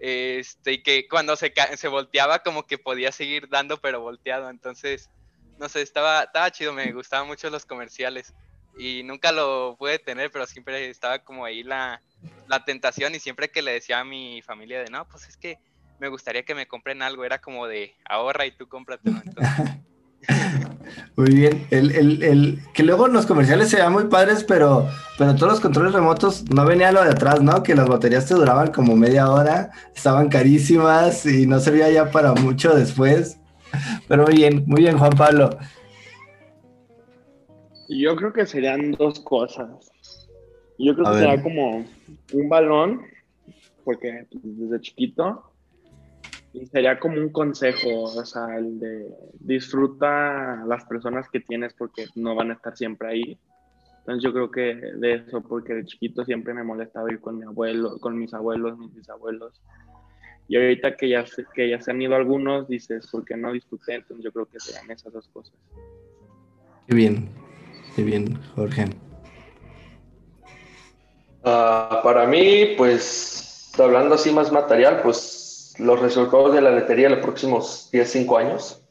este 0.00 0.72
y 0.72 0.82
que 0.82 1.08
cuando 1.08 1.36
se, 1.36 1.52
se 1.76 1.88
volteaba 1.88 2.40
como 2.40 2.66
que 2.66 2.78
podía 2.78 3.12
seguir 3.12 3.48
dando 3.48 3.80
pero 3.80 4.00
volteado, 4.00 4.48
entonces 4.48 5.10
no 5.58 5.68
sé, 5.68 5.82
estaba, 5.82 6.22
estaba 6.22 6.50
chido, 6.50 6.72
me 6.72 6.90
gustaban 6.92 7.26
mucho 7.26 7.50
los 7.50 7.66
comerciales. 7.66 8.32
Y 8.78 9.02
nunca 9.02 9.32
lo 9.32 9.76
pude 9.78 9.98
tener, 9.98 10.30
pero 10.30 10.46
siempre 10.46 10.88
estaba 10.88 11.18
como 11.18 11.44
ahí 11.44 11.62
la, 11.62 12.00
tentación. 12.64 13.14
Y 13.14 13.18
siempre 13.18 13.50
que 13.50 13.62
le 13.62 13.72
decía 13.72 14.00
a 14.00 14.04
mi 14.04 14.40
familia 14.42 14.82
de 14.82 14.90
no, 14.90 15.06
pues 15.08 15.28
es 15.28 15.36
que 15.36 15.58
me 15.98 16.08
gustaría 16.08 16.44
que 16.44 16.54
me 16.54 16.68
compren 16.68 17.02
algo, 17.02 17.24
era 17.24 17.40
como 17.40 17.66
de 17.66 17.94
ahorra 18.08 18.46
y 18.46 18.52
tú 18.52 18.68
cómprate. 18.68 19.10
Muy 21.16 21.34
bien. 21.34 21.66
El, 21.70 21.90
el, 21.92 22.22
el, 22.22 22.62
que 22.72 22.82
luego 22.82 23.08
los 23.08 23.26
comerciales 23.26 23.68
se 23.68 23.76
vean 23.76 23.92
muy 23.92 24.04
padres, 24.04 24.44
pero, 24.44 24.88
pero 25.16 25.34
todos 25.34 25.52
los 25.52 25.60
controles 25.60 25.92
remotos 25.92 26.44
no 26.50 26.64
venía 26.64 26.92
lo 26.92 27.02
de 27.02 27.10
atrás, 27.10 27.40
¿no? 27.40 27.62
Que 27.62 27.74
las 27.74 27.88
baterías 27.88 28.26
te 28.26 28.34
duraban 28.34 28.72
como 28.72 28.96
media 28.96 29.30
hora, 29.30 29.70
estaban 29.94 30.28
carísimas 30.28 31.26
y 31.26 31.46
no 31.46 31.60
servía 31.60 31.90
ya 31.90 32.10
para 32.10 32.32
mucho 32.34 32.74
después. 32.74 33.38
Pero 34.08 34.24
muy 34.24 34.34
bien, 34.34 34.64
muy 34.66 34.82
bien, 34.82 34.98
Juan 34.98 35.12
Pablo. 35.12 35.58
Yo 37.88 38.14
creo 38.16 38.32
que 38.32 38.44
serían 38.44 38.92
dos 38.92 39.20
cosas. 39.20 39.90
Yo 40.78 40.94
creo 40.94 41.10
que 41.10 41.18
sería 41.18 41.42
como 41.42 41.86
un 42.30 42.48
balón, 42.48 43.02
porque 43.82 44.26
pues, 44.30 44.42
desde 44.44 44.80
chiquito, 44.80 45.44
y 46.52 46.66
sería 46.66 46.98
como 47.00 47.20
un 47.20 47.30
consejo, 47.30 48.04
o 48.04 48.24
sea, 48.24 48.58
el 48.58 48.78
de 48.78 49.08
disfruta 49.40 50.62
las 50.66 50.84
personas 50.84 51.28
que 51.30 51.40
tienes 51.40 51.74
porque 51.74 52.06
no 52.14 52.34
van 52.34 52.50
a 52.50 52.54
estar 52.54 52.76
siempre 52.76 53.08
ahí. 53.08 53.38
Entonces 54.00 54.22
yo 54.22 54.32
creo 54.32 54.50
que 54.50 54.74
de 54.96 55.14
eso, 55.14 55.42
porque 55.42 55.74
de 55.74 55.84
chiquito 55.84 56.24
siempre 56.24 56.54
me 56.54 56.62
molestaba 56.62 57.10
ir 57.10 57.20
con 57.20 57.38
mi 57.38 57.44
abuelo, 57.44 57.98
con 57.98 58.18
mis 58.18 58.32
abuelos, 58.34 58.78
mis 58.78 58.94
bisabuelos, 58.94 59.62
y 60.46 60.56
ahorita 60.56 60.96
que 60.96 61.10
ya, 61.10 61.26
se, 61.26 61.44
que 61.54 61.68
ya 61.68 61.80
se 61.80 61.90
han 61.90 62.00
ido 62.00 62.14
algunos, 62.14 62.68
dices, 62.68 63.08
¿por 63.10 63.24
qué 63.24 63.36
no 63.36 63.52
disfruté? 63.52 63.96
Entonces 63.96 64.24
yo 64.24 64.32
creo 64.32 64.46
que 64.46 64.60
sean 64.60 64.90
esas 64.90 65.12
dos 65.12 65.28
cosas. 65.28 65.58
Qué 66.86 66.94
bien, 66.94 67.28
bien, 68.02 68.38
Jorge. 68.54 68.86
Ah, 71.44 72.00
para 72.02 72.26
mí, 72.26 72.74
pues, 72.76 73.70
hablando 73.78 74.14
así 74.14 74.30
más 74.32 74.52
material, 74.52 75.00
pues 75.02 75.74
los 75.78 76.00
resultados 76.00 76.54
de 76.54 76.60
la 76.60 76.70
lotería 76.70 77.06
en 77.06 77.14
los 77.14 77.22
próximos 77.22 77.88
10, 77.92 78.10
5 78.10 78.38
años. 78.38 78.82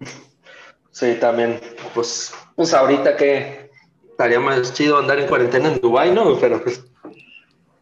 sí, 0.90 1.16
también, 1.20 1.60
pues, 1.94 2.34
pues 2.56 2.74
ahorita 2.74 3.16
que 3.16 3.70
estaría 4.10 4.40
más 4.40 4.72
chido 4.72 4.98
andar 4.98 5.18
en 5.18 5.28
cuarentena 5.28 5.72
en 5.72 5.80
Dubai, 5.80 6.12
¿no? 6.12 6.38
Pero 6.38 6.62
pues, 6.62 6.84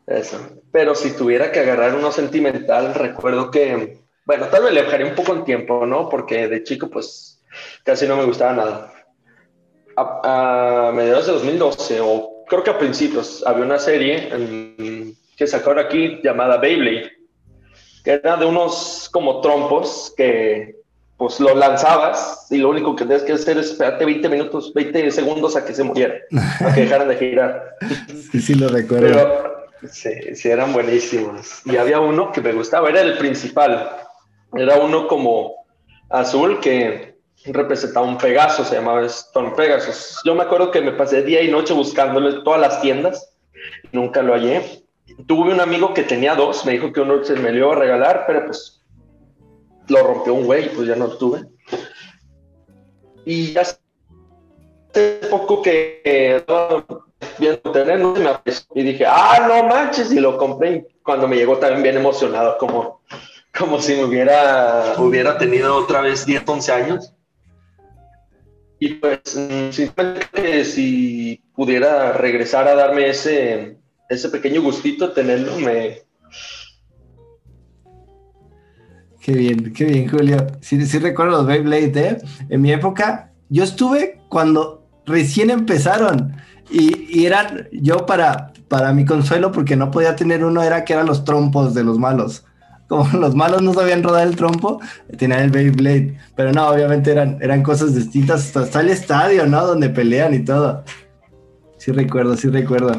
eso. 0.07 0.39
Pero 0.73 0.95
si 0.95 1.17
tuviera 1.17 1.51
que 1.51 1.61
agarrar 1.61 1.95
uno 1.95 2.13
sentimental, 2.13 2.95
recuerdo 2.95 3.51
que, 3.51 3.99
bueno, 4.25 4.47
tal 4.47 4.65
vez 4.65 4.73
le 4.73 4.83
bajaré 4.83 5.05
un 5.05 5.15
poco 5.15 5.35
en 5.35 5.45
tiempo, 5.45 5.87
¿no? 5.87 6.09
Porque 6.09 6.47
de 6.49 6.63
chico, 6.63 6.89
pues, 6.89 7.43
casi 7.85 8.07
no 8.07 8.17
me 8.17 8.25
gustaba 8.25 8.53
nada. 8.53 9.00
A, 10.01 10.93
mediados 10.95 11.27
de 11.27 11.33
2012, 11.33 12.01
o 12.01 12.45
creo 12.49 12.63
que 12.63 12.71
a 12.71 12.79
principios, 12.79 13.45
había 13.47 13.65
una 13.65 13.79
serie 13.79 14.29
que 15.37 15.47
sacaron 15.47 15.79
aquí 15.79 16.21
llamada 16.23 16.59
Beyblade, 16.59 17.11
que 18.05 18.13
era 18.13 18.37
de 18.37 18.47
unos 18.47 19.09
como 19.13 19.41
trompos 19.41 20.13
que 20.17 20.81
pues 21.17 21.39
lo 21.39 21.55
lanzabas 21.55 22.47
y 22.51 22.57
lo 22.57 22.71
único 22.71 22.97
que 22.97 23.05
tenías 23.05 23.23
que 23.23 23.35
hacer 23.35 23.59
es 23.59 23.73
esperarte 23.73 24.07
20 24.07 24.29
minutos, 24.31 24.73
20 24.73 25.11
segundos 25.11 25.55
a 25.55 25.67
que 25.67 25.75
se 25.75 25.85
muriera, 25.85 26.15
a 26.61 26.73
que 26.75 26.81
dejaran 26.81 27.09
de 27.09 27.17
girar. 27.17 27.77
Sí, 28.33 28.41
sí, 28.41 28.55
lo 28.55 28.69
recuerdo. 28.69 29.67
Sí, 29.91 30.35
sí, 30.35 30.49
eran 30.49 30.73
buenísimos. 30.73 31.61
Y 31.67 31.77
había 31.77 32.01
uno 32.01 32.33
que 32.33 32.41
me 32.41 32.53
gustaba, 32.53 32.89
era 32.89 33.03
el 33.03 33.19
principal. 33.19 33.91
Era 34.55 34.77
uno 34.77 35.07
como 35.09 35.67
azul 36.09 36.59
que 36.61 37.20
representaba 37.47 38.07
un 38.07 38.19
Pegaso, 38.19 38.65
se 38.65 38.77
llamaba 38.77 39.05
Stone 39.07 39.53
Pegasus. 39.57 40.21
Yo 40.25 40.35
me 40.35 40.43
acuerdo 40.43 40.71
que 40.71 40.81
me 40.81 40.93
pasé 40.93 41.23
día 41.23 41.43
y 41.43 41.51
noche 41.51 41.73
buscándole 41.73 42.37
en 42.37 42.45
todas 42.45 42.61
las 42.61 42.81
tiendas, 42.81 43.33
nunca 43.93 44.23
lo 44.23 44.35
hallé. 44.35 44.85
Tuve 45.27 45.53
un 45.53 45.61
amigo 45.61 45.93
que 45.95 46.03
tenía 46.03 46.35
dos, 46.35 46.65
me 46.65 46.73
dijo 46.73 46.93
que 46.93 47.01
uno 47.01 47.25
se 47.25 47.35
me 47.35 47.53
dio 47.53 47.73
a 47.73 47.77
regalar, 47.77 48.25
pero 48.27 48.47
pues 48.47 48.81
lo 49.89 50.03
rompió 50.03 50.35
un 50.35 50.45
güey, 50.45 50.73
pues 50.75 50.87
ya 50.87 50.97
no 50.97 51.09
lo 51.09 51.17
tuve. 51.17 51.43
Y 53.25 53.57
hace 53.57 53.79
poco 55.31 55.63
que 55.63 56.45
viendo 57.39 57.73
tener, 57.73 57.99
no 58.01 58.15
me 58.15 58.31
Y 58.75 58.83
dije, 58.83 59.05
ah, 59.07 59.47
no 59.49 59.69
manches, 59.69 60.13
y 60.13 60.21
lo 60.21 60.37
compré. 60.37 60.87
cuando 61.03 61.27
me 61.27 61.37
llegó 61.37 61.59
también 61.59 61.83
bien 61.83 61.97
emocionado, 61.97 62.57
como, 62.59 63.03
como 63.57 63.81
si 63.81 63.95
me 63.95 64.05
hubiera, 64.05 64.95
hubiera 64.99 65.39
tenido 65.39 65.77
otra 65.77 66.03
vez 66.03 66.25
10, 66.25 66.43
11 66.47 66.73
años. 66.73 67.15
Y 68.81 68.95
pues, 68.95 69.21
mm, 69.37 69.71
simplemente 69.71 70.65
si 70.65 71.43
pudiera 71.55 72.15
regresar 72.15 72.67
a 72.67 72.75
darme 72.75 73.11
ese, 73.11 73.77
ese 74.09 74.29
pequeño 74.31 74.63
gustito, 74.63 75.13
tenerlo, 75.13 75.55
me... 75.59 75.99
Qué 79.21 79.33
bien, 79.35 79.75
qué 79.75 79.85
bien, 79.85 80.09
Julio. 80.09 80.47
Sí, 80.63 80.85
sí 80.87 80.99
recuerdo 80.99 81.33
los 81.33 81.47
Beyblade, 81.47 82.09
¿eh? 82.09 82.19
En 82.49 82.63
mi 82.63 82.73
época, 82.73 83.31
yo 83.51 83.65
estuve 83.65 84.23
cuando 84.31 84.89
recién 85.05 85.51
empezaron. 85.51 86.35
Y, 86.71 87.27
eran, 87.27 87.69
yo 87.73 88.07
para, 88.07 88.55
para 88.69 88.95
mi 88.95 89.05
consuelo, 89.05 89.53
porque 89.53 89.77
no 89.77 89.91
podía 89.91 90.17
tener 90.17 90.43
uno, 90.43 90.63
era 90.63 90.87
que 90.87 90.95
eran 90.95 91.05
los 91.05 91.25
trompos 91.25 91.75
de 91.75 91.85
los 91.85 91.99
malos. 91.99 92.47
Como 92.91 93.07
los 93.19 93.37
malos 93.37 93.63
no 93.63 93.73
sabían 93.73 94.03
rodar 94.03 94.27
el 94.27 94.35
trompo, 94.35 94.81
tenían 95.17 95.43
el 95.43 95.51
Beyblade. 95.53 96.19
Pero 96.35 96.53
no, 96.53 96.69
obviamente 96.69 97.13
eran, 97.13 97.39
eran 97.41 97.63
cosas 97.63 97.95
distintas. 97.95 98.55
Hasta, 98.57 98.81
el 98.81 98.91
estadio, 98.91 99.47
¿no? 99.47 99.65
Donde 99.65 99.89
pelean 99.89 100.35
y 100.35 100.45
todo. 100.45 100.83
Sí 101.77 101.93
recuerdo, 101.93 102.37
sí 102.37 102.49
recuerdo. 102.49 102.93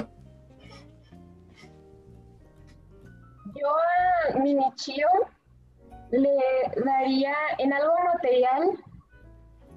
Yo 3.54 3.68
a 4.34 4.40
mi 4.40 4.56
Michio 4.56 5.08
le 6.12 6.30
daría 6.86 7.34
en 7.58 7.74
algo 7.74 7.94
material, 8.14 8.70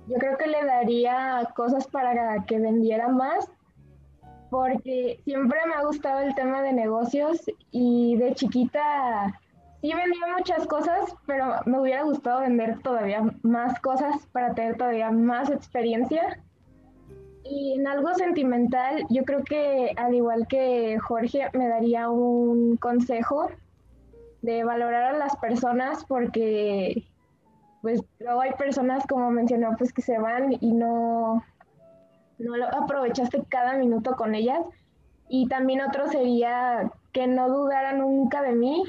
yo 0.06 0.16
creo 0.16 0.38
que 0.38 0.46
le 0.46 0.64
daría 0.64 1.48
cosas 1.56 1.88
para 1.88 2.44
que 2.44 2.60
vendiera 2.60 3.08
más 3.08 3.50
porque 4.48 5.20
siempre 5.24 5.58
me 5.66 5.74
ha 5.74 5.84
gustado 5.84 6.20
el 6.20 6.32
tema 6.36 6.62
de 6.62 6.72
negocios 6.72 7.40
y 7.72 8.16
de 8.16 8.34
chiquita 8.34 9.40
sí 9.84 9.92
vendía 9.92 10.34
muchas 10.38 10.66
cosas, 10.66 11.14
pero 11.26 11.56
me 11.66 11.78
hubiera 11.78 12.04
gustado 12.04 12.40
vender 12.40 12.80
todavía 12.80 13.22
más 13.42 13.78
cosas 13.80 14.26
para 14.32 14.54
tener 14.54 14.78
todavía 14.78 15.10
más 15.10 15.50
experiencia. 15.50 16.40
Y 17.44 17.74
en 17.78 17.86
algo 17.86 18.14
sentimental, 18.14 19.04
yo 19.10 19.24
creo 19.24 19.44
que 19.44 19.92
al 19.98 20.14
igual 20.14 20.46
que 20.48 20.98
Jorge, 21.00 21.50
me 21.52 21.68
daría 21.68 22.08
un 22.08 22.78
consejo 22.78 23.50
de 24.40 24.64
valorar 24.64 25.16
a 25.16 25.18
las 25.18 25.36
personas 25.36 26.02
porque 26.06 27.04
pues 27.82 28.00
luego 28.20 28.40
hay 28.40 28.52
personas 28.52 29.06
como 29.06 29.30
mencionó 29.30 29.76
pues 29.76 29.92
que 29.92 30.00
se 30.00 30.18
van 30.18 30.56
y 30.60 30.72
no 30.72 31.44
no 32.38 32.54
aprovechaste 32.72 33.44
cada 33.50 33.74
minuto 33.74 34.16
con 34.16 34.34
ellas. 34.34 34.64
Y 35.28 35.46
también 35.48 35.82
otro 35.82 36.06
sería 36.06 36.90
que 37.12 37.26
no 37.26 37.50
dudara 37.50 37.92
nunca 37.92 38.40
de 38.40 38.52
mí 38.52 38.82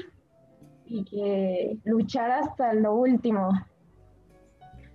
y 0.86 1.04
que 1.04 1.78
luchara 1.84 2.40
hasta 2.40 2.72
lo 2.72 2.94
último. 2.94 3.50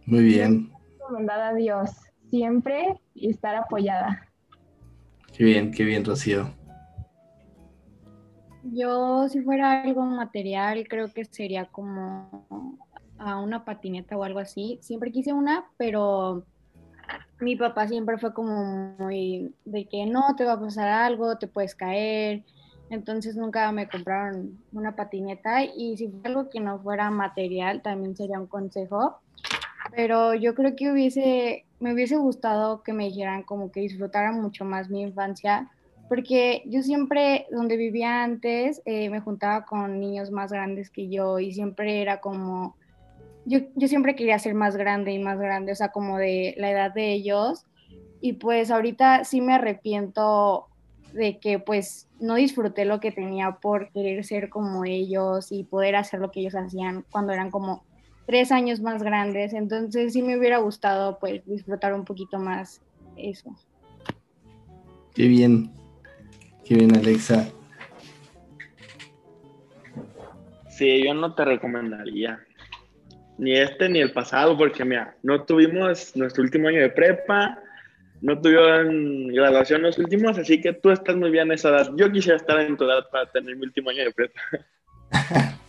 Muy 0.06 0.24
bien. 0.24 0.72
Recomendada 1.00 1.50
a 1.50 1.54
Dios 1.54 1.92
siempre 2.30 3.00
y 3.14 3.30
estar 3.30 3.56
apoyada. 3.56 4.28
Qué 5.36 5.44
bien, 5.44 5.72
qué 5.72 5.84
bien, 5.84 6.04
Rocío. 6.04 6.54
Yo, 8.64 9.28
si 9.28 9.42
fuera 9.42 9.82
algo 9.82 10.04
material, 10.04 10.88
creo 10.88 11.12
que 11.12 11.26
sería 11.26 11.66
como 11.66 12.78
a 13.18 13.40
una 13.40 13.66
patineta 13.66 14.18
o 14.18 14.24
algo 14.24 14.40
así. 14.40 14.80
Siempre 14.82 15.12
quise 15.12 15.34
una, 15.34 15.66
pero 15.78 16.46
mi 17.40 17.56
papá 17.56 17.88
siempre 17.88 18.18
fue 18.18 18.34
como 18.34 18.96
muy 18.98 19.54
de 19.66 19.86
que 19.88 20.06
no 20.06 20.36
te 20.36 20.46
va 20.46 20.54
a 20.54 20.60
pasar 20.60 20.88
algo, 20.88 21.38
te 21.38 21.48
puedes 21.48 21.76
caer 21.76 22.44
entonces 22.92 23.38
nunca 23.38 23.72
me 23.72 23.88
compraron 23.88 24.60
una 24.74 24.98
patineta 24.98 25.64
y 25.64 25.96
si 25.96 26.10
fue 26.10 26.20
algo 26.26 26.50
que 26.50 26.60
no 26.60 26.78
fuera 26.80 27.10
material 27.10 27.82
también 27.82 28.18
sería 28.18 28.38
un 28.38 28.48
consejo, 28.48 29.22
pero 29.96 30.36
yo 30.36 30.54
creo 30.54 30.76
que 30.76 30.92
hubiese, 30.92 31.66
me 31.80 31.94
hubiese 31.94 32.18
gustado 32.18 32.84
que 32.84 32.92
me 32.92 33.06
dijeran 33.06 33.44
como 33.44 33.72
que 33.72 33.80
disfrutara 33.80 34.34
mucho 34.34 34.66
más 34.66 34.90
mi 34.90 35.04
infancia, 35.04 35.72
porque 36.10 36.64
yo 36.66 36.82
siempre, 36.84 37.48
donde 37.50 37.78
vivía 37.78 38.24
antes, 38.24 38.82
eh, 38.84 39.10
me 39.10 39.22
juntaba 39.22 39.64
con 39.64 40.02
niños 40.02 40.30
más 40.30 40.52
grandes 40.52 40.90
que 40.90 41.08
yo 41.08 41.40
y 41.40 41.54
siempre 41.54 42.02
era 42.02 42.20
como, 42.20 42.76
yo, 43.46 43.60
yo 43.76 43.88
siempre 43.88 44.16
quería 44.18 44.38
ser 44.38 44.54
más 44.54 44.76
grande 44.76 45.14
y 45.14 45.20
más 45.20 45.40
grande, 45.40 45.72
o 45.72 45.76
sea, 45.76 45.94
como 45.94 46.18
de 46.18 46.56
la 46.58 46.70
edad 46.70 46.94
de 46.94 47.14
ellos. 47.14 47.66
Y 48.20 48.34
pues 48.34 48.70
ahorita 48.70 49.24
sí 49.24 49.40
me 49.40 49.54
arrepiento 49.54 50.68
de 51.14 51.40
que 51.40 51.60
pues 51.60 52.08
no 52.20 52.36
disfruté 52.36 52.86
lo 52.86 53.00
que 53.00 53.12
tenía 53.12 53.58
por 53.62 53.92
querer 53.92 54.24
ser 54.24 54.50
como 54.50 54.86
ellos 54.86 55.52
y 55.52 55.64
poder 55.64 55.96
hacer 55.96 56.20
lo 56.20 56.32
que 56.32 56.42
ellos 56.42 56.56
hacían 56.56 57.06
cuando 57.12 57.34
eran 57.34 57.52
como 57.52 57.84
tres 58.26 58.52
años 58.52 58.80
más 58.80 59.04
grandes. 59.04 59.54
Entonces 59.54 60.14
sí 60.14 60.22
me 60.22 60.38
hubiera 60.38 60.58
gustado 60.60 61.20
pues 61.20 61.46
disfrutar 61.46 61.94
un 61.94 62.06
poquito 62.06 62.40
más 62.40 62.82
eso. 63.16 63.56
Qué 65.14 65.28
bien, 65.28 65.72
qué 66.64 66.76
bien 66.76 66.96
Alexa. 66.96 67.50
Sí, 70.70 71.04
yo 71.06 71.14
no 71.14 71.36
te 71.36 71.46
recomendaría 71.46 72.40
ni 73.42 73.58
este 73.58 73.90
ni 73.90 74.00
el 74.00 74.14
pasado, 74.14 74.56
porque 74.56 74.86
mira, 74.86 75.16
no 75.24 75.44
tuvimos 75.44 76.16
nuestro 76.16 76.44
último 76.44 76.68
año 76.68 76.80
de 76.80 76.90
prepa, 76.90 77.58
no 78.22 78.40
tuvieron 78.40 79.28
graduación 79.30 79.82
los 79.82 79.98
últimos, 79.98 80.38
así 80.38 80.62
que 80.62 80.74
tú 80.74 80.92
estás 80.92 81.16
muy 81.16 81.32
bien 81.32 81.48
en 81.48 81.54
esa 81.54 81.70
edad. 81.70 81.92
Yo 81.96 82.12
quisiera 82.12 82.38
estar 82.38 82.60
en 82.60 82.78
tu 82.78 82.86
edad 82.86 83.08
para 83.12 83.26
tener 83.32 83.56
mi 83.56 83.64
último 83.64 83.90
año 83.90 84.04
de 84.04 84.12
prepa. 84.12 84.40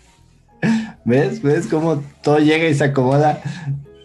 ¿Ves? 1.05 1.43
¿Ves 1.43 1.67
cómo 1.67 2.05
todo 2.23 2.39
llega 2.39 2.69
y 2.69 2.75
se 2.75 2.85
acomoda? 2.85 3.41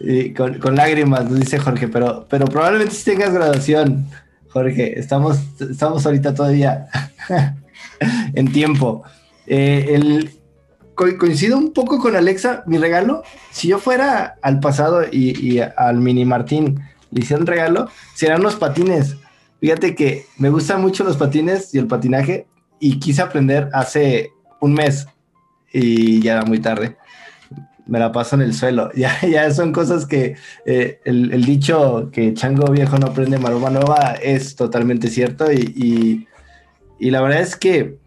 Y 0.00 0.32
con, 0.32 0.74
lágrimas, 0.74 1.32
dice 1.32 1.58
Jorge, 1.58 1.88
pero, 1.88 2.26
pero 2.28 2.46
probablemente 2.46 2.94
si 2.94 3.04
tengas 3.04 3.34
graduación, 3.34 4.06
Jorge. 4.48 4.98
Estamos, 4.98 5.38
estamos 5.60 6.06
ahorita 6.06 6.34
todavía 6.34 6.86
en 8.34 8.50
tiempo. 8.50 9.04
Eh, 9.46 9.90
el, 9.90 10.30
coincido 10.94 11.58
un 11.58 11.72
poco 11.72 12.00
con 12.00 12.16
Alexa, 12.16 12.64
mi 12.66 12.78
regalo, 12.78 13.22
si 13.50 13.68
yo 13.68 13.78
fuera 13.78 14.36
al 14.40 14.58
pasado 14.58 15.02
y 15.12 15.60
al 15.60 15.98
mini 15.98 16.24
Martín 16.24 16.80
le 17.10 17.20
hice 17.20 17.34
un 17.34 17.46
regalo, 17.46 17.88
serán 18.14 18.42
los 18.42 18.56
patines. 18.56 19.16
Fíjate 19.60 19.94
que 19.94 20.26
me 20.38 20.50
gustan 20.50 20.80
mucho 20.80 21.04
los 21.04 21.16
patines 21.16 21.74
y 21.74 21.78
el 21.78 21.86
patinaje 21.86 22.46
y 22.80 22.98
quise 22.98 23.22
aprender 23.22 23.68
hace 23.72 24.32
un 24.60 24.74
mes 24.74 25.06
y 25.72 26.20
ya 26.20 26.34
era 26.34 26.44
muy 26.44 26.60
tarde. 26.60 26.96
Me 27.86 27.98
la 27.98 28.12
paso 28.12 28.36
en 28.36 28.42
el 28.42 28.54
suelo. 28.54 28.90
Ya, 28.96 29.18
ya 29.22 29.50
son 29.50 29.72
cosas 29.72 30.06
que 30.06 30.36
eh, 30.66 31.00
el, 31.04 31.44
dicho 31.44 32.10
que 32.12 32.34
chango 32.34 32.70
viejo 32.70 32.98
no 32.98 33.08
aprende 33.08 33.38
maroma 33.38 33.70
nueva 33.70 34.16
es 34.22 34.54
totalmente 34.56 35.08
cierto 35.08 35.50
y, 35.52 36.26
y, 37.00 37.10
la 37.10 37.20
verdad 37.20 37.40
es 37.40 37.56
que 37.56 37.98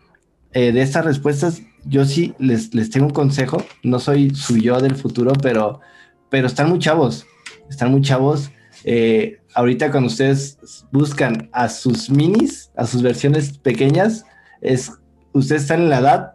eh, 0.54 0.72
de 0.72 0.82
estas 0.82 1.06
respuestas 1.06 1.62
yo 1.86 2.06
sí 2.06 2.36
les, 2.38 2.74
les 2.74 2.90
tengo 2.92 3.08
un 3.08 3.14
consejo. 3.14 3.64
No 3.84 4.00
soy 4.00 4.36
su 4.36 4.58
yo 4.58 4.80
del 4.80 4.96
futuro, 4.96 5.34
pero, 5.42 5.82
pero 6.30 6.48
están 6.48 6.70
muy 6.70 6.80
chavos. 6.80 7.26
Están 7.70 7.92
muy 7.92 8.02
chavos 8.02 8.52
eh, 8.84 9.40
ahorita 9.54 9.92
cuando 9.92 10.08
ustedes 10.08 10.58
buscan 10.92 11.50
a 11.52 11.70
sus 11.70 12.10
minis, 12.10 12.72
a 12.76 12.86
sus 12.86 13.02
versiones 13.02 13.58
pequeñas, 13.58 14.26
es, 14.62 14.92
ustedes 15.34 15.64
están 15.64 15.82
en 15.82 15.90
la 15.90 16.00
edad 16.00 16.34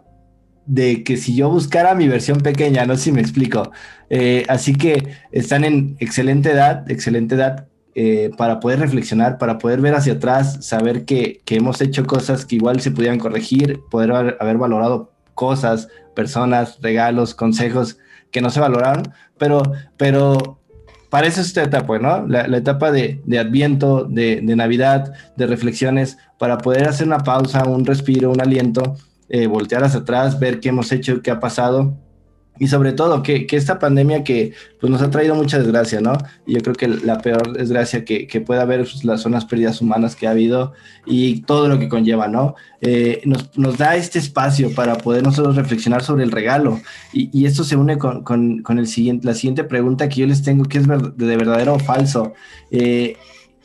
de 0.66 1.04
que 1.04 1.16
si 1.16 1.36
yo 1.36 1.48
buscara 1.48 1.94
mi 1.94 2.08
versión 2.08 2.40
pequeña, 2.40 2.84
no 2.86 2.96
sé 2.96 3.04
si 3.04 3.12
me 3.12 3.20
explico. 3.20 3.70
Eh, 4.10 4.44
así 4.48 4.74
que 4.74 5.14
están 5.30 5.64
en 5.64 5.96
excelente 6.00 6.50
edad, 6.50 6.90
excelente 6.90 7.36
edad 7.36 7.68
eh, 7.94 8.30
para 8.36 8.60
poder 8.60 8.80
reflexionar, 8.80 9.38
para 9.38 9.58
poder 9.58 9.80
ver 9.80 9.94
hacia 9.94 10.14
atrás, 10.14 10.66
saber 10.66 11.04
que, 11.04 11.40
hemos 11.46 11.80
hecho 11.80 12.04
cosas 12.04 12.44
que 12.44 12.56
igual 12.56 12.80
se 12.80 12.90
pudieran 12.90 13.18
corregir, 13.18 13.80
poder 13.90 14.36
haber 14.38 14.58
valorado 14.58 15.12
cosas, 15.34 15.88
personas, 16.14 16.78
regalos, 16.82 17.34
consejos 17.34 17.98
que 18.30 18.40
no 18.40 18.50
se 18.50 18.60
valoraron, 18.60 19.04
pero, 19.38 19.62
pero 19.96 20.55
es 21.24 21.38
esta 21.38 21.62
etapa, 21.62 21.98
¿no? 21.98 22.26
La, 22.26 22.44
etapa 22.56 22.90
de, 22.90 23.20
Adviento, 23.38 24.04
de, 24.04 24.42
Navidad, 24.42 25.12
de 25.36 25.46
reflexiones, 25.46 26.18
para 26.38 26.58
poder 26.58 26.88
hacer 26.88 27.06
una 27.06 27.18
pausa, 27.18 27.64
un 27.64 27.84
respiro, 27.84 28.30
un 28.30 28.40
aliento, 28.40 28.96
eh, 29.28 29.46
voltear 29.46 29.84
hacia 29.84 30.00
atrás, 30.00 30.38
ver 30.38 30.60
qué 30.60 30.68
hemos 30.68 30.92
hecho, 30.92 31.22
qué 31.22 31.30
ha 31.30 31.40
pasado 31.40 31.96
y 32.58 32.68
sobre 32.68 32.92
todo 32.92 33.22
que, 33.22 33.46
esta 33.50 33.78
pandemia 33.78 34.24
que 34.24 34.52
pues, 34.80 34.90
nos 34.90 35.02
ha 35.02 35.10
traído 35.10 35.34
mucha 35.34 35.58
desgracia, 35.58 36.00
¿no? 36.00 36.16
Y 36.46 36.54
yo 36.54 36.60
creo 36.60 36.74
que 36.74 36.88
la 36.88 37.18
peor 37.18 37.52
desgracia 37.52 38.04
que, 38.04 38.26
que 38.26 38.40
pueda 38.40 38.62
haber 38.62 38.80
pues, 38.80 39.04
las 39.04 39.22
zonas 39.22 39.44
perdidas 39.44 39.80
humanas 39.80 40.16
que 40.16 40.26
ha 40.26 40.30
habido 40.30 40.72
y 41.04 41.42
todo 41.42 41.68
lo 41.68 41.78
que 41.78 41.88
conlleva, 41.88 42.28
¿no? 42.28 42.54
Eh, 42.80 43.22
nos, 43.24 43.56
nos, 43.56 43.78
da 43.78 43.96
este 43.96 44.18
espacio 44.18 44.74
para 44.74 44.96
poder 44.96 45.22
nosotros 45.22 45.56
reflexionar 45.56 46.02
sobre 46.02 46.24
el 46.24 46.30
regalo 46.30 46.80
y, 47.12 47.30
y 47.36 47.46
esto 47.46 47.64
se 47.64 47.76
une 47.76 47.98
con, 47.98 48.22
con, 48.22 48.62
con, 48.62 48.78
el 48.78 48.86
siguiente, 48.86 49.26
la 49.26 49.34
siguiente 49.34 49.64
pregunta 49.64 50.08
que 50.08 50.20
yo 50.20 50.26
les 50.26 50.42
tengo, 50.42 50.64
que 50.64 50.78
es 50.78 50.86
de 50.86 51.36
verdadero 51.36 51.74
o 51.74 51.78
falso. 51.78 52.34
Eh, 52.70 53.16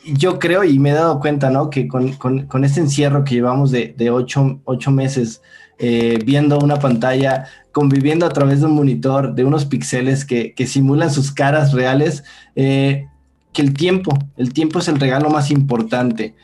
yo 0.04 0.38
creo 0.38 0.64
y 0.64 0.78
me 0.78 0.90
he 0.90 0.94
dado 0.94 1.20
cuenta, 1.20 1.50
¿no? 1.50 1.70
Que 1.70 1.86
con, 1.86 2.12
con 2.14 2.64
este 2.64 2.80
encierro 2.80 3.24
que 3.24 3.36
llevamos 3.36 3.70
de, 3.70 3.94
de 3.96 4.10
ocho, 4.10 4.60
ocho 4.64 4.90
meses, 4.90 5.42
eh, 5.78 6.18
viendo 6.24 6.58
una 6.58 6.76
pantalla, 6.76 7.46
conviviendo 7.72 8.26
a 8.26 8.30
través 8.30 8.60
de 8.60 8.66
un 8.66 8.74
monitor, 8.74 9.34
de 9.34 9.44
unos 9.44 9.64
píxeles 9.64 10.24
que, 10.24 10.54
simulan 10.66 11.10
sus 11.10 11.32
caras 11.32 11.72
reales, 11.72 12.22
eh, 12.54 13.08
que 13.52 13.62
el 13.62 13.74
tiempo, 13.74 14.12
el 14.36 14.52
tiempo 14.52 14.78
es 14.78 14.88
el 14.88 15.00
regalo 15.00 15.30
más 15.30 15.50
importante. 15.50 16.34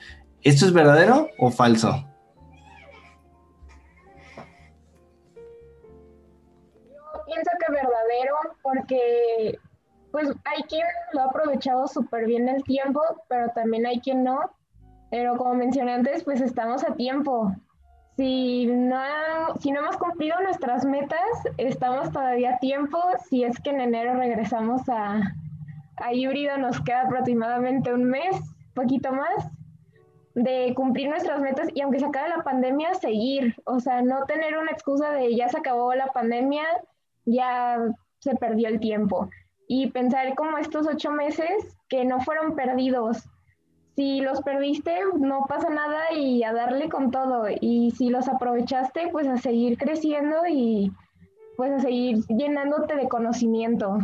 ¿Esto 0.42 0.66
es 0.66 0.72
verdadero 0.72 1.28
o 1.38 1.50
falso? 1.50 2.04
Yo 6.86 7.24
pienso 7.26 7.50
que 7.60 7.72
verdadero 7.72 8.34
porque 8.62 9.58
pues 10.10 10.28
hay 10.44 10.62
quien 10.64 10.86
lo 11.12 11.20
ha 11.20 11.24
aprovechado 11.26 11.86
súper 11.86 12.26
bien 12.26 12.48
el 12.48 12.62
tiempo, 12.64 13.00
pero 13.28 13.48
también 13.54 13.86
hay 13.86 14.00
quien 14.00 14.24
no. 14.24 14.38
Pero 15.10 15.36
como 15.36 15.54
mencioné 15.54 15.92
antes, 15.92 16.24
pues 16.24 16.40
estamos 16.40 16.84
a 16.84 16.94
tiempo 16.94 17.54
si 18.18 18.66
no, 18.66 18.98
si 19.60 19.70
no 19.70 19.78
hemos 19.78 19.96
cumplido 19.96 20.34
nuestras 20.42 20.84
metas, 20.84 21.20
estamos 21.56 22.10
todavía 22.10 22.56
a 22.56 22.58
tiempo. 22.58 22.98
Si 23.28 23.44
es 23.44 23.56
que 23.60 23.70
en 23.70 23.80
enero 23.80 24.14
regresamos 24.14 24.82
a, 24.88 25.20
a 25.98 26.12
híbrido, 26.12 26.58
nos 26.58 26.80
queda 26.80 27.02
aproximadamente 27.02 27.94
un 27.94 28.02
mes, 28.02 28.36
poquito 28.74 29.12
más, 29.12 29.52
de 30.34 30.74
cumplir 30.74 31.08
nuestras 31.08 31.40
metas 31.40 31.68
y 31.72 31.80
aunque 31.80 32.00
se 32.00 32.06
acabe 32.06 32.30
la 32.30 32.42
pandemia, 32.42 32.92
seguir. 32.94 33.54
O 33.66 33.78
sea, 33.78 34.02
no 34.02 34.24
tener 34.24 34.58
una 34.58 34.72
excusa 34.72 35.12
de 35.12 35.36
ya 35.36 35.48
se 35.48 35.58
acabó 35.58 35.94
la 35.94 36.08
pandemia, 36.08 36.64
ya 37.24 37.78
se 38.18 38.34
perdió 38.34 38.66
el 38.66 38.80
tiempo. 38.80 39.30
Y 39.68 39.92
pensar 39.92 40.34
como 40.34 40.58
estos 40.58 40.88
ocho 40.88 41.12
meses 41.12 41.78
que 41.88 42.04
no 42.04 42.18
fueron 42.18 42.56
perdidos, 42.56 43.28
si 43.98 44.20
los 44.20 44.40
perdiste, 44.42 44.92
no 45.18 45.46
pasa 45.48 45.70
nada 45.70 46.12
y 46.16 46.44
a 46.44 46.52
darle 46.52 46.88
con 46.88 47.10
todo. 47.10 47.46
Y 47.60 47.90
si 47.90 48.10
los 48.10 48.28
aprovechaste, 48.28 49.08
pues 49.10 49.26
a 49.26 49.38
seguir 49.38 49.76
creciendo 49.76 50.36
y 50.48 50.92
pues 51.56 51.72
a 51.72 51.80
seguir 51.80 52.18
llenándote 52.28 52.94
de 52.94 53.08
conocimiento. 53.08 53.98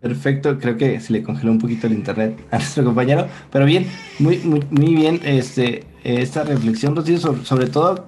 Perfecto, 0.00 0.58
creo 0.58 0.78
que 0.78 1.00
se 1.00 1.12
le 1.12 1.22
congeló 1.22 1.52
un 1.52 1.58
poquito 1.58 1.86
el 1.86 1.92
internet 1.92 2.42
a 2.50 2.56
nuestro 2.56 2.82
compañero, 2.82 3.26
pero 3.52 3.66
bien, 3.66 3.88
muy, 4.20 4.38
muy, 4.38 4.94
bien 4.94 5.20
este, 5.22 5.84
esta 6.02 6.44
reflexión, 6.44 6.96
Rocío, 6.96 7.18
sobre, 7.18 7.44
sobre 7.44 7.66
todo 7.66 8.07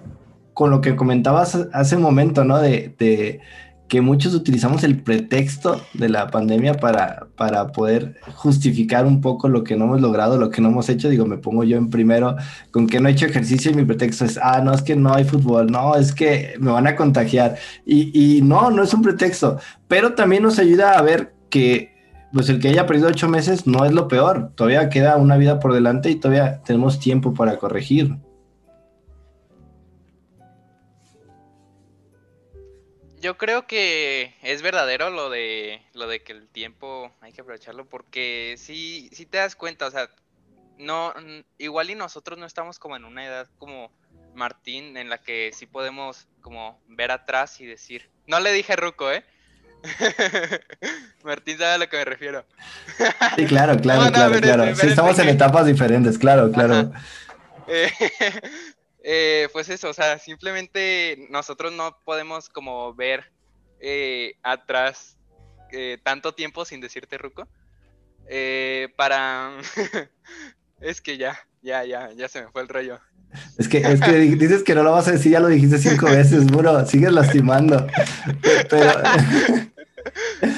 con 0.60 0.70
lo 0.70 0.82
que 0.82 0.94
comentabas 0.94 1.56
hace 1.72 1.96
un 1.96 2.02
momento, 2.02 2.44
¿no? 2.44 2.58
De, 2.58 3.40
que 3.88 4.02
muchos 4.02 4.34
utilizamos 4.34 4.84
el 4.84 5.02
pretexto 5.02 5.80
de 5.94 6.10
la 6.10 6.30
pandemia 6.30 6.74
para, 6.74 7.28
poder 7.72 8.16
justificar 8.34 9.06
un 9.06 9.22
poco 9.22 9.48
lo 9.48 9.64
que 9.64 9.74
no 9.74 9.86
hemos 9.86 10.02
logrado, 10.02 10.36
lo 10.36 10.50
que 10.50 10.60
no 10.60 10.68
hemos 10.68 10.90
hecho. 10.90 11.08
Digo, 11.08 11.24
me 11.24 11.38
pongo 11.38 11.64
yo 11.64 11.78
en 11.78 11.88
primero 11.88 12.36
con 12.72 12.86
que 12.88 13.00
no 13.00 13.08
he 13.08 13.12
hecho 13.12 13.24
ejercicio 13.24 13.70
y 13.70 13.74
mi 13.74 13.86
pretexto 13.86 14.26
es, 14.26 14.38
ah, 14.42 14.60
no, 14.62 14.74
es 14.74 14.82
que 14.82 14.96
no 14.96 15.14
hay 15.14 15.24
fútbol, 15.24 15.72
no, 15.72 15.96
es 15.96 16.12
que 16.12 16.52
me 16.60 16.70
van 16.70 16.86
a 16.86 16.94
contagiar. 16.94 17.56
Y, 17.86 18.10
y 18.12 18.42
no, 18.42 18.70
no 18.70 18.82
es 18.82 18.92
un 18.92 19.00
pretexto, 19.00 19.58
pero 19.88 20.12
también 20.12 20.42
nos 20.42 20.58
ayuda 20.58 20.98
a 20.98 21.00
ver 21.00 21.32
que 21.48 21.94
pues 22.34 22.50
el 22.50 22.60
que 22.60 22.68
haya 22.68 22.84
perdido 22.84 23.08
ocho 23.08 23.30
meses 23.30 23.66
no 23.66 23.86
es 23.86 23.92
lo 23.92 24.08
peor, 24.08 24.52
todavía 24.56 24.90
queda 24.90 25.16
una 25.16 25.38
vida 25.38 25.58
por 25.58 25.72
delante 25.72 26.10
y 26.10 26.16
todavía 26.16 26.60
tenemos 26.64 27.00
tiempo 27.00 27.32
para 27.32 27.56
corregir. 27.56 28.18
Yo 33.20 33.36
creo 33.36 33.66
que 33.66 34.34
es 34.42 34.62
verdadero 34.62 35.10
lo 35.10 35.30
de 35.30 35.82
lo 35.92 36.08
de 36.08 36.22
que 36.22 36.32
el 36.32 36.48
tiempo 36.48 37.12
hay 37.20 37.32
que 37.32 37.42
aprovecharlo 37.42 37.84
porque 37.86 38.54
sí, 38.58 39.10
sí 39.12 39.26
te 39.26 39.38
das 39.38 39.54
cuenta, 39.54 39.86
o 39.86 39.90
sea, 39.90 40.10
no, 40.78 41.12
igual 41.58 41.90
y 41.90 41.94
nosotros 41.94 42.38
no 42.38 42.46
estamos 42.46 42.78
como 42.78 42.96
en 42.96 43.04
una 43.04 43.26
edad 43.26 43.48
como 43.58 43.92
Martín 44.34 44.96
en 44.96 45.10
la 45.10 45.18
que 45.18 45.50
sí 45.52 45.66
podemos 45.66 46.28
como 46.40 46.80
ver 46.88 47.10
atrás 47.10 47.60
y 47.60 47.66
decir, 47.66 48.10
no 48.26 48.40
le 48.40 48.52
dije 48.52 48.76
Ruco, 48.76 49.10
¿eh? 49.12 49.24
Martín 51.24 51.58
sabe 51.58 51.72
a 51.72 51.78
lo 51.78 51.88
que 51.88 51.98
me 51.98 52.04
refiero. 52.04 52.46
sí, 53.36 53.44
claro, 53.46 53.78
claro, 53.80 54.10
claro, 54.12 54.40
claro. 54.40 54.74
Sí, 54.74 54.86
estamos 54.86 55.18
en 55.18 55.28
etapas 55.28 55.66
diferentes, 55.66 56.18
claro, 56.18 56.50
claro. 56.50 56.92
Eh, 57.66 57.90
pues 59.52 59.68
eso, 59.68 59.88
o 59.88 59.94
sea, 59.94 60.18
simplemente 60.18 61.26
nosotros 61.30 61.72
no 61.72 61.98
podemos 62.04 62.48
como 62.48 62.94
ver 62.94 63.30
eh, 63.80 64.34
atrás 64.42 65.16
eh, 65.72 65.98
tanto 66.02 66.34
tiempo 66.34 66.64
sin 66.64 66.80
decirte 66.80 67.18
Ruco. 67.18 67.48
para... 68.96 69.52
es 70.80 71.00
que 71.00 71.16
ya, 71.16 71.38
ya, 71.62 71.84
ya, 71.84 72.10
ya 72.12 72.28
se 72.28 72.42
me 72.42 72.50
fue 72.50 72.62
el 72.62 72.68
rollo. 72.68 73.00
Es 73.58 73.68
que, 73.68 73.78
es 73.78 74.00
que 74.00 74.12
dices 74.12 74.62
que 74.64 74.74
no 74.74 74.82
lo 74.82 74.92
vas 74.92 75.06
a 75.08 75.12
decir, 75.12 75.32
ya 75.32 75.40
lo 75.40 75.48
dijiste 75.48 75.78
cinco 75.78 76.06
veces, 76.10 76.46
bro, 76.46 76.84
sigues 76.86 77.12
lastimando. 77.12 77.86
Pero... 78.70 79.02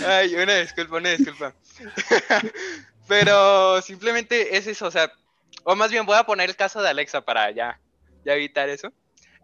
Ay, 0.06 0.34
una 0.34 0.54
disculpa, 0.56 0.96
una 0.96 1.10
disculpa. 1.10 1.54
Pero 3.08 3.82
simplemente 3.82 4.56
es 4.56 4.66
eso, 4.66 4.86
o 4.86 4.90
sea, 4.90 5.12
o 5.64 5.76
más 5.76 5.90
bien 5.90 6.06
voy 6.06 6.16
a 6.16 6.24
poner 6.24 6.48
el 6.48 6.56
caso 6.56 6.80
de 6.80 6.88
Alexa 6.88 7.20
para 7.20 7.50
ya, 7.50 7.78
ya 8.24 8.34
evitar 8.34 8.68
eso. 8.68 8.92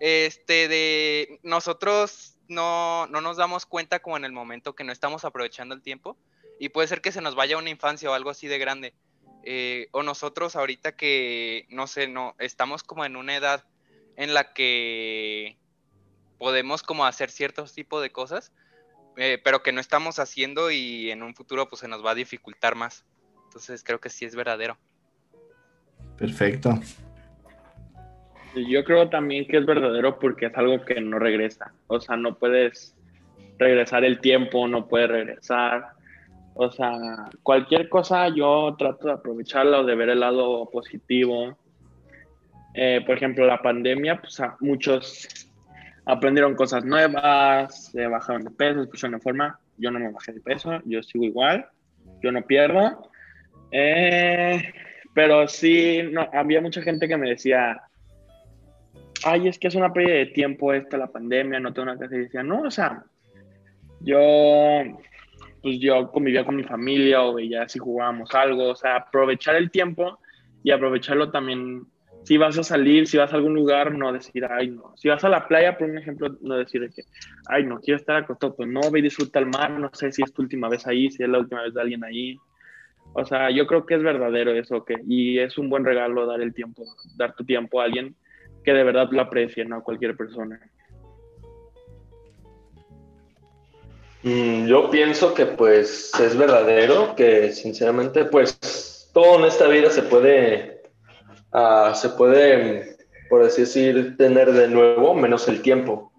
Este, 0.01 0.69
de 0.69 1.41
nosotros 1.43 2.37
no, 2.49 3.07
no 3.09 3.21
nos 3.21 3.37
damos 3.37 3.67
cuenta 3.67 4.01
como 4.01 4.17
en 4.17 4.25
el 4.25 4.33
momento 4.33 4.75
que 4.75 4.85
no 4.85 4.93
estamos 4.93 5.25
aprovechando 5.25 5.75
el 5.75 5.83
tiempo 5.83 6.17
y 6.59 6.69
puede 6.71 6.89
ser 6.89 7.01
que 7.01 7.13
se 7.13 7.21
nos 7.21 7.35
vaya 7.35 7.59
una 7.59 7.71
infancia 7.71 8.11
o 8.11 8.15
algo 8.15 8.31
así 8.31 8.47
de 8.47 8.59
grande. 8.59 8.95
Eh, 9.45 9.89
o 9.93 10.03
nosotros 10.03 10.57
ahorita 10.57 10.97
que, 10.97 11.67
no 11.71 11.87
sé, 11.87 12.09
no, 12.09 12.35
estamos 12.39 12.83
como 12.83 13.05
en 13.05 13.17
una 13.17 13.37
edad 13.37 13.65
en 14.17 14.35
la 14.35 14.53
que 14.53 15.57
podemos 16.39 16.83
como 16.83 17.07
hacer 17.07 17.31
ciertos 17.31 17.73
tipos 17.73 18.03
de 18.03 18.11
cosas, 18.11 18.53
eh, 19.17 19.41
pero 19.43 19.63
que 19.63 19.73
no 19.73 19.81
estamos 19.81 20.19
haciendo 20.19 20.71
y 20.71 21.11
en 21.11 21.23
un 21.23 21.35
futuro 21.35 21.69
pues 21.69 21.81
se 21.81 21.89
nos 21.89 22.05
va 22.05 22.13
a 22.13 22.15
dificultar 22.15 22.75
más. 22.75 23.05
Entonces 23.45 23.83
creo 23.83 24.01
que 24.01 24.11
sí 24.11 24.25
es 24.25 24.35
verdadero. 24.35 24.77
Perfecto. 26.17 26.79
Yo 28.55 28.85
creo 28.85 29.09
también 29.09 29.47
que 29.47 29.59
es 29.59 29.67
verdadero 29.67 30.19
porque 30.19 30.47
es 30.47 30.57
algo 30.57 30.85
que 30.85 31.01
no 31.01 31.19
regresa. 31.19 31.73
O 31.87 32.01
sea, 32.01 32.17
no 32.17 32.37
puedes 32.37 32.97
regresar 33.59 34.05
el 34.05 34.21
tiempo, 34.21 34.67
no 34.67 34.89
puedes 34.89 35.09
regresar. 35.09 35.93
O 36.55 36.71
sea, 36.71 37.29
cualquier 37.43 37.89
cosa 37.89 38.29
yo 38.29 38.75
trato 38.79 39.07
de 39.07 39.13
aprovecharla 39.15 39.81
o 39.81 39.85
de 39.85 39.95
ver 39.95 40.09
el 40.09 40.21
lado 40.21 40.69
positivo. 40.71 41.57
Eh, 42.75 43.03
por 43.07 43.17
ejemplo, 43.17 43.47
la 43.47 43.63
pandemia, 43.63 44.21
pues 44.21 44.41
muchos 44.61 45.29
aprendieron 46.05 46.55
cosas 46.55 46.85
nuevas, 46.85 47.91
se 47.93 48.07
bajaron 48.07 48.45
de 48.45 48.51
peso, 48.51 48.83
se 48.83 48.91
pusieron 48.91 49.15
en 49.15 49.21
forma. 49.21 49.61
Yo 49.77 49.91
no 49.91 50.01
me 50.01 50.11
bajé 50.11 50.33
de 50.33 50.41
peso, 50.41 50.81
yo 50.85 51.03
sigo 51.03 51.25
igual, 51.25 51.67
yo 52.23 52.33
no 52.33 52.43
pierdo. 52.43 53.11
Eh, 53.71 54.73
pero 55.15 55.47
sí, 55.49 56.03
no, 56.11 56.29
había 56.33 56.61
mucha 56.61 56.83
gente 56.83 57.07
que 57.07 57.17
me 57.17 57.31
decía, 57.31 57.83
ay, 59.25 59.49
es 59.49 59.59
que 59.59 59.69
es 59.69 59.75
una 59.75 59.93
pérdida 59.93 60.17
de 60.17 60.27
tiempo 60.27 60.73
esta, 60.73 60.97
la 60.97 61.09
pandemia, 61.09 61.61
no 61.61 61.73
tengo 61.73 61.91
una 61.91 61.99
casa. 61.99 62.15
Y 62.15 62.21
decía, 62.21 62.43
no, 62.43 62.63
o 62.63 62.71
sea, 62.71 63.05
yo 64.01 64.19
pues 65.63 65.81
yo 65.81 66.11
convivía 66.11 66.45
con 66.45 66.57
mi 66.57 66.63
familia 66.63 67.23
o 67.23 67.35
veía 67.35 67.69
si 67.69 67.79
jugábamos 67.79 68.33
algo, 68.35 68.69
o 68.71 68.77
sea, 68.77 68.97
aprovechar 68.97 69.57
el 69.57 69.71
tiempo 69.71 70.19
y 70.63 70.71
aprovecharlo 70.71 71.31
también. 71.31 71.87
Si 72.25 72.37
vas 72.37 72.59
a 72.59 72.63
salir, 72.63 73.07
si 73.07 73.17
vas 73.17 73.33
a 73.33 73.37
algún 73.37 73.55
lugar, 73.55 73.95
no 73.95 74.13
decir, 74.13 74.45
ay, 74.45 74.69
no. 74.69 74.93
Si 74.97 75.09
vas 75.09 75.25
a 75.25 75.29
la 75.29 75.49
playa, 75.49 75.79
por 75.79 75.89
un 75.89 75.99
ejemplo, 75.99 76.37
no 76.43 76.57
decir 76.57 76.89
que, 76.95 77.03
ay, 77.47 77.65
no, 77.65 77.81
quiero 77.81 77.97
estar 77.97 78.17
acostado, 78.17 78.55
pues 78.55 78.69
no, 78.69 78.81
ve 78.91 78.99
y 78.99 79.03
disfruta 79.03 79.39
el 79.39 79.47
mar, 79.47 79.71
no 79.71 79.91
sé 79.95 80.13
si 80.13 80.23
es 80.23 80.33
tu 80.33 80.43
última 80.43 80.69
vez 80.69 80.87
ahí, 80.87 81.11
si 81.11 81.23
es 81.23 81.29
la 81.29 81.39
última 81.39 81.63
vez 81.63 81.73
de 81.73 81.81
alguien 81.81 82.05
ahí. 82.05 82.37
O 83.15 83.25
sea, 83.25 83.51
yo 83.51 83.67
creo 83.67 83.87
que 83.87 83.95
es 83.95 84.03
verdadero 84.03 84.53
eso, 84.53 84.85
que, 84.85 84.97
y 85.07 85.39
es 85.39 85.57
un 85.57 85.71
buen 85.71 85.85
regalo 85.85 86.27
dar 86.27 86.43
el 86.43 86.53
tiempo, 86.53 86.85
dar 87.17 87.35
tu 87.35 87.45
tiempo 87.45 87.81
a 87.81 87.85
alguien 87.85 88.15
que 88.65 88.73
de 88.73 88.85
verdad 88.85 89.09
lo 89.11 89.23
aprecie, 89.23 89.65
no 89.65 89.77
a 89.77 89.83
cualquier 89.83 90.17
persona. 90.17 90.61
Mm, 94.23 94.67
yo 94.67 94.91
pienso 94.91 95.33
que 95.33 95.47
pues 95.47 96.13
es 96.21 96.37
verdadero, 96.37 97.15
que 97.15 97.53
sinceramente 97.53 98.25
pues 98.25 99.11
todo 99.15 99.39
en 99.39 99.45
esta 99.45 99.69
vida 99.69 99.91
se 99.91 100.03
puede, 100.03 100.83
uh, 101.53 101.95
se 101.95 102.09
puede, 102.11 102.97
por 103.31 103.43
así 103.43 103.63
decir, 103.63 104.17
tener 104.17 104.53
de 104.53 104.69
nuevo, 104.69 105.15
menos 105.15 105.47
el 105.49 105.63
tiempo. 105.63 106.13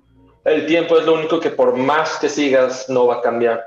El 0.45 0.65
tiempo 0.65 0.97
es 0.97 1.05
lo 1.05 1.13
único 1.13 1.39
que 1.39 1.49
por 1.49 1.75
más 1.75 2.17
que 2.19 2.29
sigas 2.29 2.89
no 2.89 3.07
va 3.07 3.15
a 3.15 3.21
cambiar. 3.21 3.63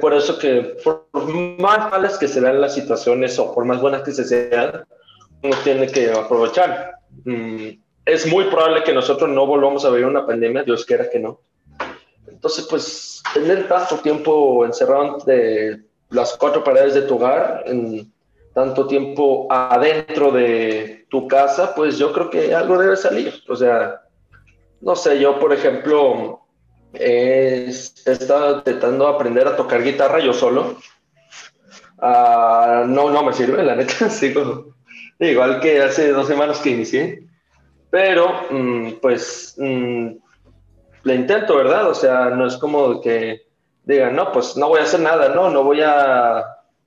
Por 0.00 0.12
eso 0.12 0.38
que 0.38 0.76
por 0.82 1.06
más 1.60 1.90
malas 1.90 2.18
que 2.18 2.26
se 2.26 2.40
vean 2.40 2.60
las 2.60 2.74
situaciones 2.74 3.38
o 3.38 3.54
por 3.54 3.64
más 3.64 3.80
buenas 3.80 4.02
que 4.02 4.10
se 4.10 4.24
sean, 4.24 4.84
uno 5.42 5.56
tiene 5.62 5.86
que 5.86 6.10
aprovechar. 6.10 6.97
Mm, 7.24 7.68
es 8.04 8.26
muy 8.26 8.44
probable 8.44 8.82
que 8.84 8.92
nosotros 8.92 9.28
no 9.28 9.46
volvamos 9.46 9.84
a 9.84 9.90
vivir 9.90 10.06
una 10.06 10.26
pandemia, 10.26 10.62
Dios 10.62 10.84
quiera 10.84 11.08
que 11.10 11.18
no 11.18 11.40
entonces, 12.38 12.66
pues, 12.70 13.22
tener 13.34 13.66
tanto 13.66 13.96
tiempo 13.96 14.64
encerrado 14.64 15.16
entre 15.16 15.80
las 16.10 16.36
cuatro 16.36 16.62
paredes 16.62 16.94
de 16.94 17.02
tu 17.02 17.16
hogar, 17.16 17.64
en 17.66 18.12
tanto 18.54 18.86
tiempo 18.86 19.48
adentro 19.50 20.30
de 20.30 21.06
tu 21.10 21.26
casa, 21.26 21.74
pues 21.74 21.98
yo 21.98 22.12
creo 22.12 22.30
que 22.30 22.54
algo 22.54 22.78
debe 22.78 22.96
salir. 22.96 23.34
O 23.48 23.56
sea, 23.56 24.02
no 24.80 24.94
sé, 24.94 25.18
yo, 25.18 25.40
por 25.40 25.52
ejemplo, 25.52 26.42
he 26.94 27.66
estado 27.66 28.58
intentando 28.58 29.08
aprender 29.08 29.48
a 29.48 29.56
tocar 29.56 29.82
guitarra 29.82 30.20
yo 30.20 30.32
solo. 30.32 30.76
Ah, 31.98 32.84
no, 32.86 33.10
no 33.10 33.24
me 33.24 33.32
sirve, 33.32 33.64
la 33.64 33.74
neta, 33.74 34.08
sigo 34.10 34.74
igual 35.18 35.60
que 35.60 35.82
hace 35.82 36.12
dos 36.12 36.26
semanas 36.26 36.58
que 36.60 36.70
inicié. 36.70 37.22
Pero, 37.90 38.46
mm, 38.50 38.92
pues, 39.00 39.54
mm, 39.58 40.08
le 41.04 41.14
intento, 41.14 41.56
¿verdad? 41.56 41.88
O 41.88 41.94
sea, 41.94 42.30
no 42.30 42.46
es 42.46 42.56
como 42.56 43.00
que 43.00 43.46
digan, 43.84 44.14
no, 44.14 44.30
pues 44.32 44.56
no 44.56 44.68
voy 44.68 44.80
a 44.80 44.84
hacer 44.84 45.00
nada, 45.00 45.30
no, 45.30 45.48
no 45.48 45.64
voy 45.64 45.80
a 45.80 46.44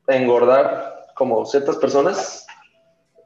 engordar 0.08 1.08
como 1.16 1.46
ciertas 1.46 1.78
personas 1.78 2.46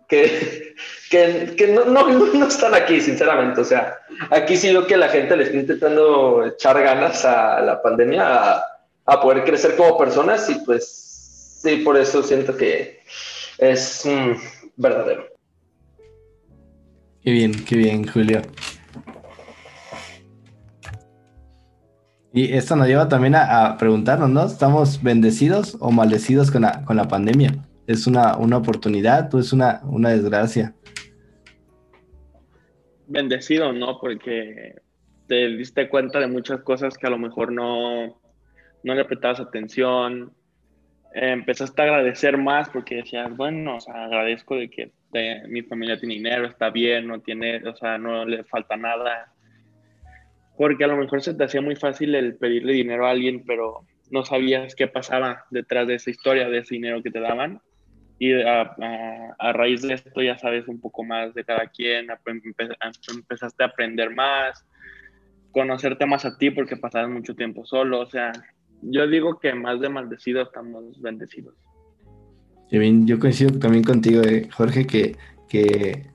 que, 0.08 0.76
que, 1.10 1.68
no, 1.68 1.86
no, 1.86 2.08
no, 2.08 2.48
están 2.48 2.74
aquí, 2.74 3.02
sinceramente. 3.02 3.62
O 3.62 3.66
sea, 3.66 4.00
aquí 4.30 4.58
sí 4.58 4.72
veo 4.72 4.88
que 4.88 4.98
la 4.98 5.10
gente 5.10 5.36
le 5.36 5.44
está 5.46 5.58
intentando 5.58 6.46
echar 6.46 6.82
ganas 6.82 7.26
a 7.26 7.62
la 7.62 7.82
pandemia, 7.82 8.54
a, 8.54 8.64
a 9.06 9.22
poder 9.22 9.44
crecer 9.44 9.76
como 9.76 9.98
personas 9.98 10.50
y 10.50 10.56
pues 10.66 11.60
sí, 11.62 11.78
por 11.78 11.98
eso 11.98 12.24
siento 12.24 12.56
que 12.56 13.02
es 13.58 14.06
verdadero. 14.78 15.26
Qué 17.22 17.32
bien, 17.32 17.54
qué 17.66 17.76
bien, 17.78 18.08
Julio. 18.08 18.42
Y 22.34 22.54
esto 22.54 22.76
nos 22.76 22.88
lleva 22.88 23.08
también 23.08 23.34
a, 23.36 23.78
preguntarnos, 23.78 24.30
¿no? 24.30 24.46
¿Estamos 24.46 25.02
bendecidos 25.02 25.78
o 25.80 25.90
maldecidos 25.90 26.52
con 26.52 26.64
la, 26.64 26.84
con 26.84 26.98
la 26.98 27.08
pandemia? 27.08 27.56
¿Es 27.88 28.08
una, 28.08 28.36
una 28.38 28.58
oportunidad 28.58 29.34
o 29.34 29.40
es 29.40 29.54
una, 29.54 29.82
una 29.86 30.10
desgracia? 30.10 30.76
Bendecido, 33.08 33.72
¿no? 33.72 34.00
Porque 34.00 34.76
te 35.28 35.48
diste 35.48 35.88
cuenta 35.90 36.20
de 36.20 36.28
muchas 36.28 36.62
cosas 36.62 36.98
que 36.98 37.08
a 37.08 37.10
lo 37.10 37.18
mejor 37.18 37.52
no, 37.52 38.20
no 38.84 38.96
le 38.96 39.06
prestabas 39.06 39.40
atención. 39.40 40.34
Empezaste 41.16 41.82
a 41.82 41.86
agradecer 41.86 42.38
más 42.38 42.70
porque 42.70 42.96
decías, 42.96 43.36
bueno, 43.36 43.78
o 43.78 43.82
sea, 43.82 44.06
agradezco 44.06 44.56
de 44.56 44.70
que 44.70 44.92
mi 45.48 45.62
familia 45.62 45.98
tiene 45.98 46.16
dinero, 46.16 46.46
está 46.46 46.70
bien, 46.70 47.08
no 47.08 47.22
tiene, 47.22 47.66
o 47.68 47.76
sea, 47.76 47.98
no 47.98 48.26
le 48.26 48.44
falta 48.44 48.76
nada 48.76 49.32
porque 50.58 50.86
a 50.86 50.88
lo 50.88 50.98
mejor 50.98 51.22
se 51.22 51.34
te 51.34 51.44
hacía 51.44 51.62
muy 51.62 51.76
fácil 51.76 52.16
el 52.16 52.36
pedirle 52.36 52.74
dinero 52.74 53.06
a 53.06 53.12
alguien, 53.12 53.44
pero 53.46 53.86
no 54.12 54.24
sabías 54.24 54.76
qué 54.76 54.88
pasaba 54.88 55.46
detrás 55.50 55.88
de 55.88 55.96
esa 55.96 56.10
historia, 56.10 56.50
de 56.50 56.60
ese 56.60 56.76
dinero 56.76 57.04
que 57.04 57.12
te 57.12 57.20
daban. 57.20 57.62
Y 58.18 58.34
a, 58.42 58.74
raíz 59.52 59.82
de 59.82 59.96
esto 59.96 60.22
ya 60.22 60.38
sabes 60.38 60.68
un 60.70 60.80
poco 60.80 61.04
más 61.04 61.34
de 61.34 61.44
cada 61.44 61.68
quien, 61.68 62.08
empezaste 62.26 63.64
a 63.64 63.68
aprender 63.68 64.16
más, 64.16 64.66
conocerte 65.52 66.06
más 66.06 66.24
a 66.24 66.38
ti 66.38 66.50
porque 66.50 66.78
pasabas 66.78 67.10
mucho 67.10 67.36
tiempo 67.36 67.66
solo. 67.66 68.00
O 68.00 68.10
sea, 68.10 68.32
yo 68.90 69.08
digo 69.08 69.40
que 69.40 69.54
más 69.54 69.80
de 69.80 69.90
maldecidos 69.90 70.48
estamos 70.48 71.00
bendecidos. 71.02 71.54
Yo 72.72 73.20
coincido 73.20 73.58
también 73.60 73.84
contigo, 73.84 74.22
eh, 74.24 74.50
Jorge, 74.52 74.86
que, 74.88 75.16
que 75.48 76.08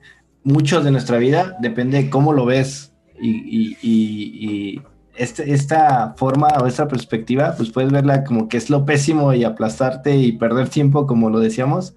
mucho 0.43 0.81
de 0.81 0.91
nuestra 0.91 1.17
vida 1.17 1.57
depende 1.59 2.03
de 2.03 2.09
cómo 2.09 2.33
lo 2.33 2.45
ves 2.45 2.93
y, 3.19 4.81
este, 5.15 5.53
esta 5.53 6.13
forma 6.17 6.47
o 6.61 6.67
esta 6.67 6.87
perspectiva, 6.87 7.53
pues 7.55 7.69
puedes 7.69 7.91
verla 7.91 8.23
como 8.23 8.47
que 8.47 8.57
es 8.57 8.69
lo 8.69 8.85
pésimo 8.85 9.33
y 9.33 9.43
aplastarte 9.43 10.15
y 10.15 10.31
perder 10.33 10.69
tiempo, 10.69 11.05
como 11.05 11.29
lo 11.29 11.39
decíamos, 11.39 11.95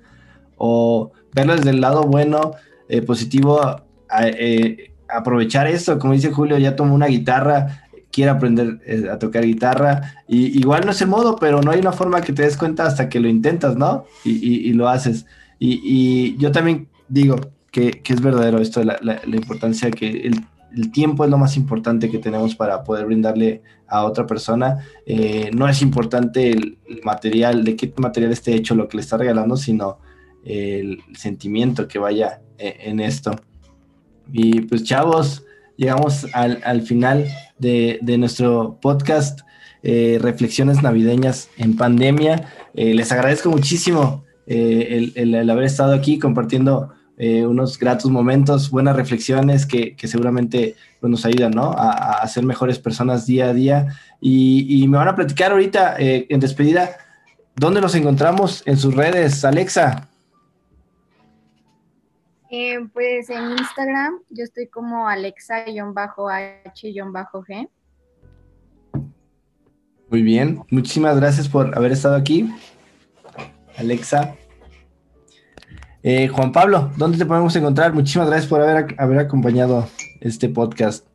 o 0.56 1.12
verlo 1.32 1.56
desde 1.56 1.70
el 1.70 1.80
lado 1.80 2.02
bueno, 2.02 2.52
eh, 2.88 3.02
positivo, 3.02 3.60
eh, 4.20 4.92
aprovechar 5.08 5.66
esto, 5.66 5.98
como 5.98 6.12
dice 6.12 6.32
Julio, 6.32 6.58
ya 6.58 6.76
tomó 6.76 6.94
una 6.94 7.06
guitarra, 7.06 7.83
quiere 8.14 8.30
aprender 8.30 8.80
eh, 8.86 9.08
a 9.10 9.18
tocar 9.18 9.44
guitarra, 9.44 10.14
y 10.28 10.58
igual 10.58 10.84
no 10.84 10.92
es 10.92 11.00
el 11.02 11.08
modo, 11.08 11.36
pero 11.36 11.60
no 11.60 11.72
hay 11.72 11.80
una 11.80 11.92
forma 11.92 12.20
que 12.20 12.32
te 12.32 12.42
des 12.42 12.56
cuenta 12.56 12.86
hasta 12.86 13.08
que 13.08 13.18
lo 13.18 13.28
intentas, 13.28 13.76
¿no? 13.76 14.04
Y, 14.24 14.72
lo 14.72 14.88
haces. 14.88 15.26
Y, 15.58 16.36
yo 16.36 16.52
también 16.52 16.88
digo 17.08 17.36
que, 17.70 18.02
es 18.04 18.20
verdadero 18.20 18.58
esto, 18.58 18.82
la, 18.84 19.20
importancia 19.26 19.90
que 19.90 20.08
el 20.28 20.44
el 20.76 20.90
tiempo 20.90 21.24
es 21.24 21.30
lo 21.30 21.38
más 21.38 21.56
importante 21.56 22.10
que 22.10 22.18
tenemos 22.18 22.54
para 22.54 22.82
poder 22.82 23.06
brindarle 23.06 23.62
a 23.86 24.04
otra 24.04 24.26
persona. 24.26 24.84
Eh, 25.06 25.50
no 25.54 25.68
es 25.68 25.82
importante 25.82 26.50
el, 26.50 26.78
material, 27.04 27.64
de 27.64 27.76
qué 27.76 27.92
material 27.96 28.32
esté 28.32 28.54
hecho 28.54 28.74
lo 28.74 28.88
que 28.88 28.96
le 28.96 29.02
está 29.02 29.16
regalando, 29.16 29.56
sino 29.56 29.98
el 30.44 31.00
sentimiento 31.14 31.86
que 31.88 31.98
vaya 31.98 32.40
eh, 32.58 32.76
en 32.80 33.00
esto. 33.00 33.32
Y 34.32 34.62
pues 34.62 34.84
chavos, 34.84 35.44
llegamos 35.76 36.26
al, 36.32 36.82
final 36.82 37.26
de, 37.58 38.00
nuestro 38.18 38.78
podcast, 38.80 39.40
eh, 39.82 40.18
Reflexiones 40.20 40.82
Navideñas 40.82 41.48
en 41.56 41.76
Pandemia. 41.76 42.48
les 42.74 43.12
agradezco 43.12 43.50
muchísimo 43.50 44.24
el 44.46 45.50
haber 45.50 45.64
estado 45.64 45.94
aquí 45.94 46.18
compartiendo 46.18 46.92
eh, 47.16 47.46
unos 47.46 47.78
gratos 47.78 48.10
momentos, 48.10 48.70
buenas 48.70 48.96
reflexiones 48.96 49.66
que, 49.66 49.94
seguramente 50.02 50.74
pues, 51.00 51.10
nos 51.10 51.24
ayudan 51.24 51.52
¿no? 51.52 51.72
a, 51.76 52.26
ser 52.26 52.44
mejores 52.44 52.78
personas 52.78 53.26
día 53.26 53.46
a 53.46 53.54
día. 53.54 53.88
Y, 54.20 54.86
me 54.88 54.98
van 54.98 55.08
a 55.08 55.14
platicar 55.14 55.52
ahorita 55.52 55.96
eh, 55.98 56.26
en 56.28 56.40
despedida, 56.40 56.96
¿dónde 57.54 57.80
los 57.80 57.94
encontramos 57.94 58.62
en 58.66 58.76
sus 58.76 58.94
redes, 58.94 59.44
Alexa? 59.44 60.08
Eh, 62.56 62.78
pues 62.92 63.30
en 63.30 63.50
Instagram 63.50 64.20
yo 64.30 64.44
estoy 64.44 64.68
como 64.68 65.08
Alexa-H-G. 65.08 67.68
Muy 70.08 70.22
bien, 70.22 70.62
muchísimas 70.70 71.16
gracias 71.16 71.48
por 71.48 71.76
haber 71.76 71.90
estado 71.90 72.14
aquí. 72.14 72.48
Alexa 73.76 74.36
eh, 76.04 76.28
Juan 76.28 76.52
Pablo, 76.52 76.92
¿dónde 76.96 77.18
te 77.18 77.26
podemos 77.26 77.56
encontrar? 77.56 77.92
Muchísimas 77.92 78.28
gracias 78.28 78.48
por 78.48 78.60
haber, 78.60 78.94
haber 78.98 79.18
acompañado 79.18 79.88
este 80.20 80.48
podcast. 80.48 81.08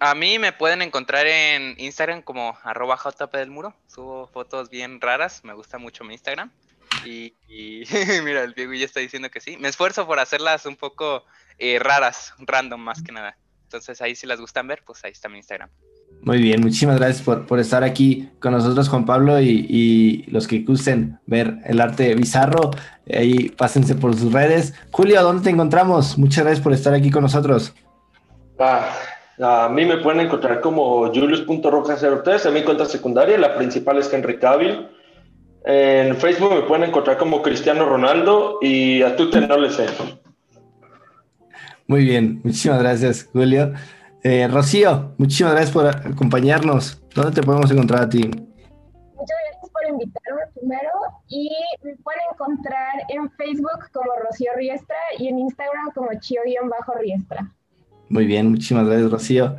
A 0.00 0.16
mí 0.16 0.40
me 0.40 0.52
pueden 0.52 0.82
encontrar 0.82 1.28
en 1.28 1.76
Instagram 1.78 2.22
como 2.22 2.58
arroba 2.64 2.96
JP 2.96 3.32
del 3.36 3.52
Muro. 3.52 3.76
Subo 3.86 4.26
fotos 4.26 4.70
bien 4.70 5.00
raras. 5.00 5.44
Me 5.44 5.54
gusta 5.54 5.78
mucho 5.78 6.02
mi 6.02 6.14
Instagram. 6.14 6.50
Y, 7.04 7.34
mira, 8.24 8.44
el 8.44 8.54
Diego 8.54 8.72
ya 8.74 8.84
está 8.84 9.00
diciendo 9.00 9.30
que 9.30 9.40
sí. 9.40 9.56
Me 9.58 9.68
esfuerzo 9.68 10.06
por 10.06 10.18
hacerlas 10.18 10.66
un 10.66 10.76
poco 10.76 11.24
eh, 11.58 11.78
raras, 11.78 12.34
random 12.38 12.80
más 12.80 13.02
que 13.02 13.12
nada. 13.12 13.36
Entonces 13.64 14.00
ahí 14.02 14.14
si 14.14 14.26
las 14.26 14.40
gustan 14.40 14.68
ver, 14.68 14.82
pues 14.86 15.04
ahí 15.04 15.10
está 15.10 15.28
mi 15.28 15.38
Instagram. 15.38 15.68
Muy 16.22 16.38
bien, 16.38 16.60
muchísimas 16.60 16.98
gracias 16.98 17.22
por, 17.22 17.58
estar 17.58 17.84
aquí 17.84 18.30
con 18.38 18.52
nosotros, 18.52 18.88
Juan 18.88 19.04
Pablo, 19.04 19.40
y, 19.40 20.24
los 20.28 20.46
que 20.46 20.60
gusten 20.60 21.18
ver 21.26 21.58
el 21.64 21.80
arte 21.80 22.14
bizarro, 22.14 22.70
ahí 23.12 23.50
pásense 23.50 23.94
por 23.94 24.16
sus 24.16 24.32
redes. 24.32 24.74
Julio, 24.90 25.22
¿dónde 25.22 25.42
te 25.42 25.50
encontramos? 25.50 26.16
Muchas 26.16 26.44
gracias 26.44 26.62
por 26.62 26.72
estar 26.72 26.94
aquí 26.94 27.10
con 27.10 27.24
nosotros. 27.24 27.74
Ah, 28.58 28.96
a 29.42 29.68
mí 29.68 29.84
me 29.84 29.98
pueden 29.98 30.20
encontrar 30.20 30.60
como 30.60 31.08
julius.rojas03, 31.08 32.46
en 32.46 32.54
mi 32.54 32.62
cuenta 32.62 32.86
secundaria, 32.86 33.36
la 33.36 33.56
principal 33.56 33.98
es 33.98 34.10
Henry 34.12 34.38
Cavill. 34.38 34.88
En 35.64 36.16
Facebook 36.16 36.54
me 36.54 36.62
pueden 36.62 36.88
encontrar 36.90 37.16
como 37.16 37.40
Cristiano 37.40 37.86
Ronaldo 37.86 38.58
y 38.60 39.02
a 39.02 39.16
Twitter 39.16 39.48
no 39.48 39.56
le 39.56 39.70
sé. 39.70 39.86
Muy 41.86 42.04
bien, 42.04 42.40
muchísimas 42.44 42.80
gracias, 42.80 43.28
Julio. 43.32 43.72
Eh, 44.22 44.46
Rocío, 44.48 45.14
muchísimas 45.18 45.52
gracias 45.52 45.72
por 45.72 45.86
acompañarnos. 45.86 47.02
¿Dónde 47.14 47.32
te 47.32 47.42
podemos 47.42 47.70
encontrar 47.70 48.02
a 48.02 48.08
ti? 48.08 48.20
Muchas 48.20 49.36
gracias 49.50 49.70
por 49.72 49.86
invitarme 49.88 50.40
primero 50.54 50.90
y 51.28 51.50
me 51.82 51.96
pueden 51.96 52.20
encontrar 52.32 52.92
en 53.08 53.30
Facebook 53.32 53.90
como 53.92 54.10
Rocío 54.22 54.50
Riestra 54.56 54.96
y 55.18 55.28
en 55.28 55.38
Instagram 55.38 55.92
como 55.94 56.08
Chio-Riestra. 56.20 57.50
Muy 58.10 58.26
bien, 58.26 58.50
muchísimas 58.50 58.86
gracias 58.86 59.10
Rocío. 59.10 59.56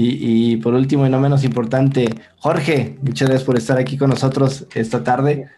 Y, 0.00 0.52
y, 0.52 0.56
por 0.58 0.74
último 0.74 1.06
y 1.06 1.10
no 1.10 1.18
menos 1.18 1.42
importante, 1.42 2.06
Jorge, 2.36 2.96
muchas 3.02 3.28
gracias 3.28 3.44
por 3.44 3.56
estar 3.56 3.78
aquí 3.78 3.98
con 3.98 4.10
nosotros 4.10 4.68
esta 4.74 5.02
tarde. 5.02 5.48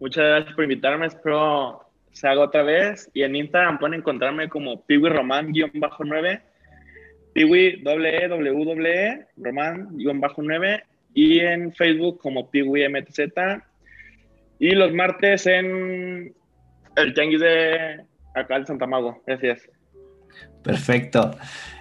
Muchas 0.00 0.24
gracias 0.24 0.54
por 0.54 0.64
invitarme, 0.64 1.06
espero 1.06 1.82
se 2.12 2.26
haga 2.28 2.40
otra 2.40 2.62
vez. 2.62 3.10
Y 3.12 3.22
en 3.22 3.36
Instagram 3.36 3.78
pueden 3.78 4.00
encontrarme 4.00 4.48
como 4.48 4.80
Piwi 4.86 5.10
Román-9 5.10 6.40
Piwi, 7.34 7.82
doble 7.82 8.24
E, 8.24 8.28
W, 8.28 8.88
E, 8.88 9.26
Román, 9.36 9.88
guion 9.98 10.20
bajo 10.20 10.40
9, 10.40 10.84
y 11.14 11.40
en 11.40 11.72
Facebook 11.72 12.20
como 12.20 12.48
Piwi 12.48 12.88
MTZ, 12.88 13.20
y 14.60 14.70
los 14.70 14.94
martes 14.94 15.46
en 15.46 16.32
el 16.96 17.14
Tianguis 17.14 17.40
de 17.40 18.04
acá 18.36 18.60
de 18.60 18.66
Santa 18.66 18.86
Mago. 18.86 19.20
Gracias. 19.26 19.68
Perfecto. 20.64 21.36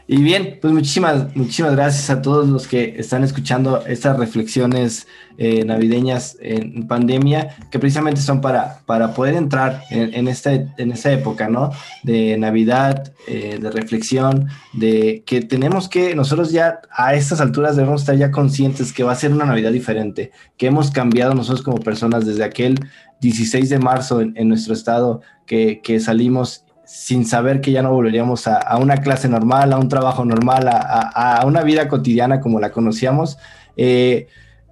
Y 0.06 0.22
bien, 0.22 0.60
pues 0.62 0.74
muchísimas, 0.74 1.34
muchísimas 1.34 1.72
gracias 1.72 2.10
a 2.10 2.22
todos 2.22 2.50
los 2.50 2.68
que 2.68 2.96
están 2.98 3.24
escuchando 3.24 3.86
estas 3.86 4.20
reflexiones 4.20 5.08
eh, 5.38 5.64
navideñas 5.64 6.38
en 6.42 6.88
pandemia, 6.90 7.56
que 7.72 7.80
precisamente 7.80 8.20
son 8.20 8.42
para, 8.42 8.82
para 8.86 9.14
poder 9.14 9.36
entrar 9.36 9.82
en, 9.90 10.28
esta, 10.28 10.52
en 10.52 10.92
esta 10.92 11.10
época, 11.14 11.48
¿no? 11.48 11.72
De 12.04 12.38
Navidad, 12.38 13.14
eh, 13.28 13.58
de 13.62 13.72
reflexión, 13.72 14.50
de 14.74 15.24
que 15.26 15.42
tenemos 15.42 15.88
que, 15.88 16.16
nosotros 16.16 16.52
ya 16.52 16.82
a 16.92 17.14
estas 17.14 17.40
alturas 17.40 17.78
debemos 17.78 18.02
estar 18.02 18.18
ya 18.18 18.30
conscientes 18.30 18.92
que 18.92 19.04
va 19.04 19.14
a 19.14 19.16
ser 19.16 19.32
una 19.32 19.46
Navidad 19.46 19.72
diferente, 19.72 20.32
que 20.58 20.68
hemos 20.68 20.92
cambiado 20.92 21.34
nosotros 21.34 21.64
como 21.64 21.78
personas 21.78 22.26
desde 22.26 22.44
aquel 22.44 22.76
16 23.22 23.70
de 23.70 23.80
marzo 23.80 24.20
en, 24.20 24.50
nuestro 24.50 24.74
estado 24.74 25.22
que 25.48 26.00
salimos 26.02 26.63
sin 26.94 27.26
saber 27.26 27.60
que 27.60 27.72
ya 27.72 27.82
no 27.82 27.92
volveríamos 27.92 28.48
a, 28.48 28.78
una 28.78 28.98
clase 28.98 29.28
normal, 29.28 29.74
a 29.74 29.80
un 29.80 29.90
trabajo 29.90 30.24
normal, 30.26 30.70
a, 30.70 31.44
una 31.44 31.64
vida 31.64 31.88
cotidiana 31.88 32.40
como 32.40 32.60
la 32.60 32.72
conocíamos, 32.72 33.40
eh, 33.76 34.28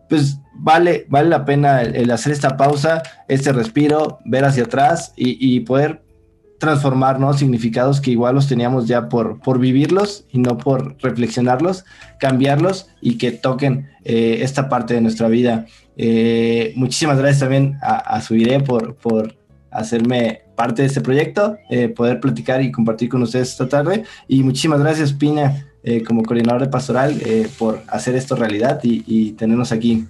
pues 0.08 0.38
vale, 0.54 1.08
vale 1.10 1.30
la 1.30 1.46
pena 1.46 1.82
el, 1.82 2.12
hacer 2.12 2.32
esta 2.32 2.58
pausa, 2.58 3.02
este 3.28 3.52
respiro, 3.52 4.20
ver 4.24 4.46
hacia 4.46 4.66
atrás 4.66 5.14
y, 5.16 5.62
poder 5.62 6.04
transformar 6.60 7.18
significados 7.36 8.00
que 8.00 8.12
igual 8.12 8.36
los 8.36 8.48
teníamos 8.48 8.88
ya 8.88 9.10
por, 9.10 9.42
por 9.42 9.58
vivirlos 9.58 10.26
y 10.32 10.38
no 10.38 10.60
por 10.60 11.02
reflexionarlos, 11.02 11.86
cambiarlos 12.20 12.88
y 13.02 13.18
que 13.18 13.32
toquen 13.32 13.90
eh, 14.06 14.42
esta 14.42 14.70
parte 14.70 14.94
de 14.94 15.02
nuestra 15.02 15.28
vida. 15.28 15.66
Eh, 15.98 16.72
muchísimas 16.76 17.18
gracias 17.18 17.40
también 17.40 17.80
a, 17.82 17.96
a 17.96 18.22
Subiré 18.22 18.60
por, 18.60 18.96
por 18.96 19.36
hacerme 19.72 20.44
parte 20.62 20.84
de 20.84 20.90
este 20.90 21.02
proyecto, 21.02 21.58
eh, 21.72 21.90
poder 21.90 22.20
platicar 22.20 22.62
y 22.62 22.72
compartir 22.72 23.10
con 23.10 23.24
ustedes 23.24 23.50
esta 23.50 23.68
tarde. 23.68 24.04
Y 24.28 24.44
muchísimas 24.44 24.80
gracias, 24.80 25.12
Pina, 25.12 25.74
eh, 25.82 26.04
como 26.04 26.22
coordinador 26.22 26.62
de 26.62 26.68
pastoral, 26.68 27.20
eh, 27.26 27.50
por 27.58 27.82
hacer 27.88 28.16
esto 28.16 28.36
realidad 28.36 28.80
y, 28.84 29.32
tenernos 29.32 29.72
aquí. 29.72 30.06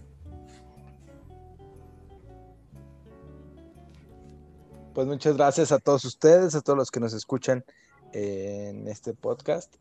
Pues 4.93 5.08
muchas 5.08 5.38
gracias 5.38 5.72
a 5.72 5.80
todos 5.80 6.04
ustedes, 6.04 6.54
a 6.54 6.60
todos 6.60 6.78
los 6.78 6.91
que 6.91 6.99
nos 6.99 7.14
escuchan 7.14 7.64
en 8.12 8.89
este 8.89 9.14
podcast. 9.14 9.74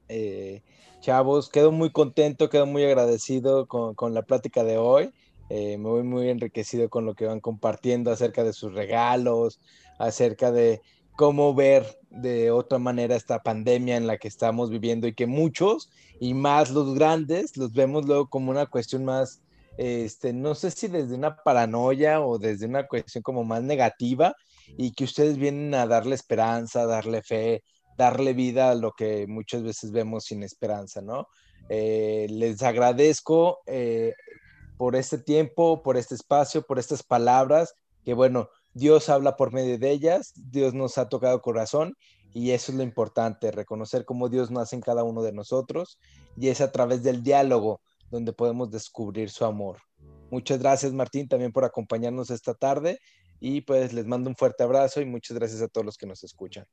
chavos, 1.01 1.49
quedo 1.49 1.73
muy 1.73 1.91
contento, 1.91 2.49
quedo 2.49 2.67
muy 2.67 2.85
agradecido 2.85 3.67
con, 3.67 3.97
con 3.97 4.15
la 4.15 4.23
plática 4.23 4.63
de 4.63 4.79
hoy. 4.79 5.13
me 5.51 5.79
voy 5.79 6.05
muy 6.05 6.29
enriquecido 6.29 6.89
con 6.89 7.07
lo 7.07 7.15
que 7.17 7.27
van 7.27 7.41
compartiendo 7.41 8.13
acerca 8.13 8.45
de 8.45 8.53
sus 8.53 8.73
regalos, 8.73 9.59
acerca 10.01 10.51
de 10.51 10.81
cómo 11.15 11.55
ver 11.55 11.99
de 12.09 12.51
otra 12.51 12.79
manera 12.79 13.15
esta 13.15 13.43
pandemia 13.43 13.97
en 13.97 14.07
la 14.07 14.17
que 14.17 14.29
estamos 14.29 14.71
viviendo 14.71 15.07
y 15.07 15.15
que 15.15 15.27
muchos, 15.27 15.91
y 16.19 16.33
más 16.33 16.71
los 16.71 16.95
grandes, 16.95 17.57
los 17.59 17.73
vemos 17.73 18.07
luego 18.07 18.29
como 18.29 18.51
una 18.51 18.65
cuestión 18.65 19.05
más, 19.05 19.43
este, 19.77 20.33
no 20.33 20.55
sé 20.55 20.71
si 20.71 20.89
desde 20.89 21.15
una 21.15 21.37
paranoia 21.37 22.23
o 22.23 22.39
desde 22.39 22.65
una 22.67 22.87
cuestión 22.87 23.23
como 23.23 23.45
más 23.45 23.63
negativa, 23.63 24.35
y 24.79 24.93
que 24.93 25.05
ustedes 25.05 25.37
vienen 25.37 25.75
a 25.75 25.87
darle 25.87 26.15
esperanza, 26.15 26.87
darle 26.87 27.23
fe, 27.23 27.63
darle 27.99 28.33
vida 28.33 28.71
a 28.71 28.75
lo 28.75 28.93
que 28.93 29.27
muchas 29.27 29.63
veces 29.63 29.93
vemos 29.93 30.25
sin 30.25 30.43
esperanza, 30.43 31.03
¿no? 31.03 31.29
Eh, 31.69 32.27
les 32.31 32.63
agradezco 32.63 33.59
eh, 33.67 34.15
por 34.79 34.97
este 34.97 35.19
tiempo, 35.19 35.83
por 35.83 35.99
este 35.99 36.15
espacio, 36.15 36.63
por 36.63 36.79
estas 36.79 37.03
palabras, 37.03 37.75
que 38.03 38.15
bueno, 38.15 38.49
Dios 38.75 39.09
habla 39.09 39.37
por 39.37 39.53
medio 39.53 39.79
de 39.79 39.91
ellas, 39.91 40.33
Dios 40.37 40.75
nos 40.75 40.99
ha 40.99 41.09
tocado 41.09 41.43
corazón 41.43 41.97
Y 42.33 42.53
eso 42.53 42.71
es 42.71 42.79
lo 42.79 42.85
importante, 42.85 43.51
reconocer 43.51 44.05
cómo 44.05 44.29
Dios 44.29 44.51
nace 44.51 44.77
en 44.77 44.83
cada 44.83 45.03
uno 45.03 45.23
de 45.23 45.33
nosotros 45.33 45.99
y 46.37 46.49
es 46.49 46.61
a 46.61 46.71
través 46.71 47.03
del 47.03 47.23
diálogo 47.25 47.81
donde 48.11 48.33
podemos 48.33 48.71
descubrir 48.71 49.31
su 49.31 49.45
amor. 49.45 49.79
Muchas 50.31 50.61
gracias 50.61 50.93
Martín 50.93 51.29
también 51.29 51.53
por 51.53 51.65
acompañarnos 51.65 52.31
esta 52.31 52.55
tarde 52.55 53.01
y 53.41 53.63
pues 53.63 53.93
les 53.93 54.07
mando 54.07 54.31
un 54.31 54.37
fuerte 54.37 54.63
abrazo 54.63 55.01
y 55.01 55.07
muchas 55.07 55.37
gracias 55.37 55.61
a 55.63 55.69
todos 55.69 55.85
los 55.85 55.97
que 55.97 56.07
nos 56.07 56.23
escuchan. 56.23 56.67